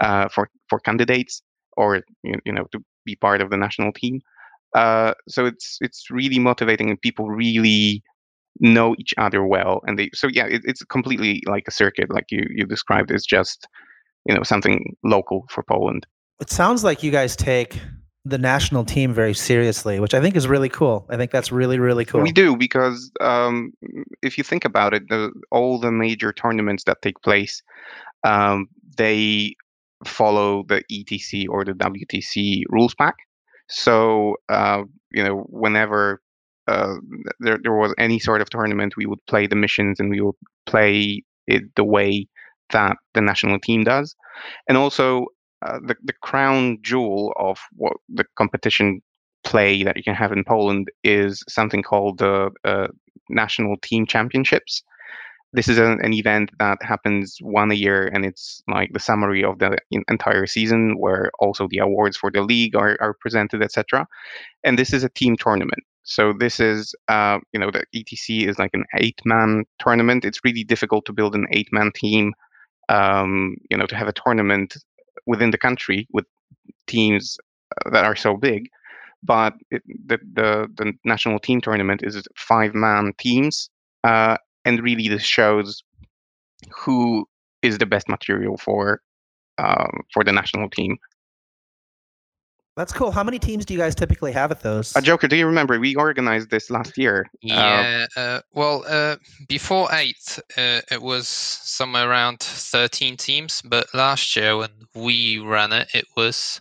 uh, 0.00 0.28
for 0.28 0.50
for 0.68 0.80
candidates 0.80 1.42
or 1.76 2.02
you 2.22 2.52
know 2.52 2.64
to 2.72 2.80
be 3.04 3.16
part 3.16 3.40
of 3.40 3.50
the 3.50 3.56
national 3.56 3.92
team. 3.92 4.20
Uh, 4.74 5.14
so 5.28 5.46
it's 5.46 5.78
it's 5.80 6.10
really 6.10 6.40
motivating 6.40 6.90
and 6.90 7.00
people 7.00 7.28
really 7.28 8.02
know 8.60 8.94
each 8.98 9.14
other 9.18 9.44
well 9.44 9.80
and 9.86 9.98
they 9.98 10.08
so 10.14 10.28
yeah 10.28 10.46
it, 10.46 10.62
it's 10.64 10.82
completely 10.84 11.42
like 11.46 11.64
a 11.66 11.72
circuit 11.72 12.12
like 12.12 12.26
you 12.30 12.44
you 12.50 12.66
described. 12.66 13.10
It's 13.10 13.26
just 13.26 13.68
you 14.26 14.34
know 14.34 14.42
something 14.42 14.96
local 15.04 15.46
for 15.48 15.62
poland. 15.62 16.06
It 16.40 16.50
sounds 16.50 16.82
like 16.82 17.04
you 17.04 17.12
guys 17.12 17.36
take 17.36 17.78
the 18.24 18.38
national 18.38 18.84
team 18.84 19.12
very 19.12 19.34
seriously 19.34 20.00
which 20.00 20.14
i 20.14 20.20
think 20.20 20.34
is 20.34 20.48
really 20.48 20.68
cool. 20.68 21.06
I 21.10 21.16
think 21.16 21.30
that's 21.30 21.52
really 21.52 21.78
really 21.78 22.04
cool. 22.04 22.22
We 22.22 22.32
do 22.32 22.56
because 22.56 23.10
um, 23.20 23.72
if 24.22 24.38
you 24.38 24.44
think 24.44 24.64
about 24.64 24.94
it 24.94 25.08
the, 25.08 25.30
all 25.50 25.78
the 25.78 25.92
major 25.92 26.32
tournaments 26.32 26.84
that 26.84 27.02
take 27.02 27.20
place 27.22 27.62
um, 28.24 28.68
they 28.96 29.54
follow 30.06 30.64
the 30.68 30.82
ETC 30.90 31.46
or 31.48 31.64
the 31.64 31.72
wtc 31.72 32.62
rules 32.68 32.94
pack. 32.94 33.14
So 33.68 34.36
uh, 34.48 34.82
you 35.10 35.22
know 35.22 35.44
whenever 35.48 36.20
uh, 36.66 36.94
there, 37.40 37.58
there 37.62 37.74
was 37.74 37.94
any 37.98 38.18
sort 38.18 38.40
of 38.40 38.50
tournament, 38.50 38.96
we 38.96 39.06
would 39.06 39.24
play 39.26 39.46
the 39.46 39.56
missions 39.56 40.00
and 40.00 40.10
we 40.10 40.20
would 40.20 40.34
play 40.66 41.22
it 41.46 41.62
the 41.76 41.84
way 41.84 42.26
that 42.70 42.96
the 43.12 43.20
national 43.20 43.58
team 43.60 43.84
does. 43.84 44.14
And 44.68 44.78
also, 44.78 45.26
uh, 45.64 45.78
the, 45.86 45.96
the 46.04 46.12
crown 46.22 46.78
jewel 46.82 47.32
of 47.36 47.58
what 47.72 47.94
the 48.08 48.24
competition 48.36 49.00
play 49.44 49.82
that 49.82 49.96
you 49.96 50.02
can 50.02 50.14
have 50.14 50.32
in 50.32 50.44
Poland 50.44 50.90
is 51.02 51.42
something 51.48 51.82
called 51.82 52.18
the 52.18 52.50
uh, 52.64 52.88
National 53.28 53.76
Team 53.78 54.06
Championships. 54.06 54.82
This 55.52 55.68
is 55.68 55.78
an, 55.78 56.00
an, 56.02 56.12
event 56.12 56.50
that 56.58 56.78
happens 56.82 57.38
one 57.40 57.70
a 57.70 57.74
year, 57.74 58.08
and 58.12 58.24
it's 58.24 58.60
like 58.66 58.92
the 58.92 58.98
summary 58.98 59.44
of 59.44 59.60
the 59.60 59.78
entire 60.08 60.46
season, 60.46 60.96
where 60.98 61.30
also 61.38 61.68
the 61.70 61.78
awards 61.78 62.16
for 62.16 62.30
the 62.30 62.42
league 62.42 62.74
are, 62.74 62.96
are 63.00 63.14
presented, 63.20 63.62
etc. 63.62 64.06
And 64.64 64.76
this 64.76 64.92
is 64.92 65.04
a 65.04 65.08
team 65.08 65.36
tournament. 65.36 65.84
So 66.02 66.34
this 66.38 66.58
is, 66.58 66.94
uh, 67.08 67.38
you 67.52 67.60
know, 67.60 67.70
the 67.70 67.84
ETC 67.94 68.48
is 68.48 68.58
like 68.58 68.72
an 68.74 68.84
eight-man 68.98 69.64
tournament. 69.78 70.24
It's 70.24 70.40
really 70.44 70.64
difficult 70.64 71.06
to 71.06 71.12
build 71.12 71.34
an 71.36 71.46
eight-man 71.52 71.92
team, 71.94 72.34
um, 72.88 73.56
you 73.70 73.76
know, 73.76 73.86
to 73.86 73.96
have 73.96 74.08
a 74.08 74.12
tournament 74.12 74.76
within 75.26 75.50
the 75.50 75.58
country 75.58 76.06
with 76.12 76.26
teams 76.86 77.38
uh, 77.76 77.90
that 77.90 78.04
are 78.04 78.16
so 78.16 78.36
big. 78.36 78.68
But 79.22 79.54
it, 79.70 79.82
the, 79.86 80.18
the 80.32 80.68
the 80.74 80.92
national 81.04 81.38
team 81.38 81.60
tournament 81.60 82.02
is 82.04 82.22
five-man 82.36 83.14
teams, 83.18 83.70
uh, 84.02 84.36
and 84.64 84.82
really 84.82 85.08
this 85.08 85.22
shows 85.22 85.82
who 86.70 87.26
is 87.62 87.78
the 87.78 87.86
best 87.86 88.08
material 88.08 88.58
for 88.58 89.00
um, 89.58 90.02
for 90.12 90.24
the 90.24 90.32
national 90.32 90.68
team. 90.68 90.98
That's 92.76 92.92
cool. 92.92 93.12
How 93.12 93.22
many 93.22 93.38
teams 93.38 93.64
do 93.64 93.72
you 93.72 93.78
guys 93.78 93.94
typically 93.94 94.32
have 94.32 94.50
at 94.50 94.60
those? 94.60 94.96
Uh, 94.96 95.00
Joker, 95.00 95.28
do 95.28 95.36
you 95.36 95.46
remember 95.46 95.78
we 95.78 95.94
organized 95.94 96.50
this 96.50 96.70
last 96.70 96.98
year? 96.98 97.26
Uh, 97.34 97.38
yeah. 97.40 98.06
Uh, 98.16 98.20
uh, 98.20 98.40
well, 98.52 98.84
uh, 98.88 99.16
before 99.46 99.88
eight, 99.92 100.40
uh, 100.58 100.80
it 100.90 101.00
was 101.00 101.28
somewhere 101.28 102.10
around 102.10 102.40
thirteen 102.40 103.16
teams. 103.16 103.62
But 103.62 103.86
last 103.94 104.34
year, 104.34 104.56
when 104.56 104.70
we 104.94 105.38
ran 105.38 105.72
it, 105.72 105.88
it 105.94 106.06
was 106.16 106.60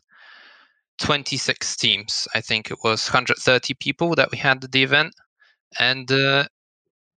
twenty-six 0.99 1.76
teams. 1.76 2.28
I 2.36 2.41
think 2.41 2.69
it 2.69 2.78
was 2.84 3.08
130 3.08 3.73
people 3.76 4.13
that 4.13 4.30
we 4.32 4.38
had 4.38 4.63
at 4.63 4.71
the 4.71 4.84
event, 4.84 5.15
and 5.80 6.12
uh, 6.12 6.45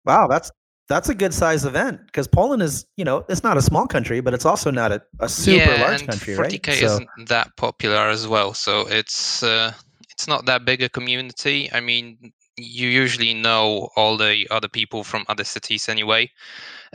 wow, 0.06 0.26
that's 0.26 0.50
that's 0.88 1.08
a 1.08 1.14
good 1.14 1.34
size 1.34 1.64
event 1.64 2.00
because 2.06 2.28
Poland 2.28 2.62
is, 2.62 2.86
you 2.96 3.04
know, 3.04 3.24
it's 3.28 3.42
not 3.42 3.56
a 3.56 3.62
small 3.62 3.86
country, 3.86 4.20
but 4.20 4.34
it's 4.34 4.44
also 4.44 4.70
not 4.70 4.92
a, 4.92 5.02
a 5.20 5.28
super 5.28 5.56
yeah, 5.56 5.82
large 5.82 6.00
and 6.00 6.10
country, 6.10 6.34
40K 6.34 6.68
right? 6.68 6.78
So. 6.78 6.86
isn't 6.86 7.08
that 7.28 7.56
popular 7.56 8.08
as 8.08 8.28
well, 8.28 8.54
so 8.54 8.86
it's 8.88 9.42
uh, 9.42 9.72
it's 10.10 10.28
not 10.28 10.46
that 10.46 10.64
big 10.64 10.82
a 10.82 10.88
community. 10.88 11.70
I 11.72 11.80
mean, 11.80 12.32
you 12.56 12.88
usually 12.88 13.34
know 13.34 13.90
all 13.96 14.16
the 14.16 14.46
other 14.50 14.68
people 14.68 15.02
from 15.04 15.24
other 15.28 15.44
cities 15.44 15.88
anyway. 15.88 16.30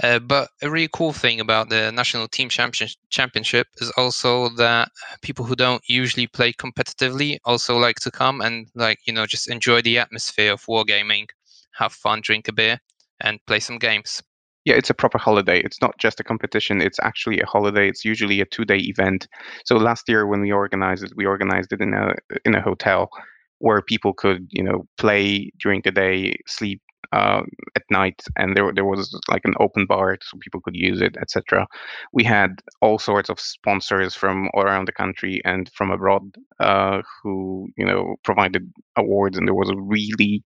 Uh, 0.02 0.20
but 0.20 0.50
a 0.62 0.70
really 0.70 0.90
cool 0.94 1.12
thing 1.12 1.40
about 1.42 1.70
the 1.70 1.92
national 1.92 2.28
team 2.28 2.50
champion- 2.50 2.90
championship 3.10 3.68
is 3.80 3.92
also 3.98 4.50
that 4.50 4.90
people 5.22 5.46
who 5.46 5.56
don't 5.56 5.84
usually 5.88 6.28
play 6.28 6.54
competitively 6.54 7.38
also 7.46 7.78
like 7.78 8.00
to 8.00 8.10
come 8.10 8.40
and 8.42 8.68
like 8.74 9.00
you 9.06 9.14
know 9.14 9.26
just 9.26 9.50
enjoy 9.50 9.82
the 9.82 10.00
atmosphere 10.00 10.54
of 10.54 10.66
wargaming, 10.66 11.28
have 11.74 11.92
fun, 11.92 12.22
drink 12.22 12.48
a 12.48 12.54
beer 12.54 12.80
and 13.22 13.40
play 13.48 13.60
some 13.60 13.78
games. 13.78 14.22
Yeah, 14.66 14.76
it's 14.76 14.92
a 14.92 14.94
proper 14.94 15.18
holiday. 15.18 15.60
It's 15.60 15.82
not 15.82 15.98
just 15.98 16.20
a 16.20 16.24
competition. 16.24 16.82
It's 16.82 17.00
actually 17.02 17.40
a 17.40 17.48
holiday. 17.48 17.88
It's 17.90 18.06
usually 18.06 18.42
a 18.42 18.46
two-day 18.46 18.78
event. 18.78 19.28
So 19.66 19.78
last 19.78 20.08
year 20.08 20.28
when 20.28 20.42
we 20.42 20.52
organized 20.52 21.04
it, 21.04 21.14
we 21.16 21.26
organized 21.26 21.74
it 21.74 21.82
in 21.82 21.94
a 21.96 22.14
in 22.46 22.54
a 22.54 22.62
hotel 22.62 23.10
where 23.58 23.82
people 23.82 24.14
could, 24.14 24.48
you 24.50 24.64
know, 24.64 24.86
play 24.98 25.52
during 25.60 25.82
the 25.84 25.92
day, 25.92 26.36
sleep 26.48 26.82
uh, 27.12 27.42
at 27.76 27.84
night, 27.90 28.22
and 28.38 28.56
there 28.56 28.72
there 28.74 28.86
was 28.86 29.20
like 29.30 29.42
an 29.46 29.54
open 29.60 29.86
bar 29.86 30.18
so 30.22 30.38
people 30.40 30.62
could 30.62 30.76
use 30.76 31.02
it, 31.02 31.18
etc. 31.20 31.68
We 32.14 32.24
had 32.24 32.62
all 32.82 33.00
sorts 33.00 33.30
of 33.30 33.40
sponsors 33.40 34.16
from 34.16 34.50
all 34.54 34.64
around 34.64 34.88
the 34.88 34.94
country 34.94 35.42
and 35.44 35.70
from 35.74 35.92
abroad 35.92 36.36
uh, 36.60 37.02
who, 37.24 37.68
you 37.78 37.86
know, 37.86 38.16
provided 38.24 38.72
awards, 38.96 39.38
and 39.38 39.48
there 39.48 39.56
was 39.56 39.72
really 39.76 40.44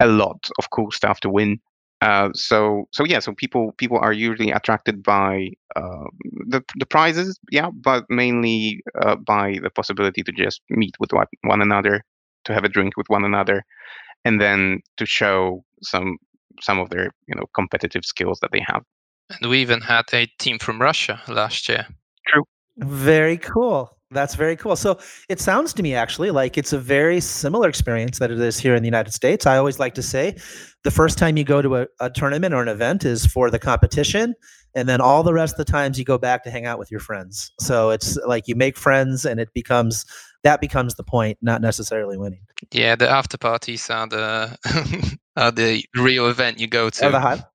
a 0.00 0.06
lot 0.06 0.48
of 0.58 0.70
cool 0.70 0.90
stuff 0.90 1.20
to 1.20 1.30
win. 1.30 1.58
Uh, 2.02 2.28
so 2.34 2.86
so 2.92 3.04
yeah, 3.04 3.18
so 3.20 3.32
people 3.32 3.72
people 3.78 3.98
are 3.98 4.12
usually 4.12 4.50
attracted 4.50 5.02
by 5.02 5.48
uh, 5.76 6.04
the 6.48 6.62
the 6.76 6.84
prizes, 6.84 7.38
yeah, 7.50 7.70
but 7.70 8.04
mainly 8.10 8.82
uh, 9.00 9.16
by 9.16 9.58
the 9.62 9.70
possibility 9.70 10.22
to 10.22 10.32
just 10.32 10.60
meet 10.68 10.94
with 11.00 11.12
one, 11.12 11.26
one 11.44 11.62
another, 11.62 12.02
to 12.44 12.52
have 12.52 12.64
a 12.64 12.68
drink 12.68 12.96
with 12.98 13.06
one 13.08 13.24
another, 13.24 13.64
and 14.26 14.40
then 14.40 14.80
to 14.98 15.06
show 15.06 15.64
some 15.82 16.18
some 16.60 16.78
of 16.78 16.90
their 16.90 17.14
you 17.28 17.34
know 17.34 17.46
competitive 17.54 18.04
skills 18.04 18.38
that 18.40 18.52
they 18.52 18.62
have. 18.66 18.82
And 19.30 19.50
we 19.50 19.60
even 19.60 19.80
had 19.80 20.04
a 20.12 20.26
team 20.38 20.58
from 20.58 20.80
Russia 20.80 21.20
last 21.28 21.68
year. 21.68 21.86
True. 22.28 22.44
Very 22.76 23.38
cool. 23.38 23.95
That's 24.10 24.36
very 24.36 24.54
cool. 24.54 24.76
So 24.76 24.98
it 25.28 25.40
sounds 25.40 25.72
to 25.74 25.82
me 25.82 25.94
actually 25.94 26.30
like 26.30 26.56
it's 26.56 26.72
a 26.72 26.78
very 26.78 27.20
similar 27.20 27.68
experience 27.68 28.18
that 28.20 28.30
it 28.30 28.38
is 28.38 28.58
here 28.58 28.74
in 28.74 28.82
the 28.82 28.86
United 28.86 29.12
States. 29.12 29.46
I 29.46 29.56
always 29.56 29.80
like 29.80 29.94
to 29.94 30.02
say 30.02 30.36
the 30.84 30.92
first 30.92 31.18
time 31.18 31.36
you 31.36 31.42
go 31.42 31.60
to 31.60 31.76
a, 31.76 31.86
a, 31.98 32.10
tournament 32.10 32.54
or 32.54 32.62
an 32.62 32.68
event 32.68 33.04
is 33.04 33.26
for 33.26 33.50
the 33.50 33.58
competition. 33.58 34.34
And 34.76 34.88
then 34.88 35.00
all 35.00 35.24
the 35.24 35.32
rest 35.32 35.54
of 35.54 35.66
the 35.66 35.72
times 35.72 35.98
you 35.98 36.04
go 36.04 36.18
back 36.18 36.44
to 36.44 36.50
hang 36.50 36.66
out 36.66 36.78
with 36.78 36.90
your 36.90 37.00
friends. 37.00 37.50
So 37.58 37.90
it's 37.90 38.16
like 38.26 38.46
you 38.46 38.54
make 38.54 38.76
friends 38.76 39.24
and 39.24 39.40
it 39.40 39.48
becomes 39.54 40.04
that 40.44 40.60
becomes 40.60 40.94
the 40.94 41.02
point, 41.02 41.38
not 41.42 41.60
necessarily 41.60 42.16
winning. 42.16 42.42
Yeah, 42.70 42.94
the 42.94 43.08
after 43.08 43.36
parties 43.36 43.90
are 43.90 44.06
the 44.06 45.18
are 45.36 45.50
the 45.50 45.84
real 45.96 46.28
event 46.28 46.60
you 46.60 46.68
go 46.68 46.90
to. 46.90 47.10
the 47.10 47.18
hot 47.18 47.50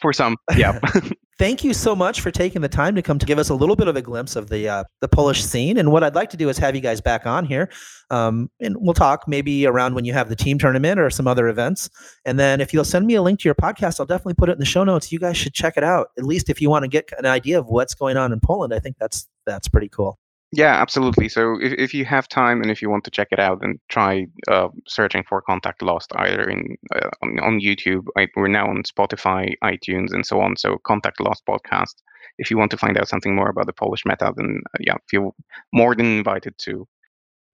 for 0.00 0.12
some. 0.12 0.36
Yeah. 0.56 0.78
Thank 1.38 1.62
you 1.62 1.74
so 1.74 1.94
much 1.94 2.22
for 2.22 2.30
taking 2.30 2.62
the 2.62 2.68
time 2.68 2.94
to 2.94 3.02
come 3.02 3.18
to 3.18 3.26
give 3.26 3.38
us 3.38 3.50
a 3.50 3.54
little 3.54 3.76
bit 3.76 3.88
of 3.88 3.96
a 3.96 4.00
glimpse 4.00 4.36
of 4.36 4.48
the 4.48 4.66
uh, 4.70 4.84
the 5.02 5.08
Polish 5.08 5.44
scene. 5.44 5.76
And 5.76 5.92
what 5.92 6.02
I'd 6.02 6.14
like 6.14 6.30
to 6.30 6.36
do 6.36 6.48
is 6.48 6.56
have 6.56 6.74
you 6.74 6.80
guys 6.80 7.02
back 7.02 7.26
on 7.26 7.44
here, 7.44 7.70
um, 8.10 8.50
and 8.58 8.74
we'll 8.78 8.94
talk 8.94 9.28
maybe 9.28 9.66
around 9.66 9.94
when 9.94 10.06
you 10.06 10.14
have 10.14 10.30
the 10.30 10.36
team 10.36 10.58
tournament 10.58 10.98
or 10.98 11.10
some 11.10 11.26
other 11.26 11.48
events. 11.48 11.90
And 12.24 12.38
then 12.38 12.62
if 12.62 12.72
you'll 12.72 12.84
send 12.84 13.06
me 13.06 13.16
a 13.16 13.22
link 13.22 13.40
to 13.40 13.48
your 13.48 13.54
podcast, 13.54 14.00
I'll 14.00 14.06
definitely 14.06 14.34
put 14.34 14.48
it 14.48 14.52
in 14.52 14.60
the 14.60 14.64
show 14.64 14.82
notes. 14.82 15.12
You 15.12 15.18
guys 15.18 15.36
should 15.36 15.52
check 15.52 15.76
it 15.76 15.84
out. 15.84 16.08
At 16.16 16.24
least 16.24 16.48
if 16.48 16.62
you 16.62 16.70
want 16.70 16.84
to 16.84 16.88
get 16.88 17.12
an 17.18 17.26
idea 17.26 17.58
of 17.58 17.66
what's 17.66 17.94
going 17.94 18.16
on 18.16 18.32
in 18.32 18.40
Poland, 18.40 18.72
I 18.72 18.78
think 18.78 18.96
that's 18.98 19.28
that's 19.44 19.68
pretty 19.68 19.90
cool. 19.90 20.18
Yeah, 20.52 20.80
absolutely. 20.80 21.28
So 21.28 21.58
if, 21.60 21.72
if 21.72 21.94
you 21.94 22.04
have 22.04 22.28
time 22.28 22.62
and 22.62 22.70
if 22.70 22.80
you 22.80 22.88
want 22.88 23.04
to 23.04 23.10
check 23.10 23.28
it 23.32 23.40
out, 23.40 23.60
then 23.60 23.80
try 23.88 24.26
uh, 24.48 24.68
searching 24.86 25.24
for 25.28 25.42
Contact 25.42 25.82
Lost 25.82 26.12
either 26.16 26.48
in 26.48 26.76
uh, 26.94 27.10
on, 27.22 27.40
on, 27.40 27.60
YouTube. 27.60 28.06
I, 28.16 28.28
we're 28.36 28.46
now 28.46 28.68
on 28.68 28.84
Spotify, 28.84 29.54
iTunes, 29.64 30.12
and 30.12 30.24
so 30.24 30.40
on. 30.40 30.56
So 30.56 30.78
Contact 30.78 31.20
Lost 31.20 31.44
podcast. 31.46 31.94
If 32.38 32.50
you 32.50 32.58
want 32.58 32.70
to 32.70 32.76
find 32.76 32.96
out 32.96 33.08
something 33.08 33.34
more 33.34 33.48
about 33.48 33.66
the 33.66 33.72
Polish 33.72 34.02
meta, 34.06 34.32
then 34.36 34.60
uh, 34.74 34.78
yeah, 34.80 34.94
feel 35.10 35.34
more 35.72 35.94
than 35.94 36.06
invited 36.06 36.54
to. 36.58 36.86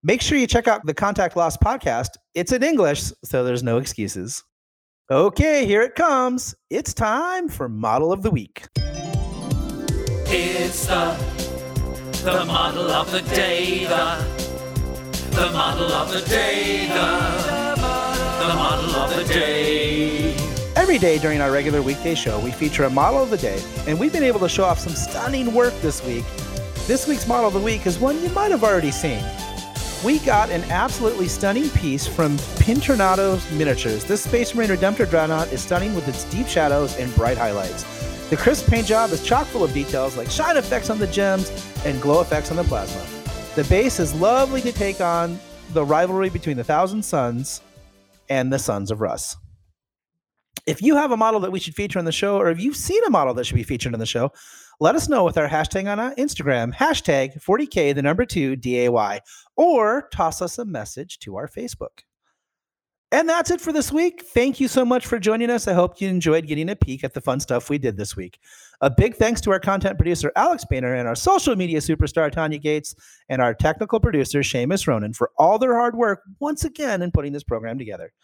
Make 0.03 0.20
sure 0.20 0.36
you 0.36 0.47
check 0.47 0.68
out 0.68 0.84
the 0.84 0.95
Contact 0.95 1.34
Lost 1.34 1.61
podcast. 1.61 2.11
It's 2.34 2.53
in 2.53 2.62
English, 2.62 3.12
so 3.24 3.43
there's 3.43 3.62
no 3.62 3.78
excuses. 3.78 4.45
Okay, 5.11 5.64
here 5.66 5.82
it 5.82 5.95
comes. 5.95 6.55
It's 6.70 6.93
time 6.93 7.49
for 7.49 7.68
Model 7.68 8.12
of 8.12 8.22
the 8.22 8.30
Week. 8.30 8.66
It's 10.26 10.86
the 10.86 11.51
the 12.23 12.45
model 12.45 12.89
of 12.89 13.11
the 13.11 13.20
day, 13.23 13.85
the, 13.85 14.25
the 15.31 15.51
model 15.51 15.91
of 15.91 16.12
the 16.12 16.20
day, 16.20 16.87
the, 16.87 17.75
the 17.75 18.55
model 18.55 18.95
of 18.95 19.16
the 19.16 19.25
day. 19.25 20.33
Every 20.77 20.99
day 20.99 21.18
during 21.18 21.41
our 21.41 21.51
regular 21.51 21.83
weekday 21.83 22.14
show, 22.14 22.39
we 22.39 22.53
feature 22.53 22.85
a 22.85 22.91
model 22.91 23.25
of 23.25 23.31
the 23.31 23.39
day, 23.39 23.61
and 23.89 23.99
we've 23.99 24.12
been 24.12 24.23
able 24.23 24.39
to 24.39 24.49
show 24.49 24.62
off 24.62 24.79
some 24.79 24.95
stunning 24.95 25.53
work 25.53 25.75
this 25.81 26.05
week. 26.07 26.25
This 26.87 27.09
week's 27.09 27.27
model 27.27 27.49
of 27.49 27.55
the 27.55 27.61
week 27.61 27.89
is 27.89 27.99
one 27.99 28.23
you 28.23 28.29
might 28.29 28.53
have 28.53 28.62
already 28.62 28.93
seen. 28.93 29.25
We 30.05 30.20
got 30.20 30.49
an 30.51 30.62
absolutely 30.70 31.27
stunning 31.27 31.70
piece 31.70 32.07
from 32.07 32.37
Pintornado's 32.61 33.51
Miniatures. 33.51 34.05
This 34.05 34.23
Space 34.23 34.55
Marine 34.55 34.70
Redemptor 34.70 35.11
Dreadnought 35.11 35.53
is 35.53 35.61
stunning 35.62 35.93
with 35.97 36.07
its 36.07 36.23
deep 36.25 36.47
shadows 36.47 36.97
and 36.99 37.12
bright 37.16 37.37
highlights. 37.37 37.91
The 38.33 38.39
crisp 38.39 38.70
paint 38.70 38.87
job 38.87 39.11
is 39.11 39.22
chock 39.22 39.47
full 39.49 39.62
of 39.62 39.74
details 39.74 40.16
like 40.16 40.30
shine 40.30 40.57
effects 40.57 40.89
on 40.89 40.99
the 40.99 41.07
gems 41.09 41.51
and 41.85 42.01
glow 42.01 42.22
effects 42.22 42.51
on 42.51 42.57
the 42.57 42.64
plasma. 42.64 43.05
The 43.57 43.64
base 43.68 44.01
is 44.01 44.14
lovely 44.14 44.62
to 44.62 44.72
take 44.72 45.03
on 45.03 45.39
the 45.74 45.85
rivalry 45.85 46.30
between 46.30 46.57
the 46.57 46.64
Thousand 46.64 47.05
Suns 47.05 47.61
and 48.30 48.51
the 48.51 48.59
Sons 48.59 48.91
of 48.91 49.03
Russ. 49.03 49.37
If 50.66 50.80
you 50.80 50.97
have 50.97 51.12
a 51.12 51.16
model 51.18 51.41
that 51.41 51.53
we 51.53 51.61
should 51.61 51.74
feature 51.74 51.99
on 51.99 52.07
the 52.07 52.11
show, 52.11 52.39
or 52.39 52.49
if 52.49 52.59
you've 52.59 52.74
seen 52.74 53.05
a 53.05 53.11
model 53.11 53.35
that 53.35 53.45
should 53.45 53.57
be 53.57 53.64
featured 53.64 53.93
on 53.93 54.01
the 54.01 54.07
show, 54.07 54.33
let 54.80 54.95
us 54.95 55.11
know 55.11 55.24
with 55.24 55.37
our 55.37 55.49
hashtag 55.49 55.93
on 55.93 56.01
uh, 56.01 56.14
Instagram, 56.16 56.74
hashtag 56.74 57.39
40K, 57.39 57.95
the 57.95 58.01
number 58.01 58.24
two, 58.24 58.57
DAY, 58.57 58.89
or 59.59 60.09
toss 60.11 60.41
us 60.41 60.59
a 60.59 60.64
message 60.64 61.18
to 61.18 61.37
our 61.37 61.49
Facebook. 61.49 62.01
And 63.12 63.28
that's 63.28 63.50
it 63.50 63.60
for 63.60 63.74
this 63.74 63.92
week. 63.92 64.22
Thank 64.22 64.58
you 64.58 64.68
so 64.68 64.86
much 64.86 65.06
for 65.06 65.18
joining 65.18 65.50
us. 65.50 65.68
I 65.68 65.74
hope 65.74 66.00
you 66.00 66.08
enjoyed 66.08 66.46
getting 66.46 66.70
a 66.70 66.76
peek 66.76 67.04
at 67.04 67.12
the 67.12 67.20
fun 67.20 67.40
stuff 67.40 67.68
we 67.68 67.76
did 67.76 67.98
this 67.98 68.16
week. 68.16 68.38
A 68.80 68.88
big 68.88 69.16
thanks 69.16 69.38
to 69.42 69.50
our 69.50 69.60
content 69.60 69.98
producer, 69.98 70.32
Alex 70.34 70.64
Painter, 70.64 70.94
and 70.94 71.06
our 71.06 71.14
social 71.14 71.54
media 71.54 71.80
superstar, 71.80 72.32
Tanya 72.32 72.58
Gates, 72.58 72.94
and 73.28 73.42
our 73.42 73.52
technical 73.52 74.00
producer, 74.00 74.38
Seamus 74.40 74.86
Ronan, 74.86 75.12
for 75.12 75.30
all 75.36 75.58
their 75.58 75.74
hard 75.74 75.94
work 75.94 76.22
once 76.40 76.64
again 76.64 77.02
in 77.02 77.10
putting 77.10 77.34
this 77.34 77.44
program 77.44 77.76
together. 77.76 78.14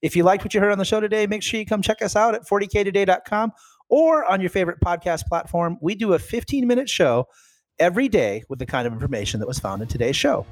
If 0.00 0.14
you 0.14 0.22
liked 0.22 0.44
what 0.44 0.54
you 0.54 0.60
heard 0.60 0.70
on 0.70 0.78
the 0.78 0.84
show 0.84 1.00
today, 1.00 1.26
make 1.26 1.42
sure 1.42 1.58
you 1.58 1.66
come 1.66 1.82
check 1.82 2.00
us 2.00 2.14
out 2.14 2.36
at 2.36 2.46
40ktoday.com 2.46 3.52
or 3.88 4.24
on 4.30 4.40
your 4.40 4.50
favorite 4.50 4.78
podcast 4.80 5.26
platform. 5.26 5.76
We 5.80 5.96
do 5.96 6.12
a 6.12 6.20
15 6.20 6.68
minute 6.68 6.88
show 6.88 7.26
every 7.80 8.08
day 8.08 8.44
with 8.48 8.60
the 8.60 8.66
kind 8.66 8.86
of 8.86 8.92
information 8.92 9.40
that 9.40 9.48
was 9.48 9.58
found 9.58 9.82
in 9.82 9.88
today's 9.88 10.16
show. 10.16 10.46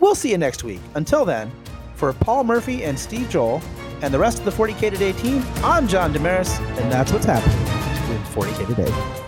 We'll 0.00 0.14
see 0.14 0.32
you 0.32 0.38
next 0.38 0.64
week. 0.64 0.80
Until 0.94 1.24
then, 1.24 1.50
for 1.96 2.12
Paul 2.12 2.44
Murphy 2.44 2.84
and 2.84 2.98
Steve 2.98 3.28
Joel 3.30 3.62
and 4.02 4.12
the 4.12 4.18
rest 4.18 4.38
of 4.38 4.44
the 4.44 4.50
40K 4.50 4.90
Today 4.90 5.12
team, 5.12 5.42
I'm 5.64 5.88
John 5.88 6.12
Damaris, 6.12 6.58
and 6.58 6.92
that's 6.92 7.12
what's 7.12 7.24
happening 7.24 7.58
with 8.08 8.22
40K 8.34 8.66
Today. 8.66 9.25